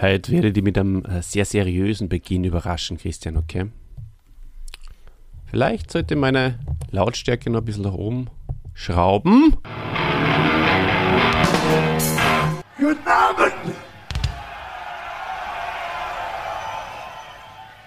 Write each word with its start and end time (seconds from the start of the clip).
Heute 0.00 0.32
werde 0.32 0.48
ich 0.48 0.54
dich 0.54 0.64
mit 0.64 0.78
einem 0.78 1.04
äh, 1.04 1.22
sehr 1.22 1.44
seriösen 1.44 2.08
Beginn 2.08 2.44
überraschen, 2.44 2.98
Christian, 2.98 3.36
okay? 3.36 3.66
Vielleicht 5.46 5.90
sollte 5.90 6.16
meine 6.16 6.58
Lautstärke 6.90 7.50
noch 7.50 7.60
ein 7.60 7.64
bisschen 7.64 7.84
nach 7.84 7.92
oben 7.92 8.28
schrauben. 8.74 9.58
Guten 12.78 13.06
Abend! 13.06 13.52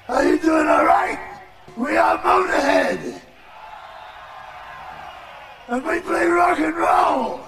Are 0.08 0.24
you 0.24 0.38
doing 0.38 0.68
alright? 0.68 1.18
We 1.76 2.00
are 2.00 2.18
Motorhead! 2.18 3.00
And 5.68 5.84
we 5.84 6.00
play 6.02 6.28
rock 6.28 6.60
and 6.60 6.78
roll! 6.78 7.40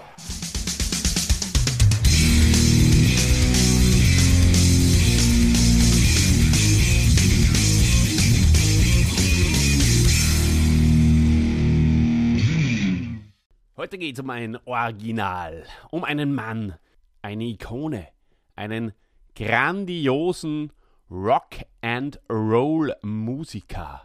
Heute 13.87 13.99
geht 13.99 14.17
es 14.17 14.21
um 14.21 14.29
ein 14.31 14.57
Original, 14.65 15.63
um 15.91 16.03
einen 16.03 16.35
Mann, 16.35 16.75
eine 17.21 17.45
Ikone, 17.45 18.09
einen 18.53 18.91
grandiosen 19.33 20.73
Rock 21.09 21.59
and 21.79 22.19
Roll 22.29 22.93
Musiker. 23.01 24.03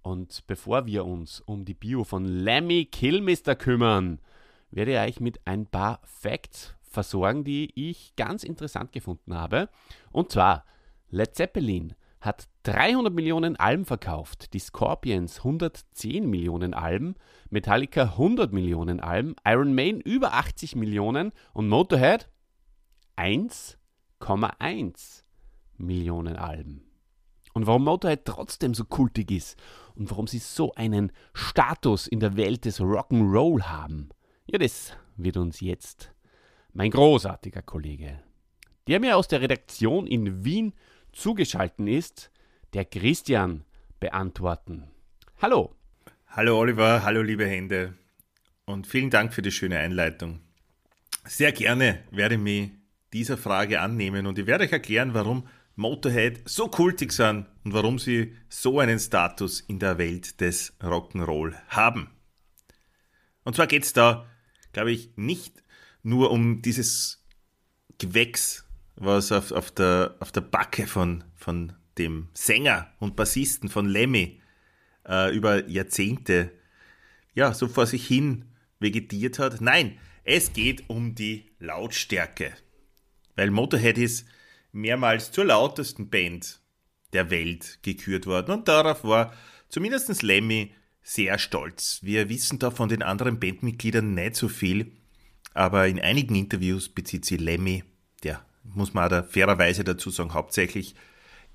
Und 0.00 0.46
bevor 0.46 0.86
wir 0.86 1.04
uns 1.04 1.40
um 1.40 1.66
die 1.66 1.74
Bio 1.74 2.04
von 2.04 2.24
Lemmy 2.24 2.86
Kilmister 2.86 3.56
kümmern, 3.56 4.22
werde 4.70 4.92
ich 4.92 4.98
euch 4.98 5.20
mit 5.20 5.46
ein 5.46 5.66
paar 5.66 6.00
Facts 6.04 6.74
versorgen, 6.80 7.44
die 7.44 7.72
ich 7.74 8.16
ganz 8.16 8.42
interessant 8.42 8.90
gefunden 8.92 9.34
habe. 9.34 9.68
Und 10.12 10.32
zwar, 10.32 10.64
Led 11.10 11.34
Zeppelin 11.34 11.92
hat 12.22 12.48
300 12.64 13.14
Millionen 13.14 13.56
Alben 13.56 13.84
verkauft, 13.84 14.54
die 14.54 14.58
Scorpions 14.58 15.38
110 15.38 16.28
Millionen 16.28 16.72
Alben, 16.72 17.14
Metallica 17.50 18.04
100 18.04 18.54
Millionen 18.54 19.00
Alben, 19.00 19.36
Iron 19.44 19.74
Maiden 19.74 20.00
über 20.00 20.32
80 20.32 20.74
Millionen 20.74 21.32
und 21.52 21.68
Motorhead 21.68 22.30
1,1 23.18 25.24
Millionen 25.76 26.36
Alben. 26.36 26.86
Und 27.52 27.66
warum 27.66 27.84
Motorhead 27.84 28.24
trotzdem 28.24 28.72
so 28.72 28.86
kultig 28.86 29.30
ist 29.30 29.58
und 29.94 30.10
warum 30.10 30.26
sie 30.26 30.38
so 30.38 30.72
einen 30.72 31.12
Status 31.34 32.06
in 32.06 32.20
der 32.20 32.38
Welt 32.38 32.64
des 32.64 32.80
Rock'n'Roll 32.80 33.64
haben, 33.64 34.08
ja, 34.46 34.58
das 34.58 34.96
wird 35.16 35.36
uns 35.36 35.60
jetzt 35.60 36.14
mein 36.72 36.90
großartiger 36.90 37.60
Kollege, 37.60 38.22
der 38.88 39.00
mir 39.00 39.18
aus 39.18 39.28
der 39.28 39.42
Redaktion 39.42 40.06
in 40.06 40.44
Wien 40.44 40.72
zugeschaltet 41.12 41.86
ist, 41.86 42.30
der 42.74 42.84
Christian 42.84 43.64
beantworten. 44.00 44.84
Hallo. 45.40 45.74
Hallo 46.26 46.58
Oliver, 46.58 47.04
hallo 47.04 47.22
liebe 47.22 47.46
Hände 47.46 47.94
und 48.64 48.88
vielen 48.88 49.10
Dank 49.10 49.32
für 49.32 49.42
die 49.42 49.52
schöne 49.52 49.78
Einleitung. 49.78 50.40
Sehr 51.24 51.52
gerne 51.52 52.02
werde 52.10 52.34
ich 52.34 52.40
mich 52.40 52.70
dieser 53.12 53.38
Frage 53.38 53.80
annehmen 53.80 54.26
und 54.26 54.38
ich 54.40 54.46
werde 54.46 54.64
euch 54.64 54.72
erklären, 54.72 55.14
warum 55.14 55.46
Motorhead 55.76 56.42
so 56.48 56.66
kultig 56.66 57.12
sind 57.12 57.46
und 57.64 57.72
warum 57.72 58.00
sie 58.00 58.34
so 58.48 58.80
einen 58.80 58.98
Status 58.98 59.60
in 59.60 59.78
der 59.78 59.98
Welt 59.98 60.40
des 60.40 60.76
Rock'n'Roll 60.80 61.54
haben. 61.68 62.10
Und 63.44 63.54
zwar 63.54 63.68
geht 63.68 63.84
es 63.84 63.92
da, 63.92 64.26
glaube 64.72 64.90
ich, 64.90 65.10
nicht 65.16 65.62
nur 66.02 66.32
um 66.32 66.60
dieses 66.60 67.24
Gewächs 67.98 68.64
was 68.96 69.30
auf, 69.30 69.52
auf, 69.52 69.70
der, 69.70 70.16
auf 70.18 70.32
der 70.32 70.40
Backe 70.40 70.86
von, 70.86 71.24
von 71.34 71.72
dem 71.98 72.28
Sänger 72.34 72.92
und 72.98 73.16
Bassisten 73.16 73.68
von 73.68 73.88
Lemmy 73.88 74.40
äh, 75.08 75.34
über 75.34 75.68
Jahrzehnte 75.68 76.52
ja, 77.34 77.52
so 77.52 77.68
vor 77.68 77.86
sich 77.86 78.06
hin 78.06 78.46
vegetiert 78.78 79.38
hat. 79.38 79.60
Nein, 79.60 79.98
es 80.24 80.52
geht 80.52 80.88
um 80.88 81.14
die 81.14 81.50
Lautstärke. 81.58 82.54
Weil 83.36 83.50
Motorhead 83.50 83.98
ist 83.98 84.26
mehrmals 84.72 85.32
zur 85.32 85.44
lautesten 85.44 86.08
Band 86.08 86.60
der 87.12 87.30
Welt 87.30 87.78
gekürt 87.82 88.26
worden 88.26 88.52
und 88.52 88.68
darauf 88.68 89.04
war 89.04 89.32
zumindest 89.68 90.22
Lemmy 90.22 90.74
sehr 91.02 91.38
stolz. 91.38 92.00
Wir 92.02 92.28
wissen 92.28 92.58
da 92.58 92.70
von 92.70 92.88
den 92.88 93.02
anderen 93.02 93.38
Bandmitgliedern 93.38 94.14
nicht 94.14 94.36
so 94.36 94.48
viel, 94.48 94.92
aber 95.52 95.86
in 95.86 96.00
einigen 96.00 96.34
Interviews 96.34 96.88
bezieht 96.88 97.24
sie 97.24 97.36
Lemmy, 97.36 97.84
der 98.22 98.44
muss 98.62 98.94
man 98.94 99.10
da 99.10 99.22
fairerweise 99.22 99.84
dazu 99.84 100.10
sagen, 100.10 100.34
hauptsächlich 100.34 100.94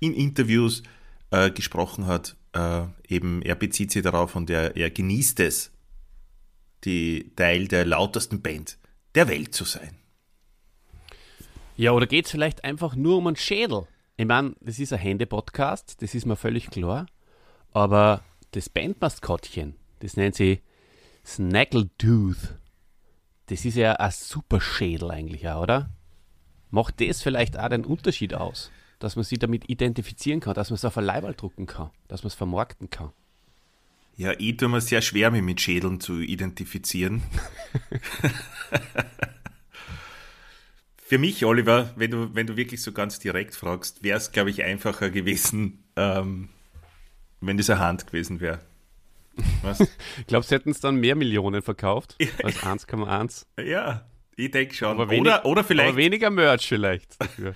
in 0.00 0.14
Interviews 0.14 0.82
äh, 1.30 1.50
gesprochen 1.50 2.06
hat. 2.06 2.36
Äh, 2.52 2.86
eben, 3.06 3.42
er 3.42 3.54
bezieht 3.54 3.92
sich 3.92 4.02
darauf 4.02 4.34
und 4.34 4.50
er, 4.50 4.76
er 4.76 4.90
genießt 4.90 5.40
es, 5.40 5.70
die 6.84 7.32
Teil 7.36 7.68
der 7.68 7.84
lautesten 7.84 8.42
Band 8.42 8.78
der 9.14 9.28
Welt 9.28 9.54
zu 9.54 9.64
sein. 9.64 9.96
Ja, 11.76 11.92
oder 11.92 12.06
geht 12.06 12.26
es 12.26 12.30
vielleicht 12.30 12.64
einfach 12.64 12.94
nur 12.94 13.18
um 13.18 13.26
einen 13.26 13.36
Schädel? 13.36 13.86
Ich 14.16 14.26
meine, 14.26 14.54
das 14.60 14.78
ist 14.78 14.92
ein 14.92 14.98
Hände-Podcast, 14.98 16.02
das 16.02 16.14
ist 16.14 16.26
mir 16.26 16.36
völlig 16.36 16.70
klar. 16.70 17.06
Aber 17.72 18.22
das 18.50 18.68
Bandmaskottchen, 18.68 19.76
das 20.00 20.16
nennt 20.16 20.34
sie 20.34 20.60
Snaggletooth. 21.24 22.56
Das 23.46 23.64
ist 23.64 23.76
ja 23.76 23.94
ein 23.94 24.10
super 24.10 24.60
Schädel 24.60 25.10
eigentlich, 25.10 25.48
auch, 25.48 25.62
oder? 25.62 25.90
Macht 26.70 27.00
das 27.00 27.22
vielleicht 27.22 27.58
auch 27.58 27.68
den 27.68 27.84
Unterschied 27.84 28.34
aus? 28.34 28.70
Dass 29.00 29.16
man 29.16 29.24
sich 29.24 29.40
damit 29.40 29.68
identifizieren 29.68 30.38
kann, 30.38 30.54
dass 30.54 30.70
man 30.70 30.76
es 30.76 30.84
auf 30.84 30.96
ein 30.96 31.04
Leiberl 31.04 31.34
drucken 31.34 31.66
kann, 31.66 31.90
dass 32.06 32.22
man 32.22 32.28
es 32.28 32.34
vermarkten 32.34 32.88
kann. 32.90 33.10
Ja, 34.16 34.32
ich 34.38 34.56
tue 34.58 34.68
mir 34.68 34.80
sehr 34.80 35.02
schwer, 35.02 35.30
mich 35.30 35.42
mit 35.42 35.60
Schädeln 35.60 35.98
zu 35.98 36.20
identifizieren. 36.20 37.22
Für 40.96 41.18
mich, 41.18 41.44
Oliver, 41.44 41.90
wenn 41.96 42.10
du, 42.10 42.34
wenn 42.34 42.46
du 42.46 42.56
wirklich 42.56 42.82
so 42.82 42.92
ganz 42.92 43.18
direkt 43.18 43.56
fragst, 43.56 44.04
wäre 44.04 44.18
es, 44.18 44.30
glaube 44.30 44.50
ich, 44.50 44.62
einfacher 44.62 45.10
gewesen, 45.10 45.82
ähm, 45.96 46.50
wenn 47.40 47.56
das 47.56 47.68
eine 47.70 47.80
Hand 47.80 48.06
gewesen 48.06 48.40
wäre. 48.40 48.60
Was? 49.62 49.78
Glaubst 50.26 50.50
du, 50.50 50.54
hätten 50.54 50.70
es 50.70 50.80
dann 50.80 50.96
mehr 50.96 51.16
Millionen 51.16 51.62
verkauft 51.62 52.16
als 52.44 52.58
1,1? 52.58 53.46
Ja, 53.64 54.06
ich 54.36 54.50
denke 54.50 54.74
schon. 54.74 54.88
Aber 54.88 55.08
wenig, 55.10 55.22
oder, 55.22 55.46
oder 55.46 55.64
vielleicht. 55.64 55.88
Aber 55.88 55.96
weniger 55.96 56.30
Merch 56.30 56.68
vielleicht 56.68 57.20
dafür. 57.20 57.54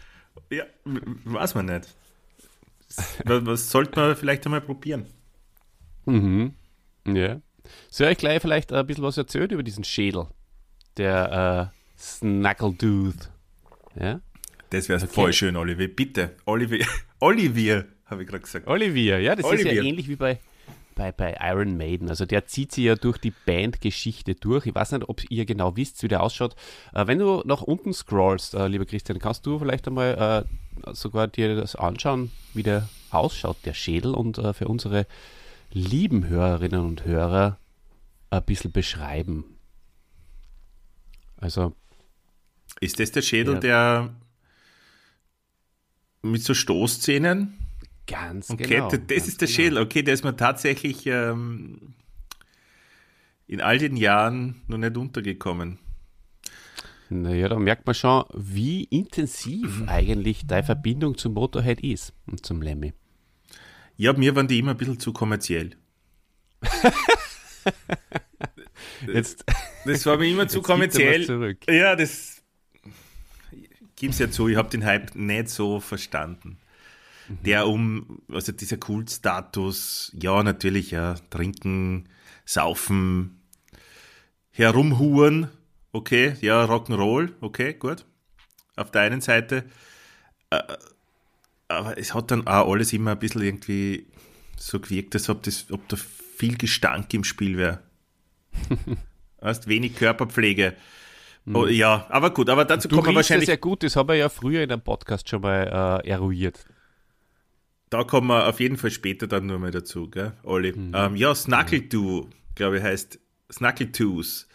Ja, 0.57 0.65
weiß 1.25 1.55
man 1.55 1.67
nicht. 1.67 1.89
Was, 3.25 3.47
was 3.47 3.71
sollte 3.71 3.99
man 3.99 4.17
vielleicht 4.17 4.45
einmal 4.47 4.61
probieren? 4.61 5.07
Mhm. 6.05 6.55
Ja. 7.07 7.41
Soll 7.91 8.09
ich 8.13 8.19
gleich 8.19 8.41
vielleicht 8.41 8.73
ein 8.73 8.87
bisschen 8.87 9.05
was 9.05 9.17
erzählen 9.17 9.51
über 9.51 9.63
diesen 9.63 9.85
Schädel? 9.85 10.27
Der 10.97 11.73
äh, 11.73 11.99
Snaggletooth. 11.99 13.31
Ja? 13.99 14.21
Das 14.71 14.89
wäre 14.89 15.03
okay. 15.03 15.13
voll 15.13 15.33
schön, 15.33 15.57
Olivier. 15.57 15.89
Bitte. 15.89 16.37
Olivier, 16.45 16.87
Olivier 17.21 17.87
habe 18.07 18.23
ich 18.23 18.29
gerade 18.29 18.43
gesagt. 18.43 18.67
Olivier, 18.67 19.21
ja, 19.21 19.35
das 19.35 19.45
Olivier. 19.45 19.73
ist 19.73 19.77
ja 19.79 19.83
ähnlich 19.83 20.09
wie 20.09 20.17
bei 20.17 20.39
bei, 20.95 21.13
bei 21.13 21.37
Iron 21.41 21.77
Maiden. 21.77 22.09
Also 22.09 22.27
der 22.27 22.47
zieht 22.47 22.73
sich 22.73 22.85
ja 22.85 22.95
durch 22.95 23.19
die 23.19 23.33
Bandgeschichte 23.33 24.35
durch. 24.35 24.67
Ich 24.67 24.75
weiß 24.75 24.93
nicht, 24.93 25.09
ob 25.09 25.29
ihr 25.31 25.45
genau 25.45 25.77
wisst, 25.77 26.03
wie 26.03 26.09
der 26.09 26.23
ausschaut. 26.23 26.55
Äh, 26.93 27.07
wenn 27.07 27.19
du 27.19 27.43
nach 27.45 27.63
unten 27.63 27.93
scrollst, 27.93 28.55
äh, 28.55 28.69
lieber 28.69 28.87
Christian, 28.87 29.19
kannst 29.19 29.47
du 29.47 29.59
vielleicht 29.59 29.87
einmal 29.87 30.47
äh, 30.87 30.95
sogar 30.95 31.29
dir 31.29 31.57
das 31.57 31.77
anschauen, 31.77 32.31
wie 32.53 32.63
der 32.63 32.89
ausschaut, 33.11 33.57
der 33.65 33.75
Schädel, 33.75 34.15
und 34.15 34.39
äh, 34.39 34.53
für 34.53 34.69
unsere 34.69 35.07
lieben 35.73 36.29
Hörerinnen 36.29 36.81
und 36.81 37.05
Hörer 37.05 37.59
ein 38.31 38.43
bisschen 38.45 38.73
beschreiben. 38.73 39.45
Also. 41.37 41.75
Ist 42.81 43.01
das 43.01 43.13
der 43.13 43.23
Schädel, 43.23 43.55
ja. 43.55 43.61
der 43.61 44.15
mit 46.23 46.43
so 46.43 46.55
Stoßzähnen? 46.55 47.64
Ganz 48.07 48.51
okay, 48.51 48.65
genau. 48.65 48.91
Das 48.91 48.99
ganz 49.07 49.29
ist 49.29 49.41
der 49.41 49.49
genau. 49.49 49.57
Schädel. 49.57 49.79
Okay, 49.79 50.03
der 50.03 50.15
ist 50.15 50.25
mir 50.25 50.37
tatsächlich 50.37 51.07
ähm, 51.07 51.95
in 53.47 53.61
all 53.61 53.79
den 53.79 53.97
Jahren 53.97 54.63
noch 54.67 54.79
nicht 54.79 54.97
untergekommen. 54.97 55.79
Naja, 57.09 57.49
da 57.49 57.59
merkt 57.59 57.87
man 57.87 57.95
schon, 57.95 58.25
wie 58.35 58.85
intensiv 58.85 59.81
mhm. 59.81 59.89
eigentlich 59.89 60.47
deine 60.47 60.65
Verbindung 60.65 61.17
zum 61.17 61.35
Motorhead 61.35 61.81
ist 61.81 62.13
und 62.27 62.45
zum 62.45 62.63
Lemmy. 62.63 62.93
Ja, 63.97 64.13
mir 64.13 64.35
waren 64.35 64.49
die 64.49 64.59
immer 64.59 64.73
ein 64.73 64.77
bisschen 64.77 64.99
zu 64.99 65.13
kommerziell. 65.13 65.77
Jetzt, 69.07 69.45
das 69.85 70.05
war 70.07 70.17
mir 70.19 70.29
immer 70.29 70.49
zu 70.55 70.61
kommerziell. 70.63 71.57
Ja, 71.69 71.95
das 71.95 72.43
gib's 73.97 74.19
ja 74.19 74.31
zu, 74.31 74.49
ich 74.49 74.57
habe 74.57 74.71
den 74.71 74.85
Hype 74.85 75.15
nicht 75.15 75.49
so 75.49 75.79
verstanden 75.81 76.59
der 77.29 77.67
um, 77.67 78.23
also 78.31 78.53
dieser 78.53 78.77
Kultstatus, 78.77 80.15
ja, 80.21 80.43
natürlich, 80.43 80.91
ja, 80.91 81.15
trinken, 81.31 82.09
saufen, 82.45 83.41
herumhuren, 84.51 85.49
okay, 85.93 86.35
ja, 86.41 86.65
Rock'n'Roll, 86.65 87.33
okay, 87.41 87.75
gut. 87.75 88.05
Auf 88.77 88.91
der 88.91 89.03
einen 89.03 89.21
Seite. 89.21 89.65
aber 91.69 91.99
es 91.99 92.15
hat 92.15 92.31
dann 92.31 92.47
auch 92.47 92.71
alles 92.71 92.93
immer 92.93 93.13
ein 93.13 93.19
bisschen 93.19 93.43
irgendwie 93.43 94.07
so 94.57 94.81
gewirkt, 94.81 95.15
als 95.15 95.29
ob, 95.29 95.43
das, 95.43 95.67
ob 95.71 95.89
da 95.89 95.97
viel 95.97 96.57
Gestank 96.57 97.13
im 97.15 97.25
Spiel 97.25 97.57
wäre. 97.57 97.83
Hast 99.41 99.69
wenig 99.69 99.97
Körperpflege. 99.97 100.75
Oh, 101.53 101.67
ja, 101.67 102.07
aber 102.09 102.31
gut, 102.31 102.49
aber 102.49 102.65
dazu 102.65 102.89
Du 102.89 102.97
kommen 102.97 103.09
wir 103.09 103.17
wahrscheinlich. 103.17 103.47
sehr 103.47 103.59
gut, 103.59 103.83
das 103.83 103.97
haben 103.97 104.09
wir 104.09 104.15
ja 104.15 104.31
früher 104.31 104.63
in 104.63 104.73
einem 104.73 104.81
Podcast 104.81 105.29
schon 105.29 105.43
mal 105.43 106.01
äh, 106.03 106.09
eruiert. 106.09 106.65
Da 107.95 108.03
kommen 108.03 108.27
wir 108.27 108.49
auf 108.49 108.59
jeden 108.59 108.77
Fall 108.77 108.91
später 108.91 109.29
dann 109.29 109.47
nur 109.47 109.61
mal 109.61 109.71
dazu, 109.71 110.11
gell, 110.11 110.33
Olli? 110.43 110.75
Ähm, 110.93 111.15
ja, 111.15 111.33
Snuggletooth, 111.33 112.27
glaube 112.57 112.79
ich, 112.79 112.83
heißt 112.83 113.21
Snuggletooth. 113.53 114.49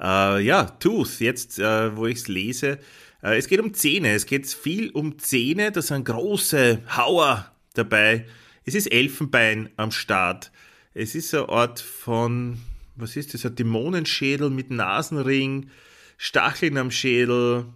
Äh, 0.00 0.42
ja, 0.42 0.64
Tooth, 0.64 1.20
jetzt, 1.20 1.60
äh, 1.60 1.96
wo 1.96 2.06
ich 2.06 2.18
es 2.18 2.26
lese. 2.26 2.80
Äh, 3.22 3.38
es 3.38 3.46
geht 3.46 3.60
um 3.60 3.74
Zähne. 3.74 4.12
Es 4.12 4.26
geht 4.26 4.48
viel 4.48 4.90
um 4.90 5.20
Zähne. 5.20 5.70
Da 5.70 5.82
sind 5.82 6.04
große 6.04 6.80
Hauer 6.96 7.52
dabei. 7.74 8.26
Es 8.64 8.74
ist 8.74 8.90
Elfenbein 8.90 9.70
am 9.76 9.92
Start. 9.92 10.50
Es 10.92 11.14
ist 11.14 11.32
eine 11.32 11.48
Art 11.48 11.78
von, 11.78 12.58
was 12.96 13.14
ist 13.14 13.34
das, 13.34 13.46
ein 13.46 13.54
Dämonenschädel 13.54 14.50
mit 14.50 14.72
Nasenring, 14.72 15.70
Stacheln 16.18 16.76
am 16.76 16.90
Schädel, 16.90 17.66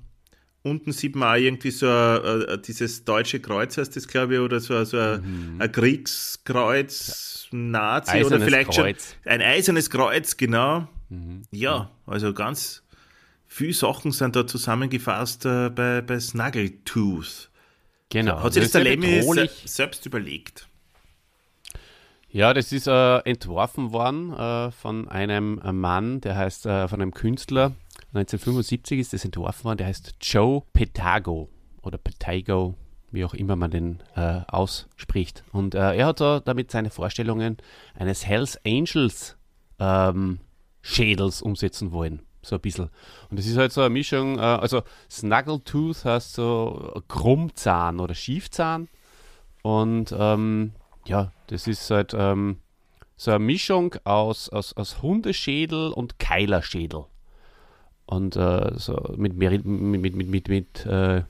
unten 0.65 0.93
sieht 0.93 1.15
man 1.15 1.37
auch 1.37 1.41
irgendwie 1.41 1.71
so 1.71 1.87
ein, 1.87 2.49
ein, 2.49 2.63
dieses 2.63 3.05
deutsche 3.05 3.39
Kreuz, 3.39 3.77
heißt 3.77 3.95
das, 3.95 4.09
glaube 4.09 4.35
ich, 4.35 4.41
oder 4.41 4.61
so, 4.61 4.83
so 4.85 4.99
ein, 4.99 5.57
ein 5.59 5.71
Kriegskreuz, 5.71 7.49
Nazi 7.53 8.11
oder 8.11 8.27
Eisernes 8.27 8.45
vielleicht 8.45 8.71
Kreuz. 8.71 9.17
schon 9.23 9.33
ein 9.33 9.43
eisernes 9.43 9.91
Kreuz, 9.91 10.37
genau. 10.37 10.89
Ja, 11.53 11.91
also 12.07 12.33
ganz 12.33 12.83
viele 13.47 13.73
Sachen 13.73 14.11
sind 14.11 14.35
da 14.35 14.47
zusammengefasst 14.47 15.45
äh, 15.45 15.71
bei, 15.71 16.01
bei 16.01 16.19
Snuggletooth. 16.19 17.51
Genau. 18.09 18.43
Hat 18.43 18.55
sich 18.55 18.65
das 18.65 18.73
der 18.73 18.85
Lemmy 18.85 19.23
se 19.23 19.49
selbst 19.65 20.07
überlegt? 20.07 20.69
Ja, 22.31 22.53
das 22.53 22.73
ist 22.73 22.89
äh, 22.89 23.19
entworfen 23.19 23.93
worden 23.93 24.33
äh, 24.33 24.73
von 24.73 25.09
einem 25.09 25.61
Mann, 25.73 26.21
der 26.21 26.37
heißt, 26.37 26.67
äh, 26.67 26.89
von 26.89 27.01
einem 27.01 27.15
Künstler. 27.15 27.73
1975 28.15 29.01
ist 29.01 29.13
das 29.13 29.25
entworfen 29.25 29.65
worden, 29.65 29.79
der 29.79 29.89
heißt 29.89 30.15
Joe 30.21 30.63
Petago 30.73 31.49
oder 31.83 31.99
Petago, 31.99 32.75
wie 33.11 33.25
auch 33.25 33.35
immer 33.35 33.57
man 33.57 33.73
den 33.73 34.03
äh, 34.15 34.41
ausspricht. 34.47 35.43
Und 35.53 35.75
äh, 35.75 35.97
er 35.97 36.07
hat 36.07 36.21
da 36.21 36.39
damit 36.39 36.71
seine 36.71 36.91
Vorstellungen 36.91 37.57
eines 37.95 38.25
Hells 38.25 38.59
Angels 38.65 39.37
ähm, 39.81 40.39
Schädels 40.81 41.43
umsetzen 41.43 41.91
wollen. 41.91 42.23
So 42.43 42.57
ein 42.57 42.61
bisschen. 42.61 42.91
Und 43.31 43.39
das 43.39 43.47
ist 43.47 43.57
halt 43.57 43.73
so 43.73 43.81
eine 43.81 43.91
Mischung, 43.91 44.39
äh, 44.39 44.43
also 44.43 44.83
Snuggletooth 45.11 46.05
heißt 46.05 46.35
so 46.35 47.03
Krummzahn 47.09 47.99
oder 47.99 48.15
Schiefzahn. 48.15 48.89
Und 49.63 50.15
ähm, 50.17 50.73
ja, 51.07 51.33
das 51.49 51.67
ist 51.67 51.91
halt 51.91 52.15
ähm, 52.17 52.59
so 53.17 53.33
eine 53.33 53.41
Mischung 53.41 53.97
aus, 54.05 54.49
aus, 54.51 54.73
aus 54.75 55.03
Hundeschädel 55.03 55.89
und 55.93 56.19
Keilerschädel. 56.19 57.07
Und 58.07 58.37
äh, 58.37 58.73
so 58.77 59.15
mit, 59.17 59.35
mit, 59.35 59.65
mit, 59.65 60.15
mit, 60.15 60.49
mit 60.49 60.87
äh, 60.87 61.23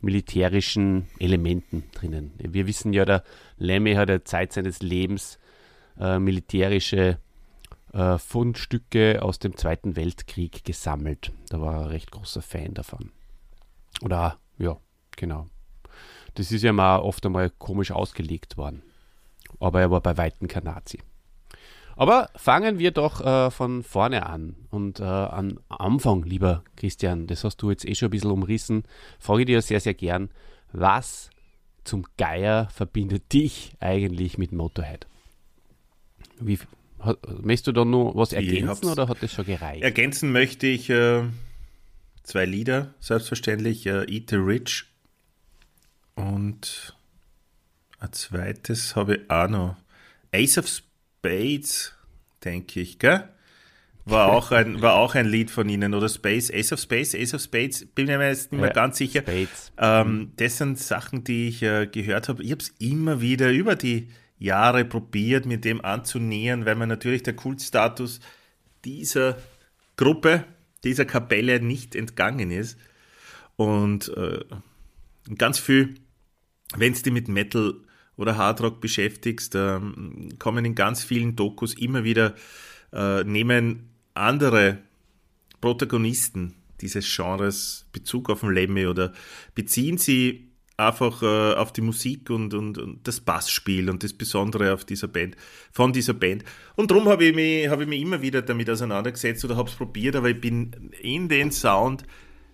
militärischen 0.00 1.08
Elementen 1.18 1.84
drinnen. 1.92 2.32
Wir 2.38 2.66
wissen 2.66 2.92
ja, 2.92 3.04
der 3.04 3.24
Lemmy 3.56 3.94
hat 3.94 4.08
ja 4.08 4.24
Zeit 4.24 4.52
seines 4.52 4.82
Lebens 4.82 5.38
äh, 5.98 6.18
militärische 6.18 7.18
äh, 7.92 8.18
Fundstücke 8.18 9.22
aus 9.22 9.38
dem 9.38 9.56
Zweiten 9.56 9.96
Weltkrieg 9.96 10.64
gesammelt. 10.64 11.32
Da 11.48 11.60
war 11.60 11.74
er 11.74 11.80
ein 11.82 11.88
recht 11.88 12.10
großer 12.10 12.42
Fan 12.42 12.74
davon. 12.74 13.10
Oder, 14.02 14.38
ja, 14.58 14.76
genau. 15.16 15.48
Das 16.34 16.50
ist 16.50 16.62
ja 16.62 16.72
mal 16.72 16.98
oft 16.98 17.24
einmal 17.26 17.50
komisch 17.50 17.90
ausgelegt 17.90 18.56
worden. 18.56 18.82
Aber 19.60 19.80
er 19.80 19.90
war 19.90 20.00
bei 20.00 20.16
Weitem 20.16 20.48
kein 20.48 20.64
Nazi. 20.64 20.98
Aber 21.96 22.30
fangen 22.36 22.78
wir 22.78 22.90
doch 22.90 23.20
äh, 23.20 23.50
von 23.50 23.82
vorne 23.82 24.26
an. 24.26 24.56
Und 24.70 25.00
äh, 25.00 25.04
am 25.04 25.58
Anfang, 25.68 26.22
lieber 26.24 26.64
Christian, 26.76 27.26
das 27.26 27.44
hast 27.44 27.58
du 27.58 27.70
jetzt 27.70 27.84
eh 27.86 27.94
schon 27.94 28.08
ein 28.08 28.10
bisschen 28.12 28.30
umrissen, 28.30 28.84
frage 29.18 29.42
ich 29.42 29.46
dir 29.46 29.60
sehr, 29.62 29.80
sehr 29.80 29.94
gern, 29.94 30.30
was 30.72 31.30
zum 31.84 32.06
Geier 32.16 32.68
verbindet 32.70 33.32
dich 33.32 33.72
eigentlich 33.80 34.38
mit 34.38 34.52
Motorhead? 34.52 35.06
Wie, 36.40 36.58
ha- 37.00 37.16
möchtest 37.42 37.66
du 37.66 37.72
da 37.72 37.84
nur 37.84 38.14
was 38.14 38.32
ergänzen 38.32 38.86
oder 38.88 39.08
hat 39.08 39.22
das 39.22 39.32
schon 39.32 39.44
gereicht? 39.46 39.82
Ergänzen 39.82 40.32
möchte 40.32 40.66
ich 40.66 40.88
äh, 40.90 41.24
zwei 42.22 42.44
Lieder, 42.46 42.94
selbstverständlich, 43.00 43.84
äh, 43.86 44.04
Eat 44.10 44.30
the 44.30 44.36
Rich 44.36 44.84
und 46.14 46.94
ein 47.98 48.12
zweites 48.12 48.96
habe 48.96 49.16
ich 49.16 49.30
auch 49.30 49.48
noch. 49.48 49.76
Ace 50.32 50.58
of 50.58 50.66
Spades, 50.68 50.88
denke 52.44 52.80
ich, 52.80 52.98
gell? 52.98 53.28
War 54.04 54.32
auch, 54.32 54.50
ein, 54.50 54.82
war 54.82 54.94
auch 54.94 55.14
ein 55.14 55.26
Lied 55.26 55.50
von 55.50 55.68
ihnen, 55.68 55.94
oder 55.94 56.08
Space, 56.08 56.50
Ace 56.52 56.72
of 56.72 56.80
Space, 56.80 57.14
Ace 57.14 57.34
of 57.34 57.42
Spades, 57.42 57.86
bin 57.86 58.06
mir 58.06 58.20
jetzt 58.26 58.52
nicht 58.52 58.60
mehr 58.60 58.70
Ja, 58.70 58.74
ganz 58.74 58.98
sicher. 58.98 59.20
Spades. 59.20 59.72
Ähm, 59.78 60.32
das 60.36 60.58
sind 60.58 60.78
Sachen, 60.78 61.24
die 61.24 61.48
ich 61.48 61.62
äh, 61.62 61.86
gehört 61.86 62.28
habe. 62.28 62.42
Ich 62.42 62.50
habe 62.50 62.62
es 62.62 62.70
immer 62.78 63.20
wieder 63.20 63.50
über 63.52 63.76
die 63.76 64.08
Jahre 64.38 64.84
probiert, 64.84 65.46
mir 65.46 65.58
dem 65.58 65.84
anzunähern, 65.84 66.66
weil 66.66 66.74
mir 66.74 66.88
natürlich 66.88 67.22
der 67.22 67.34
Kultstatus 67.34 68.18
dieser 68.84 69.38
Gruppe, 69.96 70.44
dieser 70.82 71.04
Kapelle 71.04 71.60
nicht 71.60 71.94
entgangen 71.94 72.50
ist. 72.50 72.76
Und 73.54 74.08
äh, 74.16 74.40
ganz 75.38 75.60
viel, 75.60 75.94
wenn 76.76 76.92
du 76.92 77.00
dich 77.00 77.12
mit 77.12 77.28
Metal 77.28 77.74
oder 78.16 78.36
Hardrock 78.36 78.80
beschäftigst, 78.80 79.54
ähm, 79.54 80.30
kommen 80.38 80.64
in 80.64 80.74
ganz 80.74 81.02
vielen 81.04 81.36
Dokus 81.36 81.74
immer 81.74 82.04
wieder, 82.04 82.34
äh, 82.92 83.24
nehmen 83.24 83.90
andere 84.14 84.78
Protagonisten 85.60 86.54
dieses 86.80 87.14
Genres 87.14 87.86
Bezug 87.92 88.28
auf 88.28 88.40
den 88.40 88.50
Lemmy 88.50 88.86
oder 88.86 89.12
beziehen 89.54 89.98
sie 89.98 90.52
einfach 90.76 91.22
äh, 91.22 91.54
auf 91.54 91.72
die 91.72 91.80
Musik 91.80 92.28
und, 92.30 92.54
und, 92.54 92.78
und 92.78 93.06
das 93.06 93.20
Bassspiel 93.20 93.88
und 93.88 94.02
das 94.02 94.12
Besondere 94.12 94.74
auf 94.74 94.84
dieser 94.84 95.08
Band, 95.08 95.36
von 95.70 95.92
dieser 95.92 96.14
Band. 96.14 96.44
Und 96.76 96.90
darum 96.90 97.08
habe 97.08 97.24
ich, 97.24 97.34
mich, 97.34 97.68
habe 97.68 97.84
ich 97.84 97.88
mich 97.88 98.00
immer 98.00 98.20
wieder 98.22 98.42
damit 98.42 98.68
auseinandergesetzt 98.68 99.44
oder 99.44 99.56
habe 99.56 99.70
es 99.70 99.76
probiert, 99.76 100.16
aber 100.16 100.30
ich 100.30 100.40
bin 100.40 100.90
in 101.00 101.28
den 101.28 101.52
Sound 101.52 102.04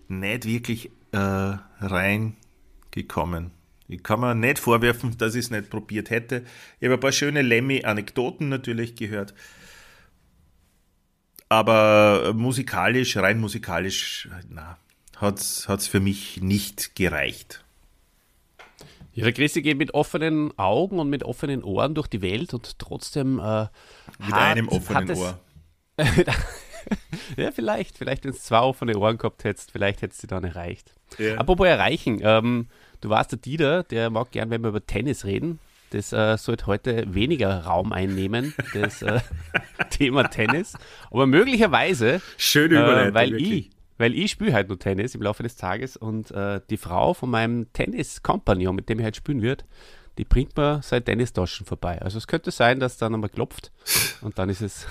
nicht 0.07 0.45
wirklich 0.45 0.91
äh, 1.11 1.57
reingekommen. 1.79 3.51
Ich 3.89 4.03
kann 4.03 4.19
mir 4.19 4.35
nicht 4.35 4.59
vorwerfen, 4.59 5.17
dass 5.17 5.33
ich 5.35 5.45
es 5.45 5.51
nicht 5.51 5.69
probiert 5.69 6.09
hätte. 6.11 6.45
Ich 6.79 6.85
habe 6.85 6.93
ein 6.93 6.99
paar 6.99 7.11
schöne 7.11 7.41
Lemmy-Anekdoten 7.41 8.47
natürlich 8.47 8.95
gehört. 8.95 9.33
Aber 11.49 12.33
musikalisch, 12.35 13.17
rein 13.17 13.39
musikalisch, 13.39 14.29
na, 14.49 14.77
hat 15.17 15.39
es 15.39 15.87
für 15.87 15.99
mich 15.99 16.41
nicht 16.41 16.95
gereicht. 16.95 17.63
Ja, 19.13 19.23
der 19.23 19.33
Christi 19.33 19.63
geht 19.63 19.77
mit 19.77 19.93
offenen 19.95 20.57
Augen 20.59 20.99
und 20.99 21.09
mit 21.09 21.23
offenen 21.23 21.63
Ohren 21.63 21.95
durch 21.95 22.07
die 22.07 22.21
Welt 22.21 22.53
und 22.53 22.77
trotzdem 22.77 23.39
äh, 23.39 23.61
Mit 24.19 24.31
hat- 24.31 24.33
einem 24.57 24.69
offenen 24.69 25.11
Ohr. 25.11 25.39
Ja, 27.37 27.51
vielleicht. 27.51 27.97
Vielleicht, 27.97 28.23
wenn 28.23 28.31
es 28.31 28.43
zwei 28.43 28.61
offene 28.61 28.97
Ohren 28.97 29.17
gehabt 29.17 29.43
hättest, 29.43 29.71
vielleicht 29.71 30.01
hättest 30.01 30.23
du 30.23 30.27
dann 30.27 30.43
erreicht. 30.43 30.95
Ja. 31.19 31.35
Apropos 31.37 31.67
erreichen, 31.67 32.19
ähm, 32.23 32.67
du 33.01 33.09
warst 33.09 33.31
der 33.31 33.39
Dieter, 33.39 33.83
der 33.83 34.09
mag 34.09 34.31
gern, 34.31 34.49
wenn 34.49 34.61
wir 34.61 34.69
über 34.69 34.85
Tennis 34.85 35.25
reden. 35.25 35.59
Das 35.91 36.13
äh, 36.13 36.37
sollte 36.37 36.67
heute 36.67 37.13
weniger 37.13 37.63
Raum 37.63 37.91
einnehmen, 37.91 38.53
das 38.73 39.01
äh, 39.01 39.21
Thema 39.89 40.29
Tennis. 40.29 40.75
Aber 41.09 41.25
möglicherweise, 41.25 42.21
Schöne 42.37 42.77
äh, 42.77 43.13
weil 43.13 43.31
wirklich. 43.31 43.51
ich, 43.51 43.69
weil 43.97 44.13
ich 44.13 44.31
spiele 44.31 44.53
halt 44.53 44.69
nur 44.69 44.77
Tennis 44.77 45.15
im 45.15 45.21
Laufe 45.23 45.41
des 45.41 45.55
Tages 45.55 45.97
und 45.97 46.29
äh, 46.31 46.61
die 46.69 46.77
Frau 46.77 47.15
von 47.15 47.31
meinem 47.31 47.73
Tennis-Kompagnon, 47.73 48.75
mit 48.75 48.87
dem 48.87 48.99
ich 48.99 49.03
halt 49.03 49.15
spielen 49.15 49.41
wird, 49.41 49.65
die 50.19 50.25
bringt 50.25 50.55
mir 50.57 50.81
seine 50.83 51.03
Tennistaschen 51.03 51.65
vorbei. 51.65 51.99
Also 52.01 52.19
es 52.19 52.27
könnte 52.27 52.51
sein, 52.51 52.79
dass 52.79 52.97
dann 52.97 53.15
einmal 53.15 53.29
klopft 53.29 53.71
und 54.21 54.37
dann 54.37 54.49
ist 54.49 54.61
es 54.61 54.85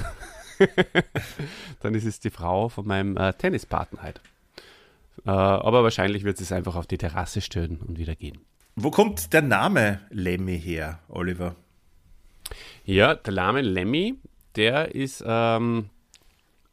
dann 1.81 1.95
ist 1.95 2.05
es 2.05 2.21
die 2.21 2.31
Frau 2.31 2.69
von 2.69 2.87
meinem 2.87 3.17
äh, 3.17 3.33
Tennispartner 3.35 4.03
halt. 4.03 4.21
Äh, 5.27 5.31
aber 5.31 5.83
wahrscheinlich 5.83 6.25
wird 6.25 6.39
sie 6.39 6.45
es 6.45 6.53
einfach 6.53 6.77
auf 6.77 6.87
die 6.87 6.99
Terrasse 6.99 7.41
stellen 7.41 7.79
und 7.87 7.99
wieder 7.99 8.15
gehen. 8.15 8.39
Wo 8.77 8.91
kommt 8.91 9.33
der 9.33 9.43
Name 9.43 10.01
Lemmy 10.11 10.61
her, 10.61 11.01
Oliver? 11.09 11.57
Ja, 12.85 13.15
der 13.15 13.35
Name 13.35 13.61
Lemmy, 13.61 14.15
der 14.55 14.95
ist, 14.95 15.23
ähm, 15.27 15.91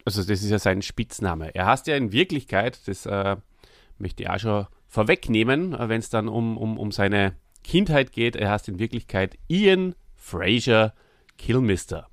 also 0.05 0.21
das 0.21 0.43
ist 0.43 0.49
ja 0.49 0.59
sein 0.59 0.81
Spitzname. 0.81 1.53
Er 1.55 1.65
heißt 1.65 1.87
ja 1.87 1.95
in 1.95 2.11
Wirklichkeit, 2.11 2.79
das 2.87 3.05
äh, 3.05 3.37
möchte 3.97 4.23
ich 4.23 4.29
auch 4.29 4.39
schon 4.39 4.67
vorwegnehmen, 4.87 5.73
äh, 5.73 5.89
wenn 5.89 5.99
es 5.99 6.09
dann 6.09 6.27
um, 6.27 6.57
um, 6.57 6.77
um 6.77 6.91
seine 6.91 7.35
Kindheit 7.63 8.11
geht, 8.11 8.35
er 8.35 8.51
heißt 8.51 8.69
in 8.69 8.79
Wirklichkeit 8.79 9.37
Ian 9.47 9.95
Fraser 10.15 10.93
Kilmister. 11.37 12.07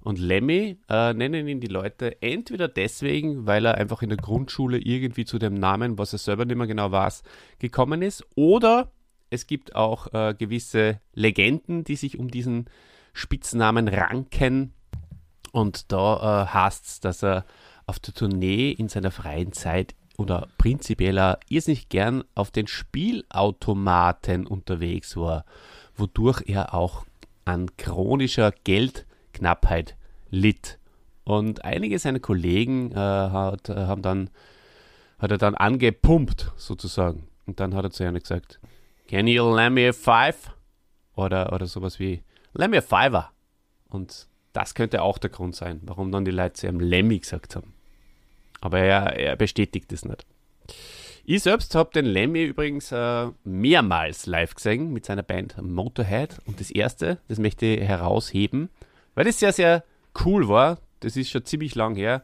Und 0.00 0.18
Lemmy 0.18 0.78
äh, 0.88 1.12
nennen 1.12 1.48
ihn 1.48 1.60
die 1.60 1.66
Leute 1.66 2.22
entweder 2.22 2.68
deswegen, 2.68 3.46
weil 3.46 3.66
er 3.66 3.76
einfach 3.76 4.02
in 4.02 4.08
der 4.08 4.18
Grundschule 4.18 4.78
irgendwie 4.78 5.24
zu 5.24 5.38
dem 5.38 5.54
Namen, 5.54 5.98
was 5.98 6.12
er 6.12 6.18
selber 6.18 6.44
nicht 6.44 6.56
mehr 6.56 6.66
genau 6.66 6.92
weiß, 6.92 7.22
gekommen 7.58 8.02
ist, 8.02 8.24
oder 8.36 8.90
Es 9.30 9.46
gibt 9.46 9.74
auch 9.74 10.12
äh, 10.14 10.34
gewisse 10.34 11.00
Legenden, 11.14 11.84
die 11.84 11.96
sich 11.96 12.18
um 12.18 12.30
diesen 12.30 12.66
Spitznamen 13.12 13.88
ranken. 13.88 14.72
Und 15.52 15.92
da 15.92 16.44
äh, 16.44 16.46
heißt 16.46 16.86
es, 16.86 17.00
dass 17.00 17.22
er 17.22 17.44
auf 17.86 17.98
der 17.98 18.14
Tournee 18.14 18.70
in 18.70 18.88
seiner 18.88 19.10
freien 19.10 19.52
Zeit 19.52 19.94
oder 20.16 20.48
prinzipiell 20.58 21.18
auch 21.18 21.36
irrsinnig 21.48 21.88
gern 21.88 22.24
auf 22.34 22.50
den 22.50 22.66
Spielautomaten 22.66 24.46
unterwegs 24.46 25.16
war, 25.16 25.44
wodurch 25.96 26.42
er 26.46 26.74
auch 26.74 27.04
an 27.44 27.76
chronischer 27.76 28.52
Geldknappheit 29.38 29.96
litt. 30.30 30.78
Und 31.24 31.64
einige 31.64 31.98
seiner 31.98 32.20
Kollegen 32.20 32.92
äh, 32.92 32.96
hat, 32.96 33.68
äh, 33.68 33.74
haben 33.74 34.02
dann, 34.02 34.30
hat 35.18 35.30
er 35.30 35.38
dann 35.38 35.54
angepumpt, 35.54 36.52
sozusagen. 36.56 37.28
Und 37.46 37.60
dann 37.60 37.74
hat 37.74 37.84
er 37.84 37.90
zu 37.90 38.04
ihnen 38.04 38.18
gesagt, 38.18 38.60
Can 39.08 39.26
you 39.26 39.54
lend 39.54 39.74
me 39.74 39.88
a 39.88 39.92
five? 39.92 40.50
Oder, 41.16 41.52
oder 41.52 41.66
sowas 41.66 41.98
wie, 41.98 42.22
lend 42.54 42.70
me 42.70 42.78
a 42.78 42.80
fiver. 42.80 43.30
Und 43.88 44.26
das 44.52 44.74
könnte 44.74 45.02
auch 45.02 45.18
der 45.18 45.30
Grund 45.30 45.54
sein, 45.56 45.80
warum 45.84 46.12
dann 46.12 46.24
die 46.24 46.30
Leute 46.30 46.54
zu 46.54 46.66
ihm 46.66 46.80
Lemmy 46.80 47.18
gesagt 47.18 47.56
haben. 47.56 47.74
Aber 48.60 48.78
er, 48.78 49.16
er 49.16 49.36
bestätigt 49.36 49.92
es 49.92 50.04
nicht. 50.04 50.26
Ich 51.24 51.42
selbst 51.42 51.74
habe 51.74 51.90
den 51.92 52.06
Lemmy 52.06 52.44
übrigens 52.44 52.90
äh, 52.90 53.28
mehrmals 53.44 54.26
live 54.26 54.54
gesehen 54.54 54.92
mit 54.92 55.04
seiner 55.04 55.22
Band 55.22 55.60
Motorhead. 55.60 56.38
Und 56.46 56.58
das 56.58 56.70
erste, 56.70 57.18
das 57.28 57.38
möchte 57.38 57.66
ich 57.66 57.80
herausheben, 57.80 58.70
weil 59.18 59.24
das 59.24 59.40
sehr, 59.40 59.52
sehr 59.52 59.82
cool 60.24 60.48
war. 60.48 60.78
Das 61.00 61.16
ist 61.16 61.30
schon 61.30 61.44
ziemlich 61.44 61.74
lang 61.74 61.96
her. 61.96 62.22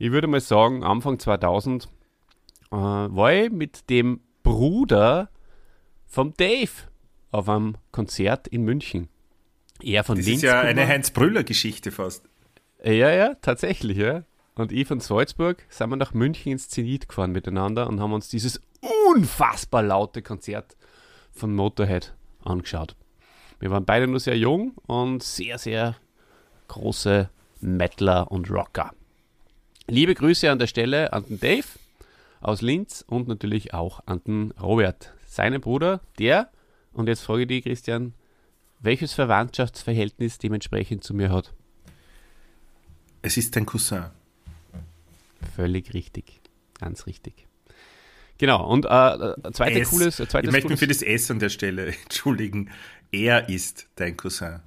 Ich 0.00 0.10
würde 0.10 0.26
mal 0.26 0.40
sagen, 0.40 0.82
Anfang 0.82 1.20
2000 1.20 1.84
äh, 1.84 2.74
war 2.74 3.32
ich 3.32 3.52
mit 3.52 3.88
dem 3.88 4.18
Bruder 4.42 5.30
vom 6.08 6.34
Dave 6.36 6.72
auf 7.30 7.48
einem 7.48 7.76
Konzert 7.92 8.48
in 8.48 8.64
München. 8.64 9.08
Er 9.80 10.02
von 10.02 10.16
Das 10.16 10.26
Linz. 10.26 10.38
ist 10.38 10.42
ja 10.42 10.62
eine. 10.62 10.84
Heinz-Brüller-Geschichte 10.84 11.92
fast. 11.92 12.28
Ja, 12.82 13.12
ja, 13.12 13.34
tatsächlich, 13.34 13.98
ja. 13.98 14.24
Und 14.56 14.72
ich 14.72 14.88
von 14.88 14.98
Salzburg 14.98 15.64
sind 15.68 15.90
wir 15.90 15.96
nach 15.96 16.12
München 16.12 16.50
ins 16.50 16.68
Zenit 16.68 17.08
gefahren 17.08 17.30
miteinander 17.30 17.86
und 17.86 18.00
haben 18.00 18.14
uns 18.14 18.30
dieses 18.30 18.60
unfassbar 19.14 19.84
laute 19.84 20.22
Konzert 20.22 20.76
von 21.30 21.54
Motorhead 21.54 22.16
angeschaut. 22.42 22.96
Wir 23.60 23.70
waren 23.70 23.84
beide 23.84 24.08
nur 24.08 24.18
sehr 24.18 24.36
jung 24.36 24.72
und 24.88 25.22
sehr, 25.22 25.56
sehr 25.56 25.94
große 26.72 27.28
Metaler 27.60 28.32
und 28.32 28.50
Rocker. 28.50 28.94
Liebe 29.88 30.14
Grüße 30.14 30.50
an 30.50 30.58
der 30.58 30.66
Stelle 30.66 31.12
an 31.12 31.24
den 31.26 31.38
Dave 31.38 31.66
aus 32.40 32.62
Linz 32.62 33.04
und 33.06 33.28
natürlich 33.28 33.74
auch 33.74 34.00
an 34.06 34.22
den 34.26 34.52
Robert, 34.52 35.12
seinen 35.26 35.60
Bruder, 35.60 36.00
der, 36.18 36.50
und 36.92 37.08
jetzt 37.08 37.20
frage 37.20 37.42
ich 37.42 37.48
dich, 37.48 37.64
Christian, 37.64 38.14
welches 38.80 39.12
Verwandtschaftsverhältnis 39.12 40.38
dementsprechend 40.38 41.04
zu 41.04 41.12
mir 41.12 41.30
hat. 41.30 41.52
Es 43.20 43.36
ist 43.36 43.54
dein 43.54 43.66
Cousin. 43.66 44.06
Völlig 45.54 45.92
richtig. 45.92 46.40
Ganz 46.80 47.06
richtig. 47.06 47.46
Genau, 48.38 48.66
und 48.66 48.86
äh, 48.86 48.88
ein 48.88 49.52
zweites 49.52 49.82
S. 49.82 49.90
cooles, 49.90 50.20
ich 50.20 50.28
zweites 50.30 50.50
möchte 50.50 50.70
mich 50.70 50.78
für 50.78 50.88
das 50.88 51.02
S 51.02 51.30
an 51.30 51.38
der 51.38 51.50
Stelle 51.50 51.94
entschuldigen. 52.02 52.70
Er 53.12 53.50
ist 53.50 53.88
dein 53.96 54.16
Cousin. 54.16 54.62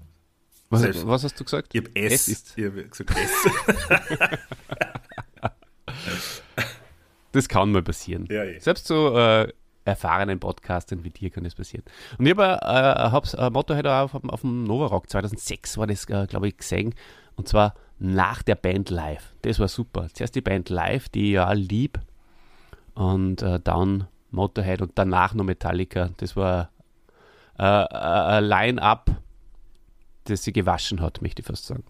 Was, 0.75 0.82
selbst- 0.82 1.08
was 1.08 1.24
hast 1.24 1.39
du 1.39 1.44
gesagt? 1.44 1.74
Ich 1.74 1.82
habe 1.82 1.96
S. 1.96 2.13
Es 2.13 2.27
ist. 2.27 2.58
Ich 2.58 2.65
habe 2.65 2.84
gesagt 2.84 3.12
S. 3.17 4.39
Das 7.32 7.50
kann 7.50 7.72
mal 7.72 7.84
passieren. 7.84 8.27
Ja, 8.32 8.44
eh. 8.44 8.60
Selbst 8.60 8.88
so 8.88 9.17
äh, 9.17 9.51
erfahrenen 9.84 10.39
Podcastern 10.39 11.03
wie 11.03 11.10
dir 11.10 11.29
kann 11.29 11.44
das 11.44 11.55
passieren. 11.55 11.84
Und 12.17 12.25
ich 12.25 12.36
habe 12.38 12.60
äh, 12.62 13.12
hab's, 13.12 13.34
äh, 13.34 13.50
Motorhead 13.50 13.86
auf, 13.88 14.15
auf 14.15 14.41
dem 14.41 14.63
Nova 14.63 14.86
Rock 14.88 15.10
2006 15.10 15.77
war 15.77 15.88
das, 15.88 16.05
äh, 16.10 16.27
glaube 16.27 16.48
ich, 16.48 16.58
gesehen. 16.58 16.96
Und 17.36 17.48
zwar 17.50 17.75
nach 18.00 18.41
der 18.41 18.55
Band 18.55 18.89
live. 18.89 19.34
Das 19.41 19.60
war 19.60 19.67
super. 19.67 20.08
Zuerst 20.13 20.36
die 20.36 20.41
Band 20.41 20.70
live, 20.70 21.10
die 21.10 21.27
ich 21.27 21.34
ja 21.34 21.51
lieb. 21.51 22.00
Und 22.94 23.41
äh, 23.41 23.60
dann 23.62 24.08
Motorhead 24.32 24.82
und 24.82 24.94
danach 24.96 25.34
noch 25.34 25.44
Metallica. 25.44 26.10
Das 26.17 26.36
war 26.38 26.70
äh, 27.60 27.63
äh, 27.63 28.38
ein 28.38 28.44
Line-Up, 28.46 29.12
das 30.25 30.44
sie 30.44 30.53
gewaschen 30.53 31.01
hat, 31.01 31.22
möchte 31.22 31.41
ich 31.41 31.48
fast 31.48 31.65
sagen. 31.65 31.84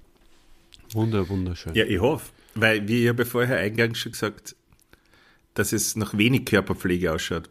Wunder, 0.94 1.27
wunderschön. 1.27 1.74
Ja, 1.74 1.86
ich 1.86 2.00
hoffe. 2.00 2.32
Weil, 2.54 2.88
wie 2.88 3.04
ich 3.04 3.10
habe 3.10 3.25
vorher 3.25 3.58
eingangs 3.58 4.00
schon 4.00 4.13
gesagt, 4.13 4.56
dass 5.56 5.74
es 5.74 5.96
nach 5.96 6.18
wenig 6.18 6.46
Körperpflege 6.46 7.12
ausschaut. 7.12 7.50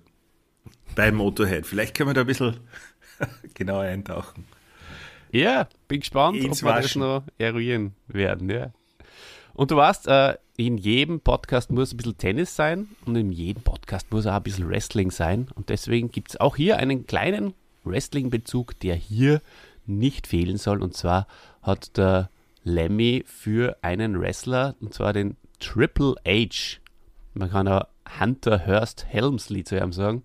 Beim 0.95 1.17
Motorhead. 1.17 1.67
Vielleicht 1.67 1.97
können 1.97 2.11
wir 2.11 2.15
da 2.15 2.21
ein 2.23 2.27
bisschen 2.27 2.57
genauer 3.55 3.83
eintauchen. 3.83 4.45
Ja, 5.33 5.69
bin 5.89 6.01
gespannt, 6.01 6.37
Ins 6.37 6.63
ob 6.63 6.69
wir 6.69 6.81
das 6.81 6.95
noch 6.95 7.25
eruieren 7.39 7.95
werden. 8.07 8.49
Ja. 8.49 8.73
Und 9.53 9.71
du 9.71 9.77
weißt, 9.77 10.07
äh, 10.07 10.37
in 10.57 10.79
jedem 10.79 11.21
Podcast 11.21 11.71
muss 11.71 11.93
ein 11.93 11.97
bisschen 11.97 12.17
Tennis 12.17 12.55
sein 12.55 12.89
und 13.07 13.17
in 13.17 13.33
jedem 13.33 13.63
Podcast 13.63 14.13
muss 14.13 14.27
auch 14.27 14.35
ein 14.35 14.43
bisschen 14.43 14.69
Wrestling 14.69 15.11
sein. 15.11 15.49
Und 15.55 15.69
deswegen 15.69 16.13
gibt 16.13 16.31
es 16.31 16.41
auch 16.41 16.57
hier 16.57 16.77
einen 16.77 17.07
kleinen 17.07 17.55
Wrestling-Bezug, 17.83 18.79
der 18.81 18.95
hier 18.95 19.43
nicht 19.87 20.27
fehlen 20.27 20.57
soll. 20.57 20.83
Und 20.83 20.95
zwar 20.95 21.27
hat 21.63 21.97
der 21.97 22.31
Lemmy 22.63 23.25
für 23.27 23.77
einen 23.83 24.21
Wrestler, 24.21 24.75
und 24.81 24.95
zwar 24.95 25.13
den 25.13 25.37
Triple 25.61 26.15
H, 26.27 26.81
man 27.35 27.51
kann 27.51 27.69
auch 27.69 27.87
Hunter 28.21 28.67
Hurst 28.67 29.07
Helmsley 29.07 29.65
zu 29.65 29.79
ihm 29.79 29.93
sagen, 29.93 30.23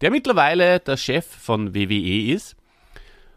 der 0.00 0.10
mittlerweile 0.10 0.80
der 0.80 0.96
Chef 0.96 1.26
von 1.26 1.74
WWE 1.74 2.32
ist. 2.32 2.56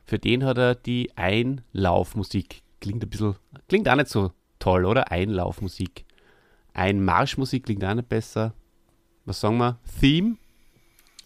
Für 0.05 0.19
den 0.19 0.43
hat 0.43 0.57
er 0.57 0.75
die 0.75 1.11
Einlaufmusik. 1.15 2.63
Klingt 2.79 3.03
ein 3.03 3.09
bisschen, 3.09 3.35
klingt 3.67 3.87
auch 3.87 3.95
nicht 3.95 4.09
so 4.09 4.31
toll, 4.59 4.85
oder? 4.85 5.11
Einlaufmusik. 5.11 6.05
Einmarschmusik 6.73 7.65
klingt 7.65 7.83
auch 7.83 7.93
nicht 7.93 8.09
besser. 8.09 8.53
Was 9.25 9.39
sagen 9.39 9.57
wir? 9.57 9.79
Theme? 9.99 10.37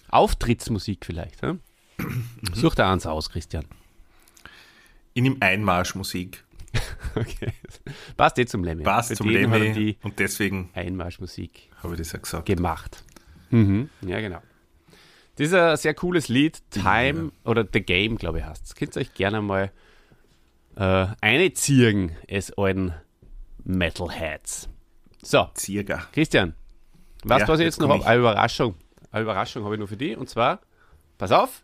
Auftrittsmusik 0.09 1.05
vielleicht. 1.05 1.41
Hm? 1.41 1.59
Such 2.53 2.75
da 2.75 2.91
eins 2.91 3.05
aus, 3.05 3.29
Christian. 3.29 3.65
Ich 5.15 5.21
nehme 5.23 5.37
Einmarschmusik. 5.39 6.43
Okay. 7.15 7.53
Passt 8.17 8.37
eh 8.39 8.45
zum 8.45 8.65
Lemmy. 8.65 8.83
Passt 8.83 9.07
Für 9.07 9.15
zum 9.15 9.29
Lemmy 9.29 9.95
und 10.03 10.19
deswegen 10.19 10.69
Einmarschmusik 10.73 11.69
habe 11.81 11.93
ich 11.93 11.99
das 11.99 12.11
ja 12.11 12.19
gesagt. 12.19 12.45
gemacht. 12.45 13.05
Mhm. 13.51 13.89
Ja, 14.05 14.19
genau. 14.19 14.41
Das 15.37 15.47
ist 15.47 15.53
ein 15.53 15.77
sehr 15.77 15.93
cooles 15.93 16.27
Lied. 16.27 16.61
Time 16.71 17.31
oder 17.45 17.65
The 17.71 17.79
Game, 17.79 18.17
glaube 18.17 18.39
ich, 18.39 18.45
heißt 18.45 18.65
es. 18.65 18.75
Könnt 18.75 18.97
ihr 18.97 19.01
euch 19.01 19.13
gerne 19.13 19.41
mal 19.41 19.71
äh, 20.75 21.07
einziehen, 21.21 22.11
es 22.27 22.51
alten 22.57 22.93
Metalheads. 23.63 24.67
So, 25.23 25.47
Zierger. 25.53 26.05
Christian, 26.11 26.53
weißt 27.23 27.41
Ja, 27.41 27.45
du, 27.45 27.53
was 27.53 27.59
ich 27.59 27.65
jetzt 27.65 27.79
noch 27.79 27.89
habe? 27.89 28.05
Eine 28.05 28.19
Überraschung. 28.19 28.75
Eine 29.11 29.23
Überraschung 29.23 29.63
habe 29.63 29.75
ich 29.75 29.79
nur 29.79 29.87
für 29.87 29.95
dich. 29.97 30.17
Und 30.17 30.27
zwar, 30.29 30.59
pass 31.17 31.31
auf, 31.31 31.61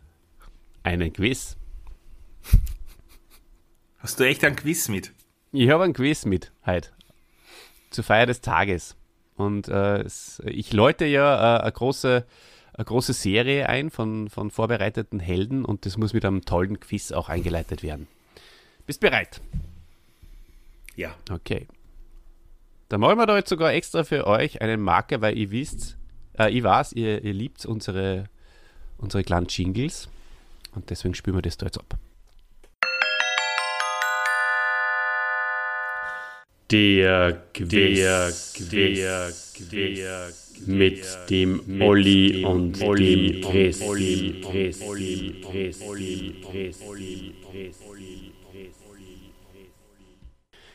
einen 0.82 1.12
Quiz. 1.12 1.58
Hast 4.02 4.18
du 4.18 4.24
echt 4.24 4.42
einen 4.42 4.56
Quiz 4.56 4.88
mit? 4.88 5.12
Ich 5.52 5.70
habe 5.70 5.84
einen 5.84 5.92
Quiz 5.92 6.24
mit 6.24 6.50
heute. 6.66 6.88
Zur 7.90 8.02
Feier 8.02 8.26
des 8.26 8.40
Tages. 8.40 8.96
Und 9.36 9.68
äh, 9.68 10.04
ich 10.44 10.72
läute 10.72 11.04
ja 11.04 11.58
äh, 11.58 11.60
eine, 11.60 11.70
große, 11.70 12.26
eine 12.74 12.84
große 12.84 13.12
Serie 13.12 13.68
ein 13.68 13.90
von, 13.90 14.28
von 14.28 14.50
vorbereiteten 14.50 15.20
Helden 15.20 15.64
und 15.64 15.86
das 15.86 15.98
muss 15.98 16.14
mit 16.14 16.24
einem 16.24 16.44
tollen 16.44 16.80
Quiz 16.80 17.12
auch 17.12 17.28
eingeleitet 17.28 17.84
werden. 17.84 18.08
Bist 18.86 18.98
bereit? 18.98 19.40
Ja. 20.96 21.14
Okay. 21.30 21.68
Dann 22.88 23.00
machen 23.00 23.18
wir 23.18 23.26
da 23.26 23.36
jetzt 23.36 23.50
sogar 23.50 23.72
extra 23.72 24.02
für 24.02 24.26
euch 24.26 24.60
einen 24.60 24.80
Marker, 24.80 25.20
weil 25.20 25.38
ihr 25.38 25.52
wisst, 25.52 25.96
äh, 26.36 26.50
ich 26.50 26.64
weiß, 26.64 26.94
ihr, 26.94 27.22
ihr 27.22 27.34
liebt 27.34 27.64
unsere, 27.66 28.24
unsere 28.98 29.22
kleinen 29.22 29.46
Jingles 29.46 30.08
und 30.74 30.90
deswegen 30.90 31.14
spielen 31.14 31.36
wir 31.36 31.42
das 31.42 31.56
da 31.56 31.66
jetzt 31.66 31.78
ab. 31.78 31.96
Der 36.72 37.32
Quiz, 37.52 37.68
der 38.70 39.30
Quiz, 39.54 40.66
mit 40.66 41.04
dem 41.28 41.82
Olli 41.82 42.42
und 42.46 42.80
dem 42.80 43.42
Chris. 43.42 43.78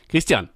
Christian, 0.08 0.50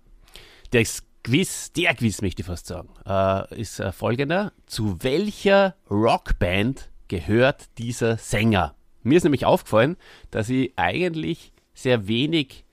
der 0.74 0.86
Quiz, 1.24 1.71
der 1.74 1.95
Quiz 1.95 2.21
möchte 2.21 2.41
ich 2.41 2.45
fast 2.45 2.67
sagen, 2.67 2.89
äh, 3.07 3.60
ist 3.60 3.79
äh, 3.79 3.91
folgender. 3.91 4.53
Zu 4.67 4.98
welcher 5.01 5.75
Rockband 5.89 6.91
gehört 7.07 7.67
dieser 7.79 8.17
Sänger? 8.17 8.75
Mir 9.01 9.17
ist 9.17 9.24
nämlich 9.24 9.45
aufgefallen, 9.45 9.98
dass 10.29 10.50
ich 10.50 10.74
eigentlich 10.75 11.51
sehr 11.74 12.07
wenig 12.07 12.63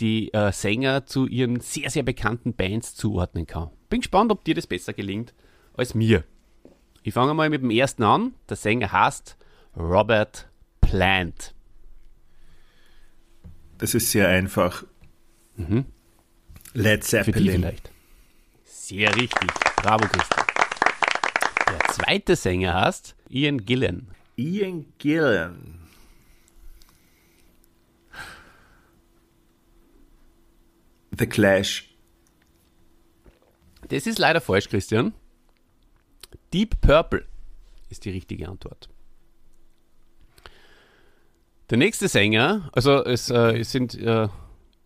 die 0.00 0.32
äh, 0.34 0.52
Sänger 0.52 1.06
zu 1.06 1.26
ihren 1.26 1.60
sehr, 1.60 1.90
sehr 1.90 2.02
bekannten 2.02 2.54
Bands 2.54 2.94
zuordnen 2.94 3.46
kann. 3.46 3.70
Bin 3.88 4.00
gespannt, 4.00 4.32
ob 4.32 4.44
dir 4.44 4.54
das 4.54 4.66
besser 4.66 4.92
gelingt 4.92 5.34
als 5.74 5.94
mir. 5.94 6.24
Ich 7.02 7.14
fange 7.14 7.34
mal 7.34 7.50
mit 7.50 7.62
dem 7.62 7.70
ersten 7.70 8.02
an. 8.02 8.34
Der 8.48 8.56
Sänger 8.56 8.90
heißt 8.90 9.36
Robert 9.76 10.48
Plant. 10.80 11.54
Das 13.78 13.94
ist 13.94 14.10
sehr 14.10 14.28
einfach. 14.28 14.84
Led 15.56 15.84
Für 16.74 16.88
die 16.98 17.00
Zeppelin. 17.00 17.52
vielleicht. 17.60 17.90
Sehr 18.64 19.14
richtig. 19.16 19.50
Bravo, 19.76 20.06
Christian. 20.06 20.46
Der 21.68 21.78
zweite 21.92 22.36
Sänger 22.36 22.74
heißt 22.74 23.14
Ian 23.28 23.64
Gillen. 23.64 24.08
Ian 24.36 24.86
Gillan. 24.98 25.83
The 31.16 31.26
Clash. 31.26 31.94
Das 33.88 34.06
ist 34.06 34.18
leider 34.18 34.40
falsch, 34.40 34.68
Christian. 34.68 35.12
Deep 36.52 36.80
Purple 36.80 37.26
ist 37.90 38.04
die 38.04 38.10
richtige 38.10 38.48
Antwort. 38.48 38.88
Der 41.70 41.78
nächste 41.78 42.08
Sänger, 42.08 42.70
also 42.72 43.04
es, 43.04 43.30
äh, 43.30 43.58
es 43.58 43.72
sind 43.72 43.94
äh, 43.94 44.28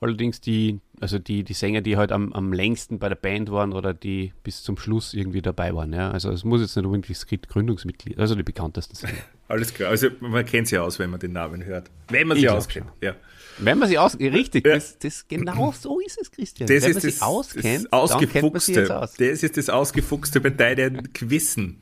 allerdings 0.01 0.41
die, 0.41 0.81
also 1.01 1.19
die, 1.19 1.43
die 1.45 1.53
Sänger, 1.55 1.81
die 1.81 1.97
halt 1.97 2.13
am, 2.13 2.33
am 2.33 2.53
längsten 2.53 2.99
bei 2.99 3.09
der 3.09 3.17
Band 3.17 3.51
waren 3.51 3.73
oder 3.73 3.95
die 3.95 4.33
bis 4.45 4.63
zum 4.63 4.77
Schluss 4.77 5.15
irgendwie 5.15 5.43
dabei 5.43 5.75
waren. 5.75 5.93
Ja? 5.93 6.11
Also 6.11 6.31
es 6.31 6.45
muss 6.45 6.61
jetzt 6.61 6.77
nicht 6.77 6.85
unbedingt 6.85 7.09
das 7.11 7.27
Gründungsmitglied, 7.27 8.19
also 8.19 8.35
die 8.35 8.43
bekanntesten 8.43 8.95
Sänger. 8.97 9.19
Alles 9.49 9.73
klar. 9.75 9.91
Also 9.91 10.09
man 10.21 10.45
kennt 10.45 10.69
sie 10.69 10.79
aus, 10.79 10.99
wenn 10.99 11.11
man 11.11 11.21
den 11.21 11.33
Namen 11.33 11.65
hört. 11.65 11.91
Wenn 12.09 12.29
man 12.29 12.37
sie 12.39 12.49
auskennt. 12.49 12.87
Ja. 13.01 13.15
Wenn 13.59 13.79
man 13.79 13.89
sie 13.89 13.99
aus, 13.99 14.17
richtig, 14.19 14.67
Ja. 14.67 14.75
das, 14.75 14.99
das 14.99 15.27
genau 15.27 15.73
so 15.73 15.99
ist 16.01 16.21
es, 16.21 16.31
Christian. 16.31 16.69
Das 16.69 16.83
Wenn 16.83 16.91
ist 16.91 16.95
man 16.95 17.01
sie 17.03 17.09
das, 17.11 17.23
auskennt, 17.23 17.65
das 17.65 17.91
dann 17.91 18.01
Ausgefuchste. 18.01 18.99
aus. 19.01 19.15
Das 19.15 19.43
ist 19.43 19.57
das 19.57 19.69
Ausgefuchste 19.71 20.41
bei 20.41 20.51
deinen 20.51 21.13
Quizzen. 21.13 21.81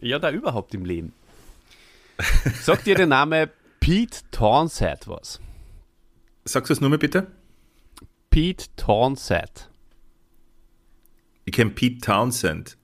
Ja, 0.00 0.18
da 0.18 0.30
überhaupt 0.32 0.74
im 0.74 0.84
Leben. 0.84 1.12
Sagt 2.62 2.86
dir 2.86 2.94
der 2.94 3.06
Name 3.06 3.50
Pete 3.80 4.18
Townsend 4.30 5.06
was? 5.06 5.40
Sagst 6.44 6.70
du 6.70 6.72
es 6.74 6.80
nur 6.80 6.90
mal 6.90 6.98
bitte? 6.98 7.26
Pete 8.34 8.66
Townsend. 8.74 9.70
Ich 11.44 11.52
kenne 11.54 11.70
Pete 11.70 12.00
Townsend. 12.04 12.76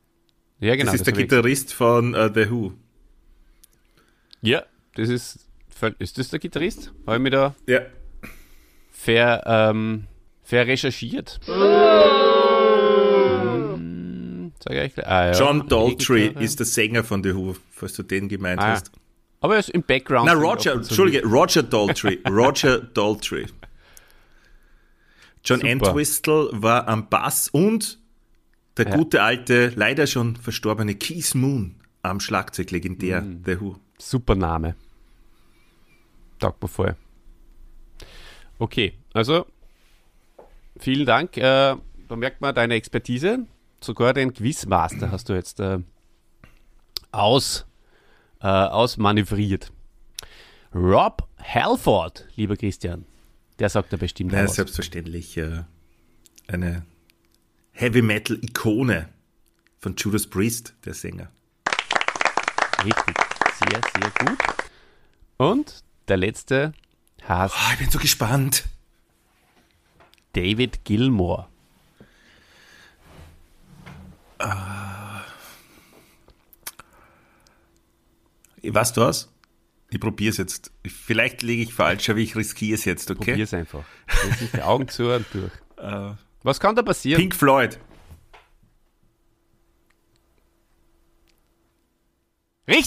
Ja, 0.61 0.77
genau. 0.77 0.93
das 0.93 1.01
ist 1.01 1.09
der 1.09 1.13
hab 1.15 1.19
ich 1.19 1.29
Gitarrist 1.29 1.73
von 1.73 2.15
uh, 2.15 2.31
The 2.33 2.49
Who. 2.49 2.75
Ja, 4.43 4.63
das 4.95 5.09
ist. 5.09 5.49
Ist 5.99 6.19
das 6.19 6.29
der 6.29 6.39
Gitarrist? 6.39 6.93
Habe 7.05 7.17
ich 7.17 7.23
mir 7.23 7.31
da 7.31 7.57
Ja. 7.67 7.81
ver, 8.93 9.43
ähm, 9.45 10.05
verrecherchiert. 10.45 11.41
Hm, 13.75 14.53
sag 14.63 14.73
ich. 14.75 15.05
Ah, 15.05 15.33
ja. 15.33 15.33
John 15.33 15.67
Daltrey 15.67 16.29
ist 16.39 16.61
der 16.61 16.67
Sänger 16.67 17.03
von 17.03 17.25
The 17.25 17.35
Who, 17.35 17.57
falls 17.73 17.95
du 17.95 18.05
den 18.05 18.29
gemeint 18.29 18.61
Ah, 18.61 18.69
hast. 18.69 18.93
Aber 19.41 19.55
er 19.55 19.59
ist 19.59 19.71
im 19.71 19.83
Background. 19.83 20.27
Na, 20.27 20.35
Roger, 20.35 20.75
Entschuldige, 20.75 21.27
Roger 21.27 21.65
Daltrey. 21.65 22.21
Roger 22.29 22.79
Daltrey. 22.79 23.47
John 25.45 25.61
Super. 25.61 25.71
Entwistle 25.73 26.49
war 26.53 26.87
am 26.89 27.09
Bass 27.09 27.49
und 27.49 27.99
der 28.77 28.89
Ja. 28.89 28.97
gute 28.97 29.23
alte, 29.23 29.69
leider 29.75 30.07
schon 30.07 30.37
verstorbene 30.37 30.95
Keith 30.95 31.35
Moon 31.35 31.77
am 32.03 32.21
Schlagzeug, 32.21 32.71
legendär, 32.71 33.23
Mhm. 33.23 33.43
The 33.45 33.61
Who. 33.61 33.77
Super 33.99 34.35
Name. 34.35 34.75
Taugt 36.39 36.63
mir 36.63 36.69
voll. 36.69 36.97
Okay, 38.59 38.95
also 39.13 39.47
vielen 40.79 41.07
Dank. 41.07 41.37
Äh, 41.37 41.77
da 42.09 42.17
merkt 42.17 42.41
man 42.41 42.55
deine 42.55 42.75
Expertise. 42.75 43.47
Sogar 43.83 44.13
den 44.13 44.33
Quizmaster 44.33 45.11
hast 45.11 45.29
du 45.29 45.33
jetzt 45.35 45.61
äh, 45.61 45.79
aus, 47.13 47.67
äh, 48.41 48.47
ausmanövriert. 48.47 49.73
Rob 50.75 51.27
Halford, 51.43 52.29
lieber 52.37 52.57
Christian, 52.57 53.05
der 53.61 53.69
sagt 53.69 53.93
da 53.93 53.97
bestimmt 53.97 54.33
Ja, 54.33 54.45
was. 54.45 54.55
selbstverständlich 54.57 55.37
äh, 55.37 55.63
eine 56.49 56.85
Heavy 57.73 58.03
Metal 58.03 58.39
Ikone 58.43 59.09
von 59.79 59.95
Judas 59.97 60.27
Priest, 60.27 60.75
der 60.85 60.95
Sänger. 60.95 61.31
Richtig, 62.85 63.17
sehr, 63.59 63.81
sehr 63.95 64.11
gut. 64.27 64.39
Und 65.37 65.85
der 66.09 66.17
letzte 66.17 66.73
heißt 67.29 67.55
Ah, 67.57 67.73
ich 67.75 67.79
bin 67.79 67.91
so 67.91 67.99
gespannt. 67.99 68.65
David 70.33 70.85
Gilmore. 70.85 71.47
Weißt 78.63 78.97
du 78.97 79.01
was? 79.03 79.29
Ich 79.91 79.99
probiere 79.99 80.31
es 80.31 80.37
jetzt. 80.37 80.71
Vielleicht 80.87 81.43
liege 81.43 81.63
ich 81.63 81.75
falsch, 81.75 82.09
aber 82.11 82.21
ich 82.21 82.37
riskiere 82.37 82.77
es 82.77 82.85
jetzt, 82.85 83.11
okay? 83.11 83.33
Probier's 83.33 83.53
einfach. 83.53 83.85
Lass 84.07 84.41
nicht 84.41 84.55
die 84.55 84.63
Augen 84.63 84.89
zu 84.89 85.13
und 85.13 85.27
durch. 85.33 85.53
Äh, 85.79 86.15
Was 86.45 86.61
kann 86.61 86.77
da 86.77 86.83
passieren? 86.83 87.21
Pink 87.21 87.35
Floyd. 87.35 87.79
Richtig! 92.69 92.87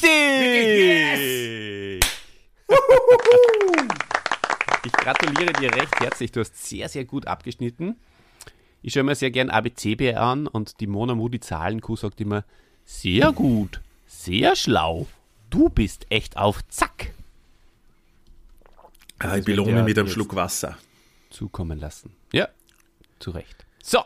ich 4.86 4.92
gratuliere 4.94 5.52
dir 5.54 5.74
recht 5.74 6.00
herzlich. 6.00 6.32
Du 6.32 6.40
hast 6.40 6.56
sehr, 6.66 6.88
sehr 6.88 7.04
gut 7.04 7.28
abgeschnitten. 7.28 7.98
Ich 8.82 8.94
schaue 8.94 9.04
mir 9.04 9.16
sehr 9.16 9.32
gern 9.32 9.50
ABCB 9.50 10.16
an 10.16 10.48
und 10.48 10.80
die 10.80 10.88
Mona 10.88 11.16
Moody 11.16 11.42
Zahlenkuh 11.42 11.98
sagt 11.98 12.22
immer, 12.22 12.46
sehr 12.86 13.34
gut, 13.34 13.82
sehr 14.06 14.56
schlau. 14.56 15.08
Du 15.54 15.70
bist 15.70 16.08
echt 16.10 16.36
auf 16.36 16.68
Zack 16.68 17.12
Ah, 19.20 19.28
ich 19.38 19.46
wird 19.46 19.46
belohne 19.46 19.72
ja 19.78 19.84
mit 19.84 19.96
einem 19.98 20.08
jetzt- 20.08 20.16
Schluck 20.16 20.36
Wasser. 20.36 20.80
zukommen 21.30 21.80
lassen. 21.80 22.16
Ja, 22.34 22.48
zu 23.20 23.30
Recht. 23.30 23.64
So, 23.84 24.00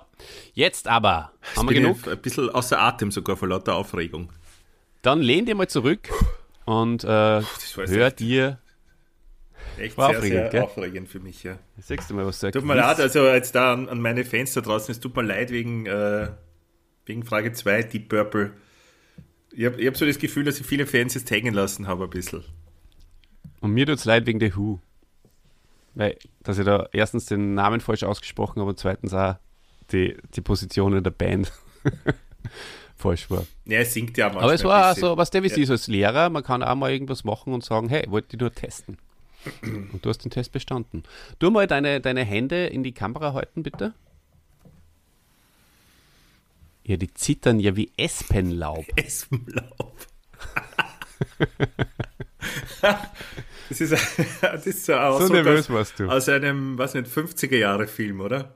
jetzt 0.54 0.88
aber. 0.90 1.32
Haben 1.56 1.70
wir 1.70 1.74
genug? 1.76 1.98
ich 2.02 2.08
Ein 2.10 2.22
bisschen 2.22 2.50
außer 2.50 2.78
Atem 2.82 3.12
sogar 3.12 3.38
vor 3.38 3.48
lauter 3.48 3.76
Aufregung. 3.76 4.30
Dann 5.02 5.22
lehn 5.22 5.46
dir 5.46 5.56
mal 5.56 5.70
zurück 5.70 6.10
und 6.66 7.06
äh, 7.06 7.40
jetzt 7.40 7.78
hör 7.78 8.08
echt- 8.08 8.20
dir. 8.20 8.60
Echt 9.78 9.98
War 9.98 10.10
sehr, 10.10 10.18
aufregend, 10.18 10.40
sehr 10.40 10.50
gell? 10.50 10.62
aufregend 10.64 11.08
für 11.10 11.20
mich, 11.22 11.44
ja. 11.44 11.58
Sagst 11.80 12.10
du 12.10 12.14
mal, 12.16 12.26
was 12.26 12.40
du 12.40 12.52
Tut 12.52 12.66
mir 12.66 12.76
leid, 12.76 13.00
also 13.00 13.26
jetzt 13.28 13.56
da 13.56 13.72
an, 13.74 13.88
an 13.88 14.02
meine 14.02 14.26
Fans 14.26 14.54
da 14.54 14.60
draußen, 14.62 14.92
es 14.92 15.00
tut 15.00 15.16
mir 15.16 15.22
leid 15.24 15.50
wegen, 15.52 15.86
äh, 15.86 16.30
wegen 17.06 17.24
Frage 17.24 17.54
2, 17.54 17.84
Deep 17.84 18.10
Purple. 18.10 18.52
Ich 19.54 19.66
habe 19.66 19.86
hab 19.86 19.98
so 19.98 20.06
das 20.06 20.20
Gefühl, 20.20 20.44
dass 20.44 20.60
ich 20.60 20.66
viele 20.66 20.86
Fans 20.86 21.14
jetzt 21.16 21.30
hängen 21.32 21.54
lassen 21.54 21.88
habe 21.88 22.04
ein 22.06 22.10
bisschen. 22.10 22.44
Und 23.62 23.72
mir 23.72 23.86
tut's 23.86 24.06
leid 24.06 24.26
wegen 24.26 24.40
der 24.40 24.56
Who. 24.56 24.80
Weil, 25.96 26.16
dass 26.44 26.60
ich 26.60 26.66
da 26.66 26.88
erstens 26.92 27.26
den 27.26 27.56
Namen 27.56 27.80
falsch 27.82 28.04
ausgesprochen 28.04 28.60
habe 28.60 28.70
und 28.70 28.80
zweitens 28.80 29.14
auch 29.14 29.36
die, 29.92 30.16
die 30.36 30.42
Position 30.42 30.94
in 30.96 31.04
der 31.04 31.12
Band 31.12 31.52
falsch 32.96 33.30
war. 33.32 33.46
Ja, 33.66 33.80
es 33.80 33.94
singt 33.94 34.16
ja 34.18 34.26
manchmal 34.26 34.44
Aber 34.44 34.54
es 34.54 34.64
war 34.64 34.94
bisschen. 34.94 35.10
so, 35.10 35.18
was 35.18 35.32
Davis 35.32 35.56
Ja. 35.56 35.64
ist 35.64 35.70
als 35.72 35.88
Lehrer, 35.88 36.30
man 36.30 36.44
kann 36.44 36.62
auch 36.62 36.76
mal 36.76 36.92
irgendwas 36.92 37.24
machen 37.24 37.54
und 37.54 37.64
sagen, 37.64 37.90
hey, 37.90 38.06
wollte 38.10 38.36
ich 38.36 38.40
nur 38.40 38.54
testen. 38.54 38.98
Und 39.64 40.00
du 40.04 40.10
hast 40.10 40.20
den 40.24 40.30
Test 40.32 40.52
bestanden. 40.52 41.04
Du 41.40 41.50
mal 41.52 41.68
deine, 41.68 42.02
deine 42.02 42.24
Hände 42.26 42.68
in 42.68 42.84
die 42.84 42.92
Kamera 42.92 43.34
halten, 43.34 43.64
bitte. 43.64 43.94
Ja, 46.88 46.96
die 46.98 47.14
zittern 47.14 47.60
ja 47.60 47.76
wie 47.76 47.92
Espenlaub. 47.98 48.86
Espenlaub. 48.96 49.96
das 53.70 53.82
ist, 53.82 53.94
das 54.42 54.66
ist 54.68 54.86
so, 54.86 54.96
auch 54.96 55.22
So 55.22 55.34
nervös 55.34 55.66
aus, 55.66 55.70
warst 55.70 56.00
du. 56.00 56.10
aus 56.10 56.30
einem, 56.30 56.78
was 56.78 56.94
nicht, 56.94 57.08
50er-Jahre-Film, 57.08 58.22
oder? 58.22 58.54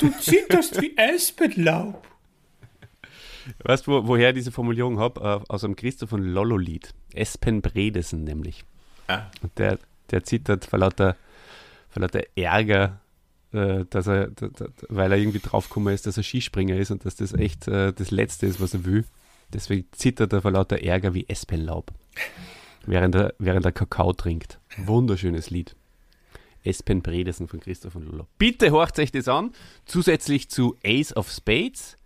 Du 0.00 0.10
zitterst 0.20 0.80
wie 0.80 0.96
Espenlaub. 0.96 2.06
Weißt 3.64 3.86
du, 3.86 3.92
wo, 3.92 4.06
woher 4.08 4.30
ich 4.30 4.36
diese 4.36 4.52
Formulierung 4.52 4.98
habe? 4.98 5.44
Aus 5.48 5.62
einem 5.62 5.76
Christoph 5.76 6.10
von 6.10 6.22
Lollo-Lied. 6.22 6.94
Espen 7.12 7.60
Bredesen 7.60 8.24
nämlich. 8.24 8.64
Ah, 9.08 9.30
Und 9.42 9.58
der, 9.58 9.78
der 10.10 10.24
zittert 10.24 10.64
vor 10.64 10.78
lauter, 10.78 11.16
vor 11.90 12.00
lauter 12.02 12.22
Ärger, 12.36 12.84
äh, 12.84 13.05
dass 13.56 14.06
er, 14.06 14.30
weil 14.88 15.12
er 15.12 15.18
irgendwie 15.18 15.40
draufgekommen 15.40 15.94
ist, 15.94 16.06
dass 16.06 16.16
er 16.16 16.22
Skispringer 16.22 16.76
ist 16.76 16.90
und 16.90 17.04
dass 17.04 17.16
das 17.16 17.32
echt 17.32 17.68
äh, 17.68 17.92
das 17.92 18.10
Letzte 18.10 18.46
ist, 18.46 18.60
was 18.60 18.74
er 18.74 18.84
will. 18.84 19.04
Deswegen 19.52 19.86
zittert 19.92 20.32
er 20.32 20.42
vor 20.42 20.50
lauter 20.50 20.82
Ärger 20.82 21.14
wie 21.14 21.28
Espenlaub, 21.28 21.92
während 22.84 23.14
er, 23.14 23.34
während 23.38 23.64
er 23.64 23.72
Kakao 23.72 24.12
trinkt. 24.12 24.58
Wunderschönes 24.76 25.50
Lied. 25.50 25.74
Espen 26.64 27.00
Bredesen 27.00 27.46
von 27.46 27.60
Christoph 27.60 27.94
und 27.94 28.06
Lolo. 28.06 28.26
Bitte 28.38 28.70
horcht 28.72 28.98
euch 28.98 29.12
das 29.12 29.28
an, 29.28 29.52
zusätzlich 29.84 30.50
zu 30.50 30.76
Ace 30.84 31.16
of 31.16 31.30
Spades 31.30 31.96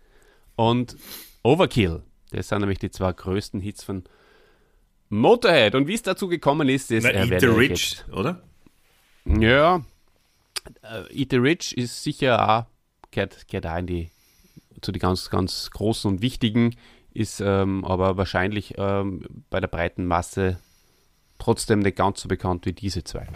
und 0.55 0.95
Overkill. 1.43 2.03
Das 2.31 2.47
sind 2.47 2.59
nämlich 2.59 2.79
die 2.79 2.91
zwei 2.91 3.11
größten 3.11 3.59
Hits 3.59 3.83
von 3.83 4.03
Motorhead. 5.09 5.75
Und 5.75 5.87
wie 5.87 5.95
es 5.95 6.03
dazu 6.03 6.27
gekommen 6.27 6.69
ist, 6.69 6.91
das 6.91 7.03
Na, 7.03 7.09
äh, 7.09 7.27
Eat 7.27 7.41
the 7.41 7.47
ich 7.47 7.57
Rich, 7.57 8.03
oder? 8.11 8.43
Jetzt, 9.25 9.41
ja, 9.41 9.81
äh, 10.83 11.13
Eat 11.13 11.31
the 11.31 11.37
Rich 11.37 11.77
ist 11.77 12.03
sicher 12.03 12.49
auch, 12.49 12.65
gehört, 13.11 13.47
gehört 13.47 13.67
auch 13.67 13.77
in 13.77 13.87
die, 13.87 14.09
zu 14.81 14.91
den 14.91 14.99
ganz, 14.99 15.29
ganz 15.29 15.69
großen 15.71 16.09
und 16.09 16.21
wichtigen, 16.21 16.75
ist 17.13 17.41
ähm, 17.41 17.83
aber 17.85 18.17
wahrscheinlich 18.17 18.75
ähm, 18.77 19.25
bei 19.49 19.59
der 19.59 19.67
breiten 19.67 20.05
Masse 20.05 20.59
trotzdem 21.39 21.79
nicht 21.79 21.97
ganz 21.97 22.21
so 22.21 22.29
bekannt 22.29 22.65
wie 22.65 22.73
diese 22.73 23.03
zwei. 23.03 23.27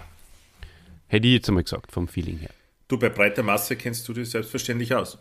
Hätte 1.07 1.27
ich 1.27 1.33
jetzt 1.33 1.49
einmal 1.49 1.63
gesagt, 1.63 1.91
vom 1.91 2.07
Feeling 2.07 2.37
her. 2.37 2.51
Du, 2.87 2.97
bei 2.97 3.09
breiter 3.09 3.43
Masse 3.43 3.75
kennst 3.75 4.07
du 4.07 4.13
dich 4.13 4.29
selbstverständlich 4.29 4.93
aus. 4.93 5.17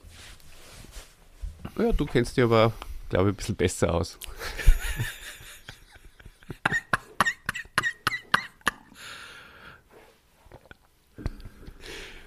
Ja, 1.78 1.92
du 1.92 2.04
kennst 2.04 2.36
dich 2.36 2.44
aber, 2.44 2.72
glaube 3.08 3.30
ich, 3.30 3.34
ein 3.34 3.36
bisschen 3.36 3.56
besser 3.56 3.94
aus. 3.94 4.18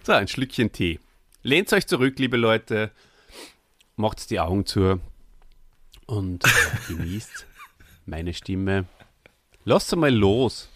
so, 0.07 0.13
ein 0.13 0.29
Schlückchen 0.29 0.71
Tee. 0.71 1.01
Lehnt 1.43 1.73
euch 1.73 1.85
zurück, 1.85 2.17
liebe 2.17 2.37
Leute. 2.37 2.91
Macht 3.97 4.29
die 4.29 4.39
Augen 4.39 4.65
zu 4.65 5.01
und 6.05 6.45
äh, 6.45 6.49
genießt 6.87 7.45
meine 8.05 8.33
Stimme. 8.33 8.85
Lasst 9.65 9.93
mal 9.97 10.15
los. 10.15 10.69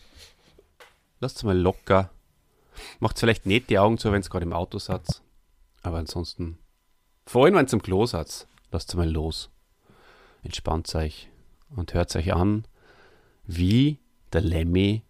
Lasst 1.21 1.45
mal 1.45 1.57
locker. 1.57 2.09
Macht 2.99 3.19
vielleicht 3.19 3.45
nicht 3.45 3.69
die 3.69 3.79
Augen 3.79 3.97
zu, 3.97 4.11
wenn 4.11 4.19
es 4.19 4.29
gerade 4.29 4.43
im 4.43 4.51
Auto 4.51 4.79
seid. 4.79 5.21
Aber 5.81 5.99
ansonsten, 5.99 6.57
vor 7.25 7.45
allem 7.45 7.55
wenn 7.55 7.67
es 7.67 7.73
im 7.73 7.81
Klo 7.81 8.05
seid, 8.05 8.47
lasst 8.69 8.93
mal 8.95 9.09
los. 9.09 9.49
Entspannt 10.43 10.93
euch 10.93 11.29
und 11.69 11.93
hört 11.93 12.13
euch 12.17 12.33
an, 12.33 12.65
wie 13.45 13.97
der 14.33 14.41
Lemmy 14.41 15.03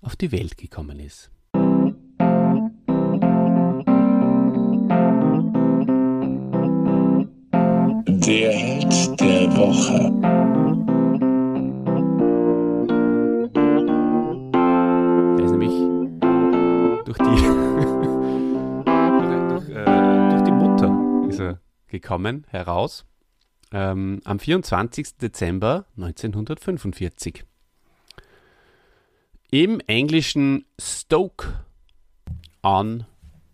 auf 0.00 0.16
die 0.16 0.32
Welt 0.32 0.56
gekommen 0.56 1.00
ist. 1.00 1.30
Der 8.28 8.52
Held 8.52 8.92
der 9.18 9.56
Woche. 9.56 10.12
Der 15.38 15.44
ist 15.46 15.50
nämlich 15.50 15.72
durch 17.06 17.16
die, 17.16 17.24
durch, 19.48 19.68
äh, 19.70 20.28
durch 20.28 20.42
die 20.42 20.52
Mutter 20.52 20.92
ist 21.30 21.40
er 21.40 21.58
gekommen, 21.86 22.46
heraus. 22.50 23.06
Ähm, 23.72 24.20
am 24.24 24.38
24. 24.38 25.16
Dezember 25.16 25.86
1945. 25.96 27.44
Im 29.50 29.80
englischen 29.86 30.66
Stoke 30.78 31.64
on 32.62 33.06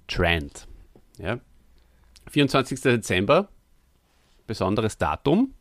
Trent. 0.08 0.66
Ja. 1.18 1.38
24. 2.28 2.80
Dezember, 2.80 3.50
besonderes 4.46 4.98
Datum, 4.98 5.54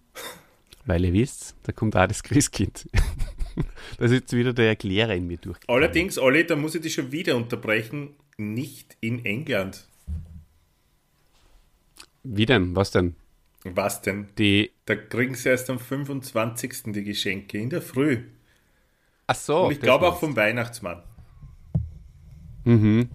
weil 0.86 1.06
ihr 1.06 1.14
wisst, 1.14 1.56
da 1.64 1.72
kommt 1.72 1.96
auch 1.96 2.08
das 2.08 2.24
Christkind. 2.24 2.88
da 3.98 4.06
ist 4.06 4.12
jetzt 4.12 4.34
wieder 4.34 4.54
der 4.54 4.68
Erklärer 4.68 5.14
in 5.14 5.28
mir 5.28 5.38
durch. 5.38 5.60
Allerdings, 5.68 6.18
Olli, 6.18 6.46
da 6.46 6.56
muss 6.56 6.76
ich 6.76 6.82
dich 6.82 6.94
schon 6.94 7.12
wieder 7.12 7.36
unterbrechen, 7.36 8.16
nicht 8.38 8.98
in 9.00 9.24
England. 9.26 9.88
Wie 12.24 12.46
denn? 12.46 12.76
Was 12.76 12.92
denn? 12.92 13.16
Was 13.64 14.02
denn? 14.02 14.28
Die. 14.38 14.72
Da 14.86 14.96
kriegen 14.96 15.36
sie 15.36 15.50
erst 15.50 15.70
am 15.70 15.80
25. 15.80 16.94
die 16.94 17.04
Geschenke, 17.04 17.58
in 17.58 17.70
der 17.70 17.82
Früh. 17.82 18.24
Ach 19.28 19.36
so. 19.36 19.66
Und 19.66 19.72
ich 19.72 19.80
das 19.80 19.86
glaube 19.86 20.08
auch 20.08 20.20
vom 20.20 20.36
Weihnachtsmann. 20.36 21.02
Mhm. 22.66 23.10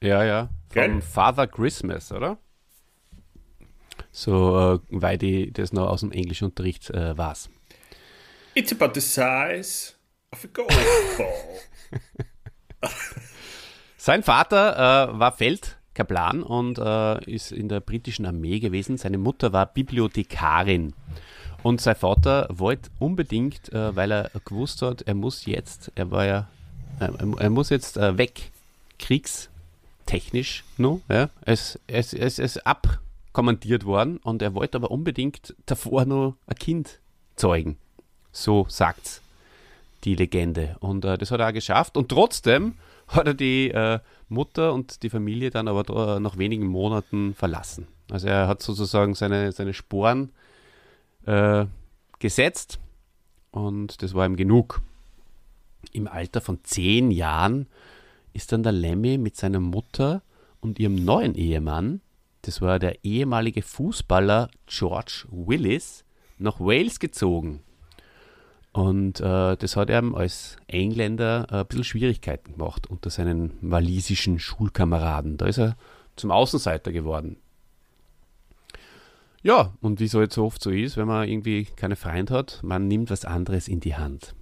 Ja, 0.00 0.24
ja. 0.24 0.48
Gell? 0.70 0.90
Vom 0.90 1.02
Father 1.02 1.46
Christmas, 1.46 2.12
oder? 2.12 2.38
So, 4.10 4.74
äh, 4.74 4.78
weil 4.90 5.18
die 5.18 5.52
das 5.52 5.72
noch 5.72 5.88
aus 5.88 6.00
dem 6.00 6.12
Englischunterricht 6.12 6.90
äh, 6.90 7.16
weiß. 7.16 7.50
It's 8.54 8.72
about 8.72 8.92
the 8.94 9.00
size 9.00 9.94
of 10.32 10.44
a 10.44 10.48
golf 10.52 10.68
ball. 11.16 12.90
Sein 13.96 14.22
Vater 14.22 15.10
äh, 15.10 15.18
war 15.18 15.32
Feldkaplan 15.32 16.42
und 16.42 16.78
äh, 16.78 17.24
ist 17.30 17.52
in 17.52 17.68
der 17.68 17.80
britischen 17.80 18.26
Armee 18.26 18.60
gewesen. 18.60 18.96
Seine 18.96 19.18
Mutter 19.18 19.52
war 19.52 19.66
Bibliothekarin. 19.66 20.94
Und 21.62 21.80
sein 21.80 21.96
Vater 21.96 22.46
wollte 22.50 22.90
unbedingt, 22.98 23.72
äh, 23.72 23.94
weil 23.96 24.12
er 24.12 24.30
gewusst 24.44 24.82
hat, 24.82 25.02
er 25.02 25.14
muss 25.14 25.44
jetzt, 25.46 25.90
er 25.96 26.10
war 26.10 26.24
ja, 26.24 26.48
äh, 27.00 27.10
er 27.38 27.50
muss 27.50 27.70
jetzt 27.70 27.96
äh, 27.96 28.16
weg, 28.16 28.52
kriegstechnisch, 28.98 30.64
no, 30.76 31.00
ja, 31.08 31.30
es, 31.42 31.78
es, 31.88 32.12
es 32.12 32.38
ist 32.38 32.66
abkommandiert 33.38 33.84
worden 33.84 34.16
und 34.18 34.42
er 34.42 34.54
wollte 34.54 34.78
aber 34.78 34.90
unbedingt 34.90 35.54
davor 35.66 36.04
noch 36.04 36.34
ein 36.48 36.56
Kind 36.56 36.98
zeugen. 37.36 37.76
So 38.32 38.66
sagt's 38.68 39.22
die 40.02 40.16
Legende. 40.16 40.76
Und 40.80 41.04
äh, 41.04 41.16
das 41.16 41.30
hat 41.30 41.38
er 41.38 41.48
auch 41.48 41.52
geschafft. 41.52 41.96
Und 41.96 42.08
trotzdem 42.08 42.74
hat 43.06 43.28
er 43.28 43.34
die 43.34 43.70
äh, 43.70 44.00
Mutter 44.28 44.74
und 44.74 45.04
die 45.04 45.10
Familie 45.10 45.50
dann 45.50 45.68
aber 45.68 45.84
da 45.84 46.18
nach 46.18 46.36
wenigen 46.36 46.66
Monaten 46.66 47.34
verlassen. 47.34 47.86
Also 48.10 48.26
er 48.26 48.48
hat 48.48 48.60
sozusagen 48.60 49.14
seine, 49.14 49.52
seine 49.52 49.72
Sporen 49.72 50.30
äh, 51.24 51.66
gesetzt 52.18 52.80
und 53.52 54.02
das 54.02 54.14
war 54.14 54.26
ihm 54.26 54.36
genug. 54.36 54.82
Im 55.92 56.08
Alter 56.08 56.40
von 56.40 56.58
zehn 56.64 57.12
Jahren 57.12 57.66
ist 58.32 58.50
dann 58.50 58.64
der 58.64 58.72
Lemmy 58.72 59.16
mit 59.16 59.36
seiner 59.36 59.60
Mutter 59.60 60.22
und 60.60 60.80
ihrem 60.80 60.96
neuen 60.96 61.36
Ehemann, 61.36 62.00
das 62.42 62.60
war 62.60 62.78
der 62.78 63.04
ehemalige 63.04 63.62
Fußballer 63.62 64.50
George 64.66 65.26
Willis, 65.30 66.04
nach 66.38 66.60
Wales 66.60 67.00
gezogen. 67.00 67.62
Und 68.72 69.20
äh, 69.20 69.56
das 69.56 69.76
hat 69.76 69.90
ihm 69.90 70.14
als 70.14 70.56
Engländer 70.68 71.46
äh, 71.50 71.56
ein 71.56 71.66
bisschen 71.66 71.84
Schwierigkeiten 71.84 72.52
gemacht 72.52 72.86
unter 72.86 73.10
seinen 73.10 73.58
walisischen 73.60 74.38
Schulkameraden. 74.38 75.36
Da 75.36 75.46
ist 75.46 75.58
er 75.58 75.76
zum 76.16 76.30
Außenseiter 76.30 76.92
geworden. 76.92 77.38
Ja, 79.42 79.72
und 79.80 80.00
wie 80.00 80.04
es 80.04 80.14
halt 80.14 80.32
so 80.32 80.44
oft 80.44 80.62
so 80.62 80.70
ist, 80.70 80.96
wenn 80.96 81.06
man 81.06 81.28
irgendwie 81.28 81.64
keine 81.64 81.96
Freund 81.96 82.30
hat, 82.30 82.60
man 82.62 82.88
nimmt 82.88 83.10
was 83.10 83.24
anderes 83.24 83.68
in 83.68 83.80
die 83.80 83.96
Hand. 83.96 84.34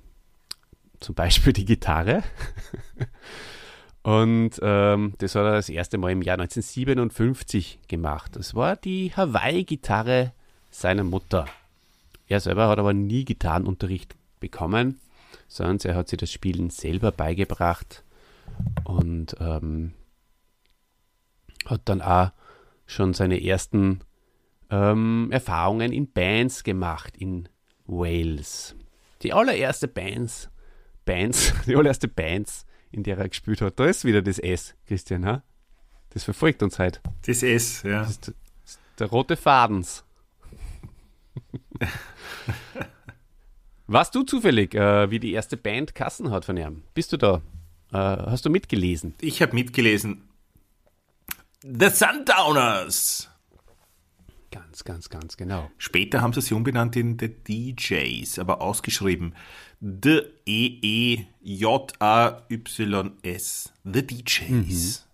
Zum 1.00 1.14
Beispiel 1.14 1.52
die 1.52 1.66
Gitarre. 1.66 2.22
Und 4.06 4.60
ähm, 4.62 5.14
das 5.18 5.34
hat 5.34 5.46
er 5.46 5.54
das 5.54 5.68
erste 5.68 5.98
Mal 5.98 6.12
im 6.12 6.22
Jahr 6.22 6.38
1957 6.38 7.80
gemacht. 7.88 8.36
Das 8.36 8.54
war 8.54 8.76
die 8.76 9.10
Hawaii-Gitarre 9.16 10.32
seiner 10.70 11.02
Mutter. 11.02 11.46
Er 12.28 12.38
selber 12.38 12.68
hat 12.68 12.78
aber 12.78 12.94
nie 12.94 13.24
Gitarrenunterricht 13.24 14.14
bekommen, 14.38 15.00
sondern 15.48 15.80
er 15.82 15.96
hat 15.96 16.08
sich 16.08 16.20
das 16.20 16.30
Spielen 16.30 16.70
selber 16.70 17.10
beigebracht 17.10 18.04
und 18.84 19.34
ähm, 19.40 19.92
hat 21.64 21.80
dann 21.86 22.00
auch 22.00 22.30
schon 22.86 23.12
seine 23.12 23.42
ersten 23.42 24.02
ähm, 24.70 25.30
Erfahrungen 25.32 25.92
in 25.92 26.12
Bands 26.12 26.62
gemacht 26.62 27.16
in 27.16 27.48
Wales. 27.86 28.76
Die 29.22 29.32
allererste 29.32 29.88
Bands, 29.88 30.48
Bands, 31.04 31.52
die 31.66 31.74
allererste 31.74 32.06
Bands, 32.06 32.65
in 32.96 33.02
der 33.02 33.18
er 33.18 33.28
gespielt 33.28 33.60
hat, 33.60 33.78
da 33.78 33.86
ist 33.86 34.04
wieder 34.04 34.22
das 34.22 34.38
S, 34.38 34.74
Christian, 34.86 35.26
ha? 35.26 35.42
Das 36.10 36.24
verfolgt 36.24 36.62
uns 36.62 36.78
halt. 36.78 37.00
Das 37.26 37.42
S, 37.42 37.82
ja. 37.82 38.00
Das 38.00 38.10
ist 38.10 38.26
der, 38.28 38.34
das 38.62 38.72
ist 38.72 38.80
der 38.98 39.06
rote 39.08 39.36
Fadens. 39.36 40.02
Warst 43.86 44.14
du 44.14 44.22
zufällig, 44.22 44.74
äh, 44.74 45.10
wie 45.10 45.20
die 45.20 45.32
erste 45.32 45.56
Band 45.56 45.94
Kassen 45.94 46.30
hat 46.30 46.46
von 46.46 46.56
ihm? 46.56 46.82
Bist 46.94 47.12
du 47.12 47.18
da? 47.18 47.42
Äh, 47.92 47.98
hast 47.98 48.46
du 48.46 48.50
mitgelesen? 48.50 49.14
Ich 49.20 49.42
habe 49.42 49.54
mitgelesen. 49.54 50.22
The 51.62 51.90
Sundowners. 51.90 53.30
Ganz, 54.50 54.84
ganz, 54.84 55.10
ganz 55.10 55.36
genau. 55.36 55.70
Später 55.76 56.22
haben 56.22 56.32
sie 56.32 56.40
sich 56.40 56.54
umbenannt 56.54 56.96
in 56.96 57.18
The 57.18 57.28
DJs, 57.28 58.38
aber 58.38 58.62
ausgeschrieben 58.62 59.34
D-E-E-J-A-Y-S. 59.80 61.26
The 63.84 64.06
DJs. 64.06 65.06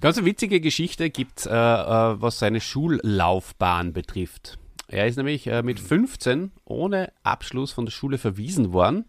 Ganz 0.00 0.18
eine 0.18 0.26
witzige 0.26 0.60
Geschichte 0.60 1.08
gibt 1.10 1.46
äh, 1.46 1.50
äh, 1.50 2.20
was 2.20 2.38
seine 2.38 2.60
Schullaufbahn 2.60 3.92
betrifft. 3.92 4.58
Er 4.88 5.06
ist 5.06 5.16
nämlich 5.16 5.46
äh, 5.46 5.62
mit 5.62 5.80
15 5.80 6.52
ohne 6.64 7.12
Abschluss 7.22 7.72
von 7.72 7.86
der 7.86 7.92
Schule 7.92 8.18
verwiesen 8.18 8.72
worden, 8.72 9.04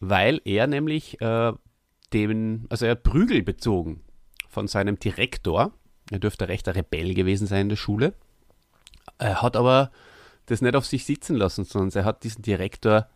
weil 0.00 0.40
er 0.44 0.66
nämlich 0.66 1.20
äh, 1.20 1.52
den, 2.12 2.66
also 2.68 2.86
er 2.86 2.92
hat 2.92 3.02
Prügel 3.02 3.42
bezogen 3.42 4.02
von 4.48 4.68
seinem 4.68 4.98
Direktor. 4.98 5.72
Er 6.10 6.18
dürfte 6.18 6.48
recht 6.48 6.68
ein 6.68 6.74
Rebell 6.74 7.14
gewesen 7.14 7.46
sein 7.46 7.62
in 7.62 7.68
der 7.70 7.76
Schule. 7.76 8.14
Er 9.18 9.42
hat 9.42 9.56
aber 9.56 9.90
das 10.46 10.62
nicht 10.62 10.76
auf 10.76 10.86
sich 10.86 11.04
sitzen 11.04 11.36
lassen, 11.36 11.64
sondern 11.64 11.96
er 12.00 12.04
hat 12.04 12.24
diesen 12.24 12.42
Direktor 12.42 13.08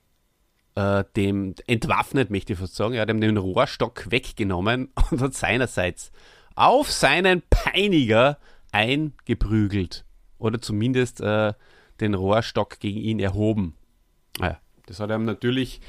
äh, 0.74 1.04
dem 1.16 1.54
entwaffnet, 1.66 2.30
möchte 2.30 2.52
ich 2.52 2.58
fast 2.58 2.74
sagen. 2.74 2.94
Er 2.94 3.02
hat 3.02 3.10
ihm 3.10 3.20
den 3.20 3.36
Rohrstock 3.36 4.10
weggenommen 4.10 4.90
und 5.10 5.20
hat 5.20 5.34
seinerseits 5.34 6.12
auf 6.54 6.90
seinen 6.90 7.42
Peiniger 7.48 8.38
eingeprügelt. 8.72 10.04
Oder 10.38 10.60
zumindest 10.60 11.20
äh, 11.20 11.52
den 12.00 12.14
Rohrstock 12.14 12.80
gegen 12.80 13.00
ihn 13.00 13.20
erhoben. 13.20 13.74
Naja, 14.38 14.58
das 14.86 15.00
hat 15.00 15.10
ihm 15.10 15.24
natürlich 15.24 15.80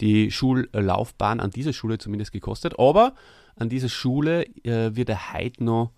die 0.00 0.30
Schullaufbahn 0.30 1.40
an 1.40 1.50
dieser 1.50 1.72
Schule 1.72 1.98
zumindest 1.98 2.32
gekostet. 2.32 2.78
Aber 2.78 3.14
an 3.56 3.68
dieser 3.68 3.88
Schule 3.88 4.44
äh, 4.64 4.96
wird 4.96 5.08
er 5.08 5.32
heute 5.32 5.62
noch 5.64 5.92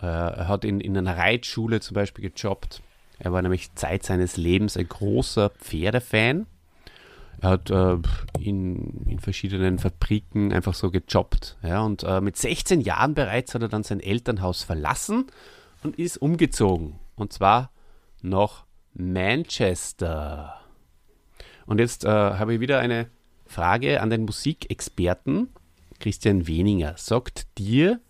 Äh, 0.00 0.06
er 0.06 0.48
hat 0.48 0.64
in, 0.64 0.80
in 0.80 0.98
einer 0.98 1.16
Reitschule 1.16 1.78
zum 1.78 1.94
Beispiel 1.94 2.28
gejobbt. 2.28 2.82
Er 3.20 3.32
war 3.32 3.40
nämlich 3.40 3.72
Zeit 3.76 4.02
seines 4.02 4.36
Lebens 4.36 4.76
ein 4.76 4.88
großer 4.88 5.50
Pferdefan. 5.50 6.48
Er 7.44 7.50
hat 7.50 7.68
äh, 7.68 7.98
in, 8.38 9.04
in 9.06 9.18
verschiedenen 9.18 9.78
Fabriken 9.78 10.50
einfach 10.50 10.72
so 10.72 10.90
gejobbt. 10.90 11.58
Ja, 11.62 11.82
und 11.82 12.02
äh, 12.02 12.22
mit 12.22 12.38
16 12.38 12.80
Jahren 12.80 13.12
bereits 13.12 13.54
hat 13.54 13.60
er 13.60 13.68
dann 13.68 13.82
sein 13.82 14.00
Elternhaus 14.00 14.62
verlassen 14.62 15.26
und 15.82 15.98
ist 15.98 16.16
umgezogen. 16.16 16.98
Und 17.16 17.34
zwar 17.34 17.70
nach 18.22 18.64
Manchester. 18.94 20.58
Und 21.66 21.80
jetzt 21.80 22.06
äh, 22.06 22.08
habe 22.08 22.54
ich 22.54 22.60
wieder 22.60 22.78
eine 22.78 23.10
Frage 23.44 24.00
an 24.00 24.08
den 24.08 24.24
Musikexperten. 24.24 25.50
Christian 26.00 26.46
Weninger, 26.46 26.94
sagt 26.96 27.58
dir 27.58 28.00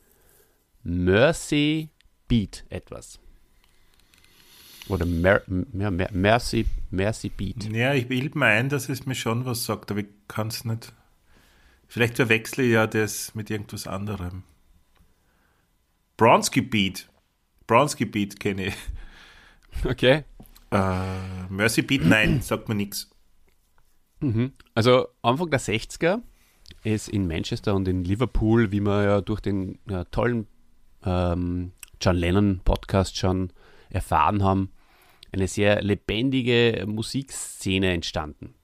Mercy 0.84 1.90
Beat 2.28 2.66
etwas? 2.68 3.18
Oder 4.88 5.06
Mer 5.06 5.42
Mer 5.46 5.90
Mer 5.90 6.10
Mercy, 6.12 6.66
Mercy 6.90 7.30
Beat? 7.30 7.64
Ja, 7.72 7.94
ich 7.94 8.08
bilde 8.08 8.38
mir 8.38 8.46
ein, 8.46 8.68
dass 8.68 8.88
es 8.88 9.06
mir 9.06 9.14
schon 9.14 9.44
was 9.44 9.64
sagt, 9.64 9.90
aber 9.90 10.00
ich 10.00 10.08
kann 10.28 10.48
es 10.48 10.64
nicht. 10.64 10.92
Vielleicht 11.88 12.16
verwechsle 12.16 12.64
ich 12.64 12.72
ja 12.72 12.86
das 12.86 13.34
mit 13.34 13.50
irgendwas 13.50 13.86
anderem. 13.86 14.42
Bronski 16.16 16.60
Beat. 16.60 17.08
Bronski 17.66 18.04
Beat 18.04 18.38
kenne 18.38 18.66
ich. 18.66 18.74
Okay. 19.84 20.24
Äh, 20.70 21.46
Mercy 21.48 21.82
Beat, 21.82 22.04
nein, 22.04 22.40
sagt 22.42 22.68
mir 22.68 22.74
nichts. 22.74 23.10
Mhm. 24.20 24.52
Also 24.74 25.08
Anfang 25.22 25.50
der 25.50 25.60
60er 25.60 26.20
ist 26.82 27.08
in 27.08 27.26
Manchester 27.26 27.74
und 27.74 27.88
in 27.88 28.04
Liverpool, 28.04 28.72
wie 28.72 28.80
wir 28.80 29.04
ja 29.04 29.20
durch 29.20 29.40
den 29.40 29.78
ja, 29.88 30.04
tollen 30.04 30.46
ähm, 31.04 31.72
John 32.00 32.16
Lennon 32.16 32.60
Podcast 32.64 33.16
schon 33.16 33.52
erfahren 33.90 34.42
haben, 34.42 34.70
eine 35.34 35.48
sehr 35.48 35.82
lebendige 35.82 36.84
Musikszene 36.86 37.92
entstanden. 37.92 38.54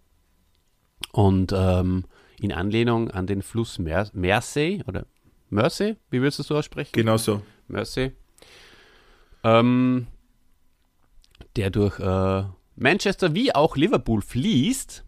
Und 1.13 1.53
ähm, 1.55 2.05
in 2.41 2.53
Anlehnung 2.53 3.11
an 3.11 3.27
den 3.27 3.43
Fluss 3.43 3.79
Mer 3.79 4.09
Mersey 4.13 4.83
oder 4.87 5.07
Mersey, 5.51 5.97
wie 6.11 6.21
würdest 6.21 6.39
du 6.39 6.43
so 6.45 6.57
aussprechen? 6.57 6.93
Genau 6.93 7.17
so. 7.17 7.43
Mersey. 7.69 8.13
Ähm, 9.43 10.07
der 11.57 11.71
durch 11.71 11.99
äh, 11.99 12.45
Manchester 12.77 13.35
wie 13.35 13.55
auch 13.55 13.77
Liverpool 13.77 14.23
fließt, 14.23 15.05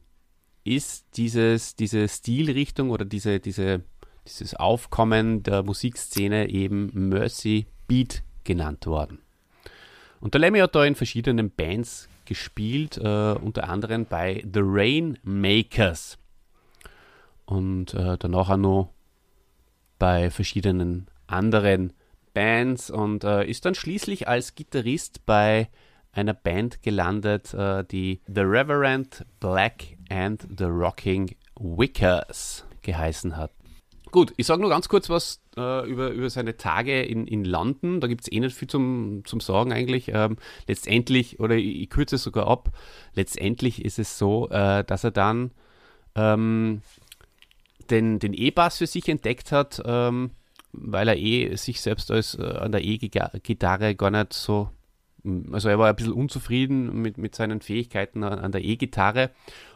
ist 0.64 1.06
dieses, 1.16 1.76
diese 1.76 2.08
Stilrichtung 2.08 2.90
oder 2.90 3.04
diese, 3.04 3.40
diese, 3.40 3.84
dieses 4.26 4.54
Aufkommen 4.54 5.42
der 5.42 5.62
Musikszene 5.62 6.48
eben 6.50 7.08
Mercy 7.08 7.66
Beat 7.86 8.22
genannt 8.44 8.86
worden. 8.86 9.18
Und 10.22 10.34
der 10.34 10.40
Lemmy 10.40 10.60
hat 10.60 10.76
da 10.76 10.84
in 10.84 10.94
verschiedenen 10.94 11.50
Bands 11.50 12.08
gespielt, 12.26 12.96
äh, 12.96 13.32
unter 13.32 13.68
anderem 13.68 14.06
bei 14.06 14.44
The 14.44 14.60
Rainmakers. 14.62 16.16
Und 17.44 17.92
äh, 17.94 18.16
danach 18.18 18.48
auch 18.48 18.56
noch 18.56 18.90
bei 19.98 20.30
verschiedenen 20.30 21.08
anderen 21.26 21.92
Bands 22.34 22.88
und 22.88 23.24
äh, 23.24 23.44
ist 23.44 23.64
dann 23.64 23.74
schließlich 23.74 24.28
als 24.28 24.54
Gitarrist 24.54 25.26
bei 25.26 25.68
einer 26.12 26.34
Band 26.34 26.82
gelandet, 26.82 27.52
äh, 27.52 27.84
die 27.84 28.20
The 28.32 28.42
Reverend 28.42 29.26
Black 29.40 29.96
and 30.08 30.46
the 30.56 30.66
Rocking 30.66 31.34
Wickers 31.58 32.64
geheißen 32.82 33.36
hat. 33.36 33.50
Gut, 34.12 34.34
ich 34.36 34.46
sage 34.46 34.60
nur 34.60 34.68
ganz 34.68 34.90
kurz 34.90 35.08
was 35.08 35.40
äh, 35.56 35.88
über, 35.88 36.10
über 36.10 36.28
seine 36.28 36.58
Tage 36.58 37.02
in, 37.02 37.26
in 37.26 37.46
London. 37.46 37.98
Da 37.98 38.08
gibt 38.08 38.20
es 38.20 38.30
eh 38.30 38.40
nicht 38.40 38.54
viel 38.54 38.68
zum, 38.68 39.22
zum 39.24 39.40
Sagen 39.40 39.72
eigentlich. 39.72 40.10
Ähm, 40.12 40.36
letztendlich, 40.68 41.40
oder 41.40 41.56
ich, 41.56 41.80
ich, 41.80 41.90
kürze 41.90 42.16
es 42.16 42.22
sogar 42.22 42.46
ab, 42.46 42.68
letztendlich 43.14 43.82
ist 43.82 43.98
es 43.98 44.18
so, 44.18 44.50
äh, 44.50 44.84
dass 44.84 45.02
er 45.04 45.12
dann 45.12 45.50
ähm, 46.14 46.82
den, 47.88 48.18
den 48.18 48.34
E-Bass 48.34 48.78
für 48.78 48.86
sich 48.86 49.08
entdeckt 49.08 49.50
hat, 49.50 49.82
ähm, 49.86 50.32
weil 50.72 51.08
er 51.08 51.16
eh 51.16 51.56
sich 51.56 51.80
selbst 51.80 52.10
als 52.10 52.34
äh, 52.34 52.42
an 52.42 52.70
der 52.70 52.84
E-Gitarre 52.84 53.94
gar 53.94 54.10
nicht 54.10 54.34
so 54.34 54.68
also 55.52 55.68
er 55.68 55.78
war 55.78 55.88
ein 55.88 55.94
bisschen 55.94 56.12
unzufrieden 56.12 57.00
mit, 57.00 57.16
mit 57.16 57.36
seinen 57.36 57.60
Fähigkeiten 57.60 58.24
an, 58.24 58.50
der 58.50 58.64
E-Gitarre 58.64 59.30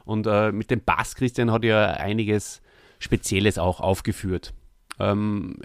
und 0.05 0.27
äh, 0.27 0.51
mit 0.51 0.72
dem 0.72 0.81
Bass 0.81 1.14
Christian 1.14 1.53
hat 1.53 1.64
er 1.64 2.01
einiges 2.01 2.62
Spezielles 2.99 3.59
auch 3.59 3.81
aufgeführt. 3.81 4.55
Ähm, 4.99 5.61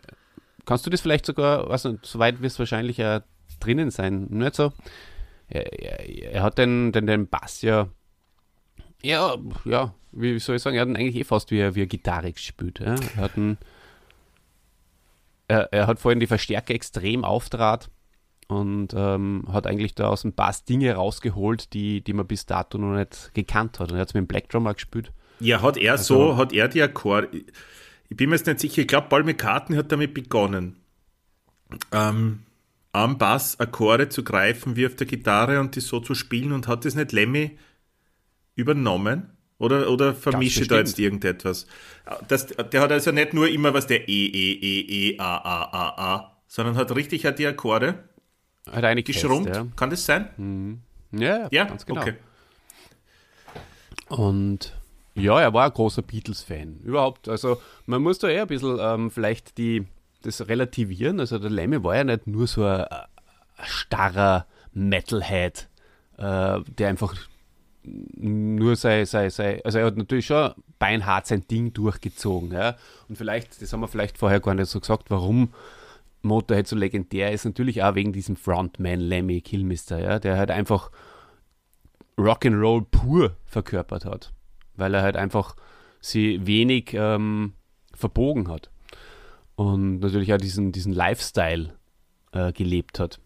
kannst 0.66 0.86
du 0.86 0.90
das 0.90 1.02
vielleicht 1.02 1.26
sogar, 1.26 1.70
also 1.70 1.98
soweit 2.02 2.42
wirst 2.42 2.58
du 2.58 2.60
wahrscheinlich 2.60 2.98
ja 2.98 3.24
drinnen 3.60 3.92
sein, 3.92 4.28
nicht 4.30 4.56
so? 4.56 4.74
Er, 5.48 5.72
er, 5.80 6.34
er 6.34 6.44
hat 6.44 6.58
den, 6.58 6.92
den, 6.92 7.08
den 7.08 7.28
Bass 7.28 7.62
ja, 7.62 7.90
ja, 9.04 9.36
ja, 9.66 9.94
wie 10.12 10.40
soll 10.40 10.58
ich 10.58 10.62
sagen, 10.62 10.76
er 10.76 10.82
hat 10.82 10.90
ihn 10.90 10.96
eigentlich 10.96 11.16
eh 11.16 11.24
fast 11.24 11.52
wie, 11.52 11.76
wie 11.76 11.82
eine 11.82 11.88
Gitarre 11.88 12.32
gespielt. 12.32 12.80
Ja? 12.80 12.96
Er, 12.96 13.16
hat 13.18 13.36
einen, 13.36 13.58
er, 15.48 15.74
er 15.74 15.88
hat 15.88 16.00
vorhin 16.00 16.20
die 16.20 16.28
Verstärker 16.28 16.74
extrem 16.74 17.24
auftrat 17.24 17.90
und 18.48 18.94
ähm, 18.96 19.46
hat 19.52 19.66
eigentlich 19.66 19.96
da 19.96 20.10
aus 20.10 20.24
dem 20.24 20.34
Bass 20.34 20.66
Dinge 20.66 20.94
rausgeholt, 20.94 21.74
die, 21.74 22.04
die 22.04 22.14
man 22.14 22.28
bis 22.28 22.46
dato 22.46 22.78
noch 22.78 22.98
nicht 22.98 23.34
gekannt 23.34 23.80
hat. 23.80 23.92
Und 23.92 23.98
er 23.98 24.02
hat 24.02 24.10
es 24.10 24.14
mit 24.14 24.22
dem 24.22 24.28
Black 24.28 24.50
Drummer 24.50 24.74
gespielt. 24.74 25.12
Ja, 25.42 25.62
hat 25.62 25.78
er 25.78 25.94
also, 25.94 26.32
so, 26.32 26.38
hat 26.38 26.54
er 26.54 26.68
die 26.68 26.82
Akkorde. 26.82 27.30
Ich 28.10 28.18
bin 28.18 28.30
mir 28.30 28.36
jetzt 28.36 28.48
nicht 28.48 28.60
sicher, 28.60 28.82
ich 28.82 28.88
glaube, 28.88 29.08
Paul 29.10 29.24
McCartney 29.24 29.78
hat 29.78 29.92
damit 29.92 30.14
begonnen, 30.14 30.78
ähm, 31.92 32.44
am 32.92 33.18
Bass 33.18 33.60
Akkorde 33.60 34.10
zu 34.10 34.24
greifen 34.24 34.76
wie 34.76 34.86
auf 34.86 34.96
der 34.96 35.08
Gitarre 35.08 35.60
und 35.60 35.76
die 35.76 35.80
so 35.80 36.00
zu 36.00 36.14
spielen 36.14 36.52
und 36.52 36.68
hat 36.68 36.86
das 36.86 36.96
nicht 36.96 37.12
Lemmy 37.12 37.58
übernommen? 38.56 39.32
Oder, 39.58 39.92
oder 39.92 40.16
vermische 40.16 40.66
da 40.66 40.78
jetzt 40.78 40.98
irgendetwas? 40.98 41.68
Das, 42.28 42.48
der 42.48 42.82
hat 42.82 42.92
also 42.92 43.12
nicht 43.12 43.34
nur 43.34 43.48
immer 43.48 43.74
was 43.76 43.86
der 43.86 44.10
E, 44.10 44.26
E, 44.26 44.54
E, 44.54 45.12
E, 45.12 45.20
A, 45.20 45.38
A, 45.38 45.64
A, 45.72 46.16
A, 46.16 46.42
sondern 46.48 46.76
hat 46.76 46.96
richtig 46.96 47.26
halt 47.26 47.38
die 47.38 47.46
Akkorde 47.46 48.04
hat 48.70 48.84
eine 48.84 49.04
geschrumpft. 49.04 49.56
Ja. 49.56 49.68
Kann 49.76 49.90
das 49.90 50.06
sein? 50.06 50.30
Mhm. 50.38 50.82
Ja, 51.12 51.48
ja, 51.52 51.66
ganz 51.66 51.86
genau. 51.86 52.02
Okay. 52.02 52.14
Und 54.08 54.74
ja, 55.16 55.42
er 55.42 55.54
war 55.54 55.66
ein 55.66 55.74
großer 55.74 56.02
Beatles-Fan. 56.02 56.80
Überhaupt, 56.84 57.28
also 57.28 57.62
man 57.86 58.02
muss 58.02 58.20
da 58.20 58.30
eher 58.30 58.44
ein 58.44 58.48
bisschen 58.48 58.78
ähm, 58.80 59.12
vielleicht 59.12 59.58
die, 59.58 59.86
das 60.22 60.48
relativieren. 60.48 61.20
Also 61.20 61.38
der 61.40 61.50
Lemmy 61.50 61.84
war 61.84 61.96
ja 61.96 62.04
nicht 62.04 62.28
nur 62.28 62.48
so 62.48 62.64
ein, 62.64 62.86
ein 62.86 63.06
starrer 63.64 64.46
Metalhead, 64.74 65.68
äh, 66.18 66.60
der 66.78 66.88
einfach 66.88 67.16
nur 67.84 68.76
sei, 68.76 69.06
sei, 69.06 69.30
sei, 69.30 69.64
also 69.66 69.80
er 69.80 69.86
hat 69.88 69.98
natürlich 69.98 70.28
schon 70.28 70.54
beinhart 70.80 71.28
sein 71.28 71.48
Ding 71.48 71.74
durchgezogen. 71.74 72.52
Ja? 72.52 72.78
Und 73.10 73.18
vielleicht, 73.18 73.62
das 73.62 73.74
haben 73.74 73.82
wir 73.82 73.88
vielleicht 73.88 74.18
vorher 74.18 74.40
gar 74.40 74.54
nicht 74.54 74.70
so 74.70 74.80
gesagt, 74.80 75.10
warum 75.10 75.54
Motorhead 76.22 76.68
so 76.68 76.76
legendär 76.76 77.32
ist, 77.32 77.46
natürlich 77.46 77.84
auch 77.84 77.96
wegen 77.96 78.14
diesem 78.14 78.36
Frontman 78.36 79.00
Lemmy 79.00 79.42
Kilmister, 79.42 80.00
ja, 80.00 80.20
der 80.20 80.38
halt 80.38 80.52
einfach 80.52 80.92
Rock'n'Roll 82.18 82.86
pur 82.92 83.36
verkörpert 83.46 84.06
hat, 84.06 84.32
weil 84.76 84.94
er 84.94 85.02
halt 85.02 85.16
einfach 85.16 85.56
sie 86.00 86.46
wenig 86.46 86.94
ähm, 86.94 87.54
verbogen 87.94 88.50
hat 88.50 88.70
und 89.56 90.00
natürlich 90.00 90.34
auch 90.34 90.38
diesen, 90.38 90.72
diesen 90.72 90.94
Lifestyle 90.94 91.74
äh, 92.32 92.52
gelebt 92.52 93.00
hat. 93.00 93.20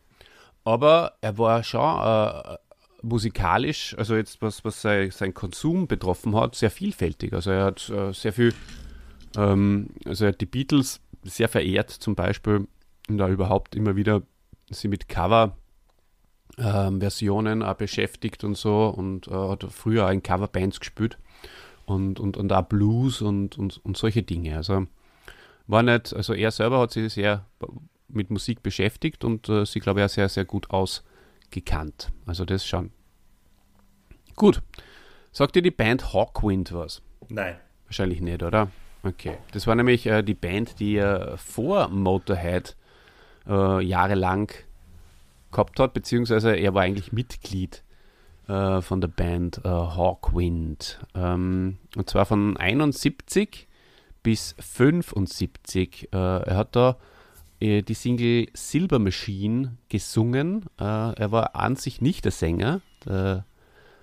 Aber 0.64 1.14
er 1.22 1.38
war 1.38 1.64
schon 1.64 2.02
äh, 2.02 2.58
musikalisch, 3.02 3.96
also 3.98 4.16
jetzt 4.16 4.42
was, 4.42 4.64
was 4.66 4.82
sein, 4.82 5.12
sein, 5.12 5.34
Konsum 5.34 5.88
betroffen 5.88 6.36
hat, 6.36 6.56
sehr 6.56 6.72
vielfältig. 6.72 7.32
Also 7.34 7.52
er 7.52 7.66
hat 7.66 7.90
äh, 7.90 8.12
sehr 8.14 8.34
viel, 8.34 8.54
ähm, 9.38 9.92
also 10.06 10.26
er 10.26 10.30
hat 10.30 10.42
die 10.42 10.48
Beatles 10.48 11.02
sehr 11.24 11.48
verehrt 11.48 11.92
zum 11.92 12.16
Beispiel 12.16 12.68
und 13.08 13.18
da 13.18 13.30
überhaupt 13.30 13.76
immer 13.76 13.96
wieder 13.96 14.24
sie 14.70 14.88
mit 14.88 15.08
Cover-Versionen 15.08 17.62
ähm, 17.62 17.76
beschäftigt 17.78 18.44
und 18.44 18.58
so 18.58 18.88
und 18.88 19.28
äh, 19.28 19.32
hat 19.32 19.64
früher 19.70 20.08
auch 20.08 20.12
in 20.12 20.24
Coverbands 20.24 20.80
gespielt 20.80 21.20
und, 21.86 22.20
und, 22.20 22.38
und 22.38 22.52
auch 22.54 22.64
Blues 22.64 23.22
und, 23.22 23.58
und, 23.58 23.84
und 23.84 23.98
solche 23.98 24.24
Dinge. 24.24 24.58
Also 24.58 24.88
war 25.68 25.84
nicht, 25.84 26.14
also 26.14 26.34
er 26.34 26.52
selber 26.52 26.80
hat 26.80 26.92
sich 26.92 27.14
sehr 27.14 27.46
mit 28.08 28.30
Musik 28.30 28.62
beschäftigt 28.64 29.24
und 29.24 29.50
äh, 29.50 29.66
sie, 29.66 29.80
glaube 29.80 30.00
ich, 30.00 30.06
auch 30.06 30.10
sehr, 30.10 30.30
sehr 30.30 30.46
gut 30.46 30.70
ausgekannt. 30.70 32.12
Also 32.26 32.46
das 32.46 32.66
schon. 32.66 32.92
Gut. 34.36 34.62
Sagt 35.32 35.56
dir 35.56 35.62
die 35.62 35.72
Band 35.72 36.14
Hawkwind 36.14 36.74
was? 36.74 37.02
Nein. 37.30 37.56
Wahrscheinlich 37.86 38.22
nicht, 38.22 38.44
oder? 38.44 38.70
Okay. 39.04 39.38
Das 39.52 39.68
war 39.68 39.76
nämlich 39.76 40.06
äh, 40.08 40.24
die 40.24 40.34
Band, 40.34 40.80
die 40.80 40.96
er 40.96 41.38
vor 41.38 41.90
Motorhead 41.90 42.76
äh, 43.48 43.84
jahrelang 43.84 44.52
gehabt 45.52 45.80
hat, 45.80 45.94
beziehungsweise 45.94 46.56
er 46.56 46.74
war 46.74 46.84
eigentlich 46.84 47.12
Mitglied 47.12 47.84
äh, 48.48 48.82
von 48.82 49.02
der 49.02 49.08
Band 49.08 49.62
äh, 49.64 49.70
Hawkwind. 49.70 51.00
Ähm, 51.14 51.78
und 51.96 52.10
zwar 52.10 52.26
von 52.26 52.58
71 52.58 53.68
bis 54.24 54.56
75. 54.60 56.10
Äh, 56.12 56.18
er 56.18 56.58
hat 56.58 56.76
da 56.76 56.98
äh, 57.60 57.82
die 57.82 57.94
Single 57.94 58.48
Silver 58.54 59.00
Machine 59.00 59.78
gesungen. 59.90 60.66
Äh, 60.80 60.84
er 60.84 61.32
war 61.32 61.56
an 61.56 61.76
sich 61.76 62.02
nicht 62.02 62.26
der 62.26 62.32
Sänger 62.32 62.82
der, 63.06 63.46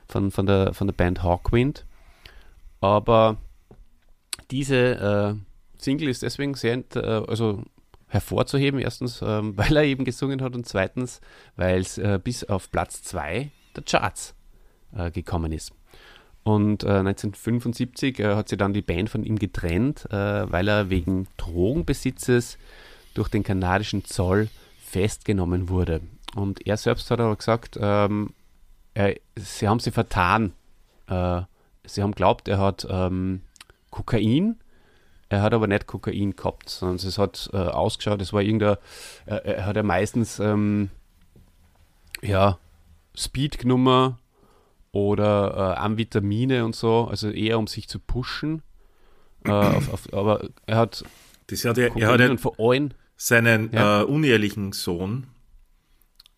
von, 0.08 0.30
von, 0.30 0.46
der, 0.46 0.74
von 0.74 0.86
der 0.86 0.94
Band 0.94 1.22
Hawkwind, 1.22 1.86
aber 2.80 3.36
diese 4.50 5.38
Single 5.78 6.08
ist 6.08 6.22
deswegen 6.22 6.54
sehr 6.54 6.82
also 6.94 7.64
hervorzuheben. 8.12 8.78
Erstens, 8.78 9.22
ähm, 9.22 9.56
weil 9.56 9.76
er 9.76 9.84
eben 9.84 10.04
gesungen 10.04 10.42
hat 10.42 10.54
und 10.54 10.66
zweitens, 10.66 11.20
weil 11.56 11.80
es 11.80 11.98
äh, 11.98 12.20
bis 12.22 12.44
auf 12.44 12.70
Platz 12.70 13.02
2 13.02 13.50
der 13.76 13.84
Charts 13.84 14.34
äh, 14.96 15.10
gekommen 15.10 15.52
ist. 15.52 15.72
Und 16.44 16.84
1975 16.84 18.18
hat 18.18 18.48
sie 18.48 18.56
dann 18.56 18.72
die 18.72 18.82
Band 18.82 19.08
von 19.08 19.22
ihm 19.22 19.38
getrennt, 19.38 20.08
weil 20.10 20.66
er 20.66 20.90
wegen 20.90 21.28
Drogenbesitzes 21.36 22.58
durch 23.14 23.28
den 23.28 23.44
kanadischen 23.44 24.04
Zoll 24.04 24.48
festgenommen 24.84 25.68
wurde. 25.68 26.00
Und 26.34 26.66
er 26.66 26.76
selbst 26.76 27.10
hat 27.10 27.20
aber 27.20 27.36
gesagt, 27.36 27.78
ähm, 27.80 28.34
er, 28.94 29.16
sie 29.36 29.68
haben 29.68 29.80
sie 29.80 29.90
vertan. 29.90 30.52
Äh, 31.06 31.42
sie 31.84 32.02
haben 32.02 32.12
glaubt, 32.12 32.48
er 32.48 32.58
hat 32.58 32.86
ähm, 32.88 33.42
Kokain. 33.90 34.58
Er 35.28 35.42
hat 35.42 35.54
aber 35.54 35.66
nicht 35.66 35.86
Kokain 35.86 36.36
gehabt, 36.36 36.68
sondern 36.68 36.96
es 36.96 37.18
hat 37.18 37.48
äh, 37.54 37.56
ausgeschaut, 37.56 38.20
es 38.20 38.34
war 38.34 38.42
irgendein, 38.42 38.76
äh, 39.24 39.36
er 39.36 39.64
hat 39.64 39.76
ja 39.76 39.82
meistens 39.82 40.38
ähm, 40.38 40.90
ja, 42.20 42.58
Speed 43.16 43.58
genommen 43.58 44.16
oder 44.92 45.76
äh, 45.76 45.80
Amphetamine 45.80 46.64
und 46.64 46.76
so, 46.76 47.08
also 47.08 47.30
eher 47.30 47.58
um 47.58 47.66
sich 47.66 47.88
zu 47.88 47.98
pushen. 47.98 48.62
Äh, 49.44 49.50
auf, 49.50 49.92
auf, 49.92 50.08
aber 50.12 50.48
er 50.66 50.76
hat 50.76 51.04
das 51.48 51.64
hat 51.64 51.78
er, 51.78 51.96
er 51.96 52.08
hat 52.08 52.20
ja 52.20 52.36
allem 52.58 52.90
seinen 53.16 53.72
ja. 53.72 54.02
äh, 54.02 54.04
unehelichen 54.04 54.72
Sohn 54.72 55.26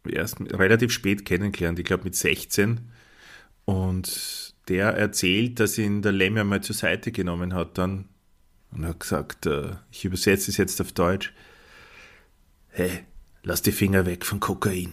erst 0.06 0.40
relativ 0.40 0.92
spät 0.92 1.24
kennengelernt, 1.24 1.78
ich 1.78 1.84
glaube 1.84 2.04
mit 2.04 2.14
16. 2.14 2.90
Und 3.64 4.54
der 4.68 4.88
erzählt, 4.88 5.60
dass 5.60 5.78
ihn 5.78 6.02
der 6.02 6.12
Lemmy 6.12 6.40
einmal 6.40 6.62
zur 6.62 6.74
Seite 6.74 7.12
genommen 7.12 7.54
hat 7.54 7.78
dann 7.78 8.06
und 8.72 8.87
hat 8.87 9.00
gesagt, 9.00 9.46
äh, 9.46 9.72
ich 9.90 10.04
übersetze 10.04 10.50
es 10.50 10.56
jetzt 10.56 10.80
auf 10.80 10.92
Deutsch, 10.92 11.32
hey, 12.68 13.04
lass 13.42 13.62
die 13.62 13.72
Finger 13.72 14.04
weg 14.04 14.26
von 14.26 14.40
Kokain. 14.40 14.92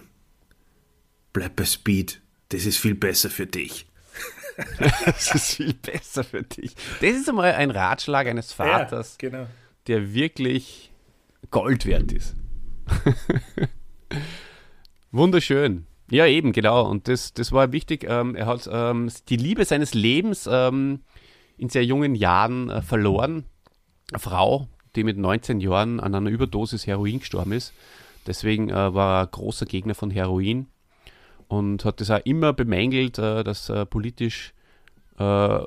Bleib 1.33 1.55
bei 1.55 1.65
Speed, 1.65 2.21
das 2.49 2.65
ist 2.65 2.77
viel 2.77 2.95
besser 2.95 3.29
für 3.29 3.45
dich. 3.45 3.85
das 5.05 5.33
ist 5.33 5.55
viel 5.55 5.73
besser 5.73 6.23
für 6.23 6.43
dich. 6.43 6.75
Das 6.99 7.11
ist 7.11 7.29
einmal 7.29 7.53
ein 7.53 7.71
Ratschlag 7.71 8.27
eines 8.27 8.51
Vaters, 8.51 9.17
ja, 9.21 9.29
genau. 9.29 9.47
der 9.87 10.13
wirklich 10.13 10.91
Gold 11.49 11.85
wert 11.85 12.11
ist. 12.11 12.35
Wunderschön. 15.11 15.85
Ja, 16.09 16.25
eben, 16.25 16.51
genau. 16.51 16.89
Und 16.89 17.07
das, 17.07 17.33
das 17.33 17.51
war 17.53 17.71
wichtig. 17.71 18.05
Ähm, 18.07 18.35
er 18.35 18.45
hat 18.45 18.69
ähm, 18.71 19.09
die 19.29 19.37
Liebe 19.37 19.63
seines 19.63 19.93
Lebens 19.93 20.47
ähm, 20.51 20.99
in 21.57 21.69
sehr 21.69 21.85
jungen 21.85 22.15
Jahren 22.15 22.69
äh, 22.69 22.81
verloren. 22.81 23.45
Eine 24.11 24.19
Frau, 24.19 24.67
die 24.95 25.05
mit 25.05 25.17
19 25.17 25.61
Jahren 25.61 26.01
an 26.01 26.13
einer 26.13 26.29
Überdosis 26.29 26.85
Heroin 26.85 27.19
gestorben 27.19 27.53
ist. 27.53 27.73
Deswegen 28.27 28.69
äh, 28.69 28.93
war 28.93 29.21
er 29.21 29.27
großer 29.27 29.65
Gegner 29.65 29.95
von 29.95 30.11
Heroin 30.11 30.67
und 31.51 31.83
hat 31.83 31.99
das 31.99 32.09
auch 32.09 32.21
immer 32.23 32.53
bemängelt, 32.53 33.19
äh, 33.19 33.43
dass 33.43 33.67
er 33.67 33.85
politisch 33.85 34.53
äh, 35.17 35.59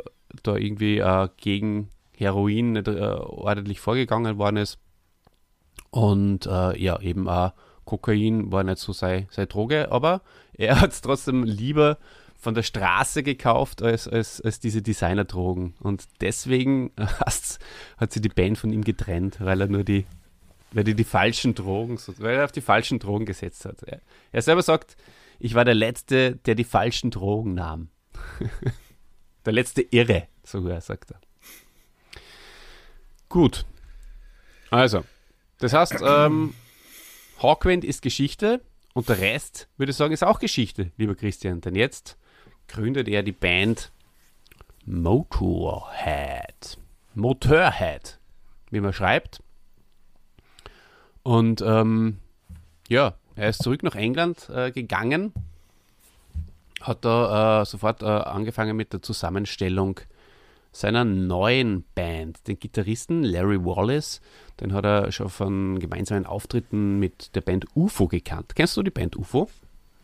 da 0.42 0.56
irgendwie 0.56 0.98
äh, 0.98 1.28
gegen 1.36 1.90
Heroin 2.16 2.72
nicht 2.72 2.88
äh, 2.88 3.00
ordentlich 3.00 3.80
vorgegangen 3.80 4.38
worden 4.38 4.56
ist. 4.56 4.78
Und 5.90 6.46
äh, 6.46 6.78
ja, 6.80 6.98
eben 7.00 7.28
auch 7.28 7.52
Kokain 7.84 8.50
war 8.50 8.64
nicht 8.64 8.78
so 8.78 8.94
seine, 8.94 9.26
seine 9.30 9.46
Droge, 9.46 9.92
aber 9.92 10.22
er 10.54 10.80
hat 10.80 10.92
es 10.92 11.02
trotzdem 11.02 11.44
lieber 11.44 11.98
von 12.34 12.54
der 12.54 12.62
Straße 12.62 13.22
gekauft 13.22 13.82
als, 13.82 14.08
als, 14.08 14.40
als 14.40 14.60
diese 14.60 14.80
Designerdrogen. 14.80 15.74
Und 15.80 16.04
deswegen 16.22 16.92
hat 16.96 18.12
sie 18.12 18.22
die 18.22 18.30
Band 18.30 18.56
von 18.56 18.72
ihm 18.72 18.84
getrennt, 18.84 19.36
weil 19.38 19.60
er 19.60 19.68
nur 19.68 19.84
die, 19.84 20.06
weil 20.72 20.88
er 20.88 20.94
die 20.94 21.04
falschen 21.04 21.54
Drogen, 21.54 21.98
weil 22.16 22.36
er 22.36 22.44
auf 22.46 22.52
die 22.52 22.62
falschen 22.62 23.00
Drogen 23.00 23.26
gesetzt 23.26 23.66
hat. 23.66 23.82
Er, 23.82 24.00
er 24.32 24.40
selber 24.40 24.62
sagt, 24.62 24.96
ich 25.38 25.54
war 25.54 25.64
der 25.64 25.74
Letzte, 25.74 26.36
der 26.36 26.54
die 26.54 26.64
falschen 26.64 27.10
Drogen 27.10 27.54
nahm. 27.54 27.88
der 29.44 29.52
letzte 29.52 29.82
Irre, 29.82 30.28
sogar, 30.42 30.80
sagt 30.80 31.12
er. 31.12 31.20
Gut. 33.28 33.64
Also, 34.70 35.04
das 35.58 35.72
heißt, 35.72 35.96
ähm, 36.04 36.54
Hawkwind 37.42 37.84
ist 37.84 38.02
Geschichte 38.02 38.60
und 38.92 39.08
der 39.08 39.18
Rest, 39.18 39.68
würde 39.76 39.90
ich 39.90 39.96
sagen, 39.96 40.12
ist 40.12 40.24
auch 40.24 40.38
Geschichte, 40.38 40.92
lieber 40.96 41.14
Christian. 41.14 41.60
Denn 41.60 41.74
jetzt 41.74 42.16
gründet 42.68 43.08
er 43.08 43.22
die 43.22 43.32
Band 43.32 43.92
Motorhead. 44.84 46.78
Motorhead, 47.14 48.18
wie 48.70 48.80
man 48.80 48.92
schreibt. 48.92 49.42
Und 51.22 51.62
ähm, 51.62 52.18
ja, 52.88 53.14
er 53.36 53.48
ist 53.48 53.62
zurück 53.62 53.82
nach 53.82 53.94
England 53.94 54.48
äh, 54.50 54.70
gegangen, 54.70 55.32
hat 56.80 57.04
da 57.04 57.62
äh, 57.62 57.64
sofort 57.64 58.02
äh, 58.02 58.06
angefangen 58.06 58.76
mit 58.76 58.92
der 58.92 59.02
Zusammenstellung 59.02 60.00
seiner 60.72 61.04
neuen 61.04 61.84
Band, 61.94 62.46
den 62.48 62.58
Gitarristen 62.58 63.22
Larry 63.22 63.64
Wallace. 63.64 64.20
Den 64.60 64.72
hat 64.72 64.84
er 64.84 65.12
schon 65.12 65.28
von 65.28 65.78
gemeinsamen 65.78 66.26
Auftritten 66.26 66.98
mit 66.98 67.34
der 67.36 67.40
Band 67.42 67.66
UFO 67.74 68.08
gekannt. 68.08 68.56
Kennst 68.56 68.76
du 68.76 68.82
die 68.82 68.90
Band 68.90 69.16
UFO? 69.16 69.48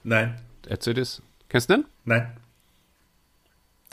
Nein. 0.05 0.40
Erzähl 0.66 0.95
das. 0.95 1.23
Kennst 1.49 1.71
du 1.71 1.75
den? 1.75 1.85
Nein. 2.05 2.37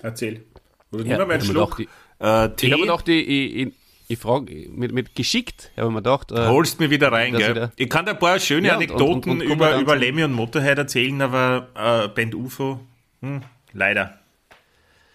Erzähl. 0.04 0.44
Oder 0.92 1.06
ja, 1.06 1.18
nimm 1.18 1.28
mal 1.28 1.34
einen 1.34 1.44
Schluck. 1.44 1.78
Die, 1.78 1.90
äh. 2.20 2.50
Ich 2.60 2.72
habe 2.72 2.82
gedacht, 2.84 3.08
ich, 3.10 3.74
ich, 4.08 4.12
ich 4.12 4.20
frage 4.20 4.70
mit, 4.70 4.92
mit 4.92 5.16
geschickt, 5.16 5.72
habe 5.78 5.92
mir 5.92 5.98
gedacht. 5.98 6.32
Äh, 6.32 6.48
Holst 6.48 6.80
mir 6.80 6.90
wieder 6.90 7.12
rein, 7.12 7.34
gell? 7.34 7.56
Wieder, 7.56 7.72
ich 7.76 7.90
kann 7.90 8.06
da 8.06 8.14
ein 8.14 8.20
paar 8.20 8.40
schöne 8.40 8.70
ja, 8.70 8.76
Anekdoten 8.76 9.32
und, 9.32 9.42
und, 9.42 9.48
und 9.48 9.54
über, 9.54 9.78
über 9.78 9.96
Lemmy 9.96 10.24
und 10.24 10.34
Motorhead 10.34 10.78
erzählen, 10.78 11.22
aber 11.22 11.70
äh, 11.76 12.08
Band 12.08 12.36
UFO, 12.36 12.80
hm, 13.22 13.42
leider. 13.74 14.20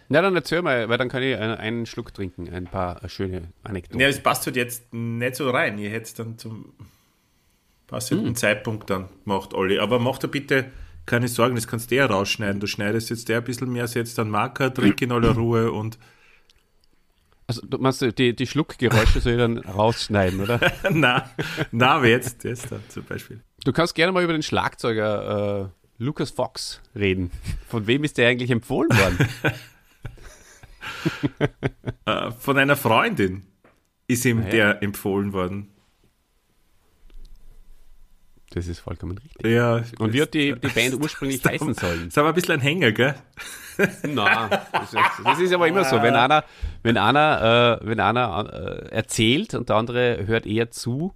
Na, 0.09 0.21
dann 0.21 0.35
erzähl 0.35 0.61
mal, 0.61 0.89
weil 0.91 0.99
dann 0.99 1.09
kann 1.09 1.23
ich 1.23 1.35
einen, 1.37 1.55
einen 1.55 1.87
Schluck 1.87 2.13
trinken, 2.13 2.53
ein 2.53 2.67
paar 2.67 3.09
schöne 3.09 3.49
Anekdoten. 3.63 3.99
Ja, 3.99 4.09
es 4.09 4.23
passt 4.23 4.45
halt 4.45 4.57
jetzt 4.57 4.93
nicht 4.93 5.37
so 5.37 5.49
rein. 5.49 5.79
Ihr 5.79 5.89
hättet 5.89 6.07
es 6.07 6.15
dann 6.15 6.37
zum 6.37 6.75
passenden 7.87 8.29
hm. 8.29 8.37
Zeitpunkt 8.37 8.91
dann 8.91 9.09
gemacht, 9.25 9.55
Olli. 9.55 9.79
Aber 9.79 9.99
mach 9.99 10.19
dir 10.19 10.29
bitte 10.29 10.67
keine 11.07 11.29
Sorgen, 11.29 11.55
das 11.55 11.67
kannst 11.67 11.91
du 11.91 11.95
ja 11.95 12.07
rausschneiden. 12.07 12.61
Du 12.61 12.67
schneidest 12.67 13.11
jetzt 13.11 13.29
der 13.29 13.39
ein 13.39 13.45
bisschen 13.45 13.73
mehr, 13.73 13.89
setzt 13.89 14.19
dann 14.19 14.29
Marker, 14.29 14.73
trink 14.73 15.01
in 15.01 15.13
aller 15.13 15.31
Ruhe 15.37 15.73
und. 15.73 15.99
Also, 17.47 17.63
du 17.67 17.79
meinst, 17.79 18.03
die, 18.19 18.35
die 18.35 18.47
Schluckgeräusche 18.47 19.21
soll 19.21 19.33
ich 19.33 19.39
dann 19.39 19.59
rausschneiden, 19.59 20.41
oder? 20.41 20.61
na, 20.91 21.31
na, 21.71 22.05
jetzt, 22.05 22.45
das 22.45 22.63
da 22.63 22.79
zum 22.89 23.05
Beispiel. 23.05 23.43
Du 23.65 23.73
kannst 23.73 23.95
gerne 23.95 24.13
mal 24.13 24.23
über 24.23 24.33
den 24.33 24.43
Schlagzeuger 24.43 25.71
äh, 25.71 26.03
Lucas 26.03 26.31
Fox 26.31 26.81
reden. 26.95 27.31
Von 27.69 27.87
wem 27.87 28.05
ist 28.05 28.19
der 28.19 28.29
eigentlich 28.29 28.51
empfohlen 28.51 28.91
worden? 28.91 29.29
Äh, 32.05 32.33
von 32.33 32.59
einer 32.59 32.77
Freundin 32.77 33.45
ist 34.09 34.25
ihm 34.25 34.41
ah, 34.41 34.45
ja. 34.45 34.51
der 34.51 34.83
empfohlen 34.83 35.33
worden. 35.33 35.69
Das 38.55 38.67
ist 38.67 38.81
vollkommen 38.81 39.17
richtig. 39.17 39.51
Ja, 39.51 39.83
Und 39.99 40.13
wie 40.13 40.21
hat 40.21 40.35
die, 40.35 40.55
die 40.55 40.69
Band 40.75 40.95
ursprünglich 41.03 41.43
heißen 41.43 41.75
sollen? 41.75 41.99
Das 42.01 42.09
ist 42.09 42.19
aber 42.19 42.29
ein 42.29 42.35
bisschen 42.35 42.53
ein 42.55 42.61
Hänger, 42.61 42.93
gell? 42.93 43.15
Nein, 44.03 44.51
das 44.73 44.93
ist, 44.93 45.03
das 45.25 45.41
ist 45.41 45.53
aber 45.55 45.67
immer 45.67 45.85
so. 45.85 46.03
Wenn 46.03 46.15
einer, 46.15 46.45
wenn 46.83 46.99
einer, 46.99 47.81
äh, 47.83 47.87
wenn 47.87 48.01
einer 48.01 48.53
äh, 48.53 48.95
erzählt 48.95 49.55
und 49.55 49.71
der 49.71 49.77
andere 49.77 50.27
hört 50.27 50.47
eher 50.47 50.71
zu, 50.71 51.15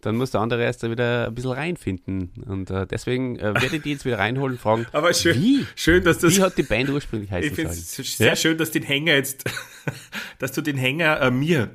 dann 0.00 0.16
muss 0.16 0.32
der 0.32 0.40
andere 0.40 0.64
erst 0.64 0.82
wieder 0.82 1.28
ein 1.28 1.34
bisschen 1.34 1.52
reinfinden. 1.52 2.32
Und 2.44 2.70
äh, 2.70 2.88
deswegen 2.88 3.38
äh, 3.38 3.54
werde 3.54 3.76
ich 3.76 3.82
die 3.82 3.92
jetzt 3.92 4.04
wieder 4.04 4.18
reinholen 4.18 4.54
und 4.54 4.60
fragen, 4.60 4.86
Aber 4.90 5.14
schön, 5.14 5.40
wie? 5.40 5.64
Schön, 5.76 6.02
dass 6.02 6.18
das, 6.18 6.36
wie 6.36 6.42
hat 6.42 6.58
die 6.58 6.64
Band 6.64 6.90
ursprünglich 6.90 7.30
heißen 7.30 7.50
Ich 7.50 7.54
finde 7.54 7.70
es 7.70 7.94
sehr 7.94 8.26
ja? 8.26 8.36
schön, 8.36 8.58
dass 8.58 8.72
den 8.72 8.82
Hänger 8.82 9.14
jetzt, 9.14 9.44
dass 10.40 10.50
du 10.50 10.60
den 10.60 10.76
Hänger 10.76 11.20
äh, 11.20 11.30
mir 11.30 11.70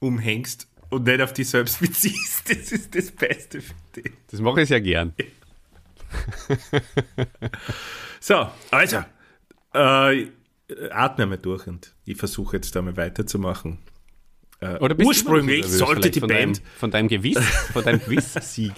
umhängst 0.00 0.66
und 0.94 1.06
nicht 1.06 1.20
auf 1.20 1.32
dich 1.32 1.48
selbst 1.48 1.80
beziehst. 1.80 2.48
Das 2.48 2.72
ist 2.72 2.94
das 2.94 3.10
Beste 3.10 3.60
für 3.60 3.74
dich. 3.96 4.12
Das 4.30 4.40
mache 4.40 4.62
ich 4.62 4.68
sehr 4.68 4.80
gern. 4.80 5.14
So, 8.20 8.48
also, 8.70 9.04
äh, 9.74 10.28
atme 10.90 11.26
mal 11.26 11.36
durch 11.36 11.66
und 11.66 11.94
ich 12.06 12.16
versuche 12.16 12.56
jetzt 12.56 12.74
da 12.74 12.80
mal 12.80 12.96
weiterzumachen. 12.96 13.78
Äh, 14.60 14.78
Oder 14.78 14.98
ursprünglich 15.04 15.60
nervös 15.60 15.78
sollte 15.78 16.10
die 16.10 16.20
von 16.20 16.28
Band, 16.30 16.58
Deinem, 16.58 16.66
von 16.78 16.90
deinem 16.90 17.08
Gewiss, 17.08 17.38
von 17.72 17.84
deinem 17.84 18.00
Quiz-Sieg. 18.00 18.72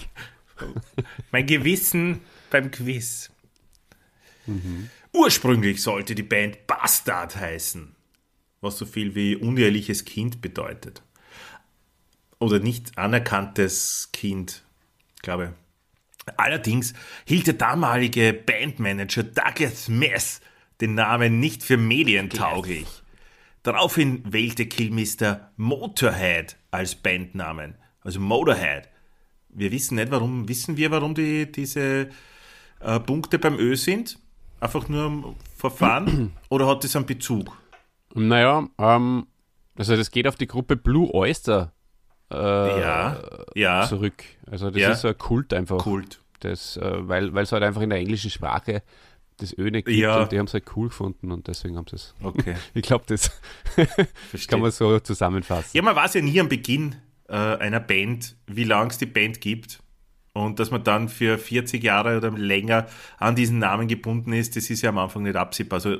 mein 1.31 1.45
Gewissen 1.45 2.19
beim 2.49 2.71
Quiz. 2.71 3.29
Mhm. 4.47 4.89
Ursprünglich 5.13 5.81
sollte 5.81 6.13
die 6.13 6.23
Band 6.23 6.67
Bastard 6.67 7.37
heißen, 7.37 7.95
was 8.59 8.77
so 8.77 8.85
viel 8.85 9.15
wie 9.15 9.35
uneheliches 9.35 10.03
Kind 10.03 10.41
bedeutet. 10.41 11.03
Oder 12.39 12.59
nicht 12.59 12.97
anerkanntes 12.97 14.09
Kind, 14.13 14.63
glaube 15.21 15.53
Allerdings 16.35 16.93
hielt 17.25 17.47
der 17.47 17.53
damalige 17.53 18.33
Bandmanager 18.33 19.23
Douglas 19.23 19.87
Mess 19.87 20.41
den 20.81 20.95
Namen 20.95 21.39
nicht 21.39 21.63
für 21.63 21.77
medientauglich. 21.77 22.87
Daraufhin 23.63 24.21
wählte 24.31 24.65
Killmister 24.65 25.51
Motorhead 25.57 26.57
als 26.71 26.95
Bandnamen, 26.95 27.75
also 28.01 28.19
Motorhead. 28.19 28.89
Wir 29.49 29.71
wissen 29.71 29.95
nicht, 29.95 30.11
warum, 30.11 30.47
wissen 30.47 30.77
wir, 30.77 30.91
warum 30.91 31.15
die, 31.15 31.51
diese 31.51 32.09
äh, 32.79 32.99
Punkte 32.99 33.39
beim 33.39 33.57
Ö 33.57 33.75
sind? 33.75 34.19
Einfach 34.59 34.87
nur 34.87 35.35
Verfahren? 35.55 36.33
oder 36.49 36.67
hat 36.67 36.83
das 36.83 36.95
einen 36.95 37.05
Bezug? 37.05 37.57
Naja, 38.13 38.67
ähm, 38.77 39.27
also 39.75 39.95
das 39.95 40.11
geht 40.11 40.27
auf 40.27 40.35
die 40.35 40.47
Gruppe 40.47 40.75
Blue 40.75 41.13
Oyster 41.13 41.73
äh, 42.31 42.35
Ja, 42.81 43.21
ja, 43.55 43.87
zurück. 43.87 44.23
Also 44.49 44.69
das 44.69 44.81
Ja. 44.81 44.91
ist 44.91 45.01
so 45.01 45.07
ein 45.09 45.17
Kult 45.17 45.53
einfach. 45.53 45.77
Kult. 45.79 46.21
Das, 46.39 46.77
äh, 46.77 47.07
weil 47.07 47.35
es 47.37 47.51
halt 47.51 47.63
einfach 47.63 47.81
in 47.81 47.89
der 47.89 47.99
englischen 47.99 48.29
Sprache 48.29 48.83
das 49.37 49.55
Ö 49.57 49.69
nicht 49.69 49.85
gibt 49.85 49.97
Ja. 49.97 50.21
und 50.21 50.31
die 50.31 50.39
haben 50.39 50.45
es 50.47 50.53
halt 50.53 50.65
cool 50.75 50.87
gefunden 50.89 51.31
und 51.31 51.47
deswegen 51.47 51.77
haben 51.77 51.85
sie 51.89 51.95
es. 51.95 52.13
Okay, 52.23 52.55
Ich 52.73 52.83
glaube, 52.83 53.05
das 53.07 53.31
kann 54.47 54.59
man 54.59 54.71
so 54.71 54.99
zusammenfassen. 54.99 55.69
Ja, 55.73 55.81
man 55.81 55.95
weiß 55.95 56.15
ja 56.15 56.21
nie 56.21 56.39
am 56.39 56.49
Beginn 56.49 56.95
äh, 57.29 57.33
einer 57.35 57.79
Band, 57.79 58.35
wie 58.47 58.63
lang 58.63 58.89
es 58.89 58.97
die 58.97 59.05
Band 59.05 59.41
gibt. 59.41 59.79
Und 60.33 60.59
dass 60.59 60.69
man 60.69 60.83
dann 60.83 61.09
für 61.09 61.39
40 61.39 61.83
Jahre 61.83 62.17
oder 62.17 62.29
länger 62.31 62.85
an 63.17 63.35
diesen 63.35 63.57
Namen 63.57 63.87
gebunden 63.87 64.33
ist, 64.33 64.55
das 64.55 64.69
ist 64.69 64.83
ja 64.83 64.89
am 64.89 64.99
Anfang 64.99 65.23
nicht 65.23 65.35
absehbar. 65.35 65.77
Also 65.77 65.97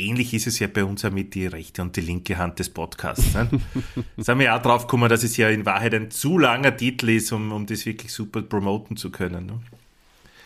ähnlich 0.00 0.34
ist 0.34 0.46
es 0.46 0.58
ja 0.58 0.66
bei 0.66 0.84
uns 0.84 1.04
auch 1.04 1.10
mit 1.10 1.34
die 1.34 1.46
rechte 1.46 1.82
und 1.82 1.94
die 1.96 2.00
linke 2.00 2.38
Hand 2.38 2.58
des 2.58 2.70
Podcasts. 2.70 3.34
Ne? 3.34 3.48
Jetzt 4.16 4.28
haben 4.28 4.38
wir 4.38 4.46
ja 4.46 4.58
auch 4.58 4.62
drauf 4.62 4.86
gekommen, 4.86 5.08
dass 5.08 5.22
es 5.22 5.36
ja 5.36 5.48
in 5.48 5.66
Wahrheit 5.66 5.94
ein 5.94 6.10
zu 6.10 6.38
langer 6.38 6.76
Titel 6.76 7.10
ist, 7.10 7.32
um, 7.32 7.52
um 7.52 7.66
das 7.66 7.86
wirklich 7.86 8.12
super 8.12 8.42
promoten 8.42 8.96
zu 8.96 9.10
können. 9.10 9.46
Ne? 9.46 9.60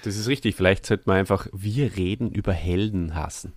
Das 0.02 0.16
ist 0.16 0.28
richtig. 0.28 0.56
Vielleicht 0.56 0.84
sollte 0.84 1.04
man 1.06 1.16
einfach 1.16 1.46
Wir 1.52 1.96
reden 1.96 2.30
über 2.30 2.52
Helden 2.52 3.14
hassen. 3.14 3.52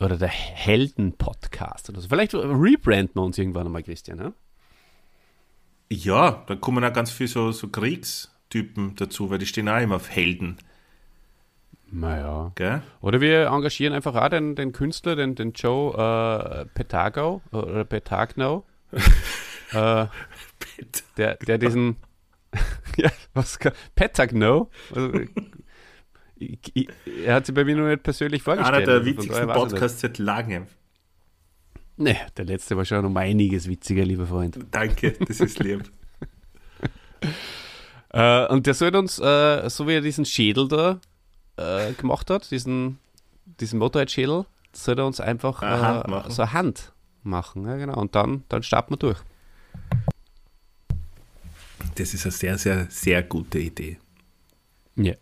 Oder 0.00 0.16
der 0.16 0.28
Helden-Podcast 0.28 1.90
oder 1.90 2.00
so. 2.00 2.08
Vielleicht 2.08 2.34
rebranden 2.34 3.14
wir 3.14 3.22
uns 3.22 3.36
irgendwann 3.36 3.66
einmal, 3.66 3.82
Christian. 3.82 4.18
Ja? 4.18 4.32
Ja, 5.90 6.44
da 6.46 6.56
kommen 6.56 6.82
auch 6.84 6.92
ganz 6.92 7.10
viele 7.10 7.28
so, 7.28 7.52
so 7.52 7.68
Kriegstypen 7.68 8.96
dazu, 8.96 9.28
weil 9.28 9.38
die 9.38 9.46
stehen 9.46 9.68
auch 9.68 9.80
immer 9.80 9.96
auf 9.96 10.08
Helden. 10.08 10.56
Naja. 11.92 12.52
Gell? 12.54 12.82
Oder 13.00 13.20
wir 13.20 13.46
engagieren 13.46 13.94
einfach 13.94 14.14
auch 14.14 14.28
den, 14.28 14.54
den 14.54 14.72
Künstler, 14.72 15.16
den, 15.16 15.34
den 15.34 15.52
Joe 15.52 15.94
äh, 15.94 16.64
Petagau 16.66 17.42
oder 17.50 17.84
Petagno. 17.84 18.64
äh, 19.72 20.06
der, 21.16 21.34
der 21.36 21.58
diesen. 21.58 21.96
ja, 22.96 23.10
was 23.34 23.58
kann. 23.58 23.72
Petagno? 23.94 24.70
Also, 24.94 25.20
ich, 26.36 26.58
ich, 26.74 26.88
er 27.24 27.34
hat 27.34 27.46
sich 27.46 27.54
bei 27.54 27.64
mir 27.64 27.76
noch 27.76 27.88
nicht 27.88 28.02
persönlich 28.02 28.42
vorgestellt. 28.42 28.76
Einer 28.76 28.86
der 28.86 28.94
also 28.96 29.06
witzigsten. 29.06 29.48
Podcasts 29.48 30.00
seit 30.00 30.18
langem. 30.18 30.66
Nee, 31.96 32.16
der 32.36 32.46
letzte 32.46 32.76
war 32.76 32.84
schon 32.84 33.04
um 33.04 33.16
einiges 33.16 33.68
witziger, 33.68 34.04
lieber 34.04 34.26
Freund. 34.26 34.58
Danke, 34.70 35.12
das 35.26 35.40
ist 35.40 35.58
lieb. 35.58 35.90
Äh, 38.12 38.48
und 38.48 38.66
der 38.66 38.74
soll 38.74 38.96
uns, 38.96 39.20
äh, 39.20 39.70
so 39.70 39.86
wie 39.86 39.92
er 39.92 40.00
diesen 40.00 40.24
Schädel 40.24 40.66
da 40.66 41.00
äh, 41.60 41.92
gemacht 41.92 42.30
hat, 42.30 42.50
diesen, 42.50 42.98
diesen 43.44 43.78
Motorhead-Schädel, 43.78 44.46
soll 44.72 44.98
er 44.98 45.06
uns 45.06 45.20
einfach 45.20 45.62
Eine 45.62 45.76
äh, 45.76 45.80
Hand 45.80 46.08
machen. 46.08 46.30
so 46.30 46.42
eine 46.42 46.52
Hand 46.52 46.92
machen. 47.22 47.66
Ja, 47.66 47.76
genau. 47.76 47.98
Und 47.98 48.14
dann, 48.14 48.44
dann 48.48 48.62
starten 48.62 48.94
wir 48.94 48.98
durch. 48.98 49.18
Das 51.96 52.14
ist 52.14 52.24
eine 52.24 52.32
sehr, 52.32 52.58
sehr, 52.58 52.86
sehr 52.88 53.22
gute 53.22 53.58
Idee. 53.58 53.98
Ja. 54.96 55.14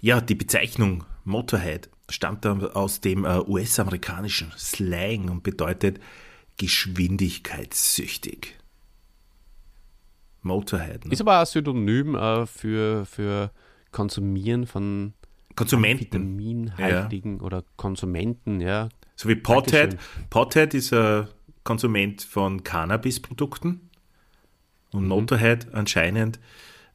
Ja, 0.00 0.20
die 0.20 0.34
Bezeichnung 0.34 1.04
Motorhead 1.24 1.90
stammt 2.08 2.46
aus 2.46 3.00
dem 3.00 3.24
äh, 3.24 3.40
US-amerikanischen 3.40 4.52
Slang 4.56 5.28
und 5.28 5.42
bedeutet 5.42 6.00
geschwindigkeitssüchtig. 6.56 8.56
Motorhead. 10.42 11.04
Ne? 11.04 11.12
Ist 11.12 11.20
aber 11.20 11.40
ein 11.40 11.46
Synonym 11.46 12.14
äh, 12.14 12.46
für, 12.46 13.04
für 13.04 13.50
Konsumieren 13.92 14.66
von 14.66 15.12
Konsumenten. 15.56 16.38
vitaminhaltigen 16.38 17.40
oder 17.40 17.64
Konsumenten, 17.76 18.60
ja. 18.60 18.88
So 19.16 19.28
wie 19.28 19.36
Pothead. 19.36 19.98
Pothead 20.30 20.74
ist 20.74 20.92
ein 20.92 21.28
Konsument 21.64 22.22
von 22.22 22.64
Cannabis-Produkten. 22.64 23.90
Und 24.92 25.06
Motorhead 25.06 25.72
anscheinend 25.72 26.40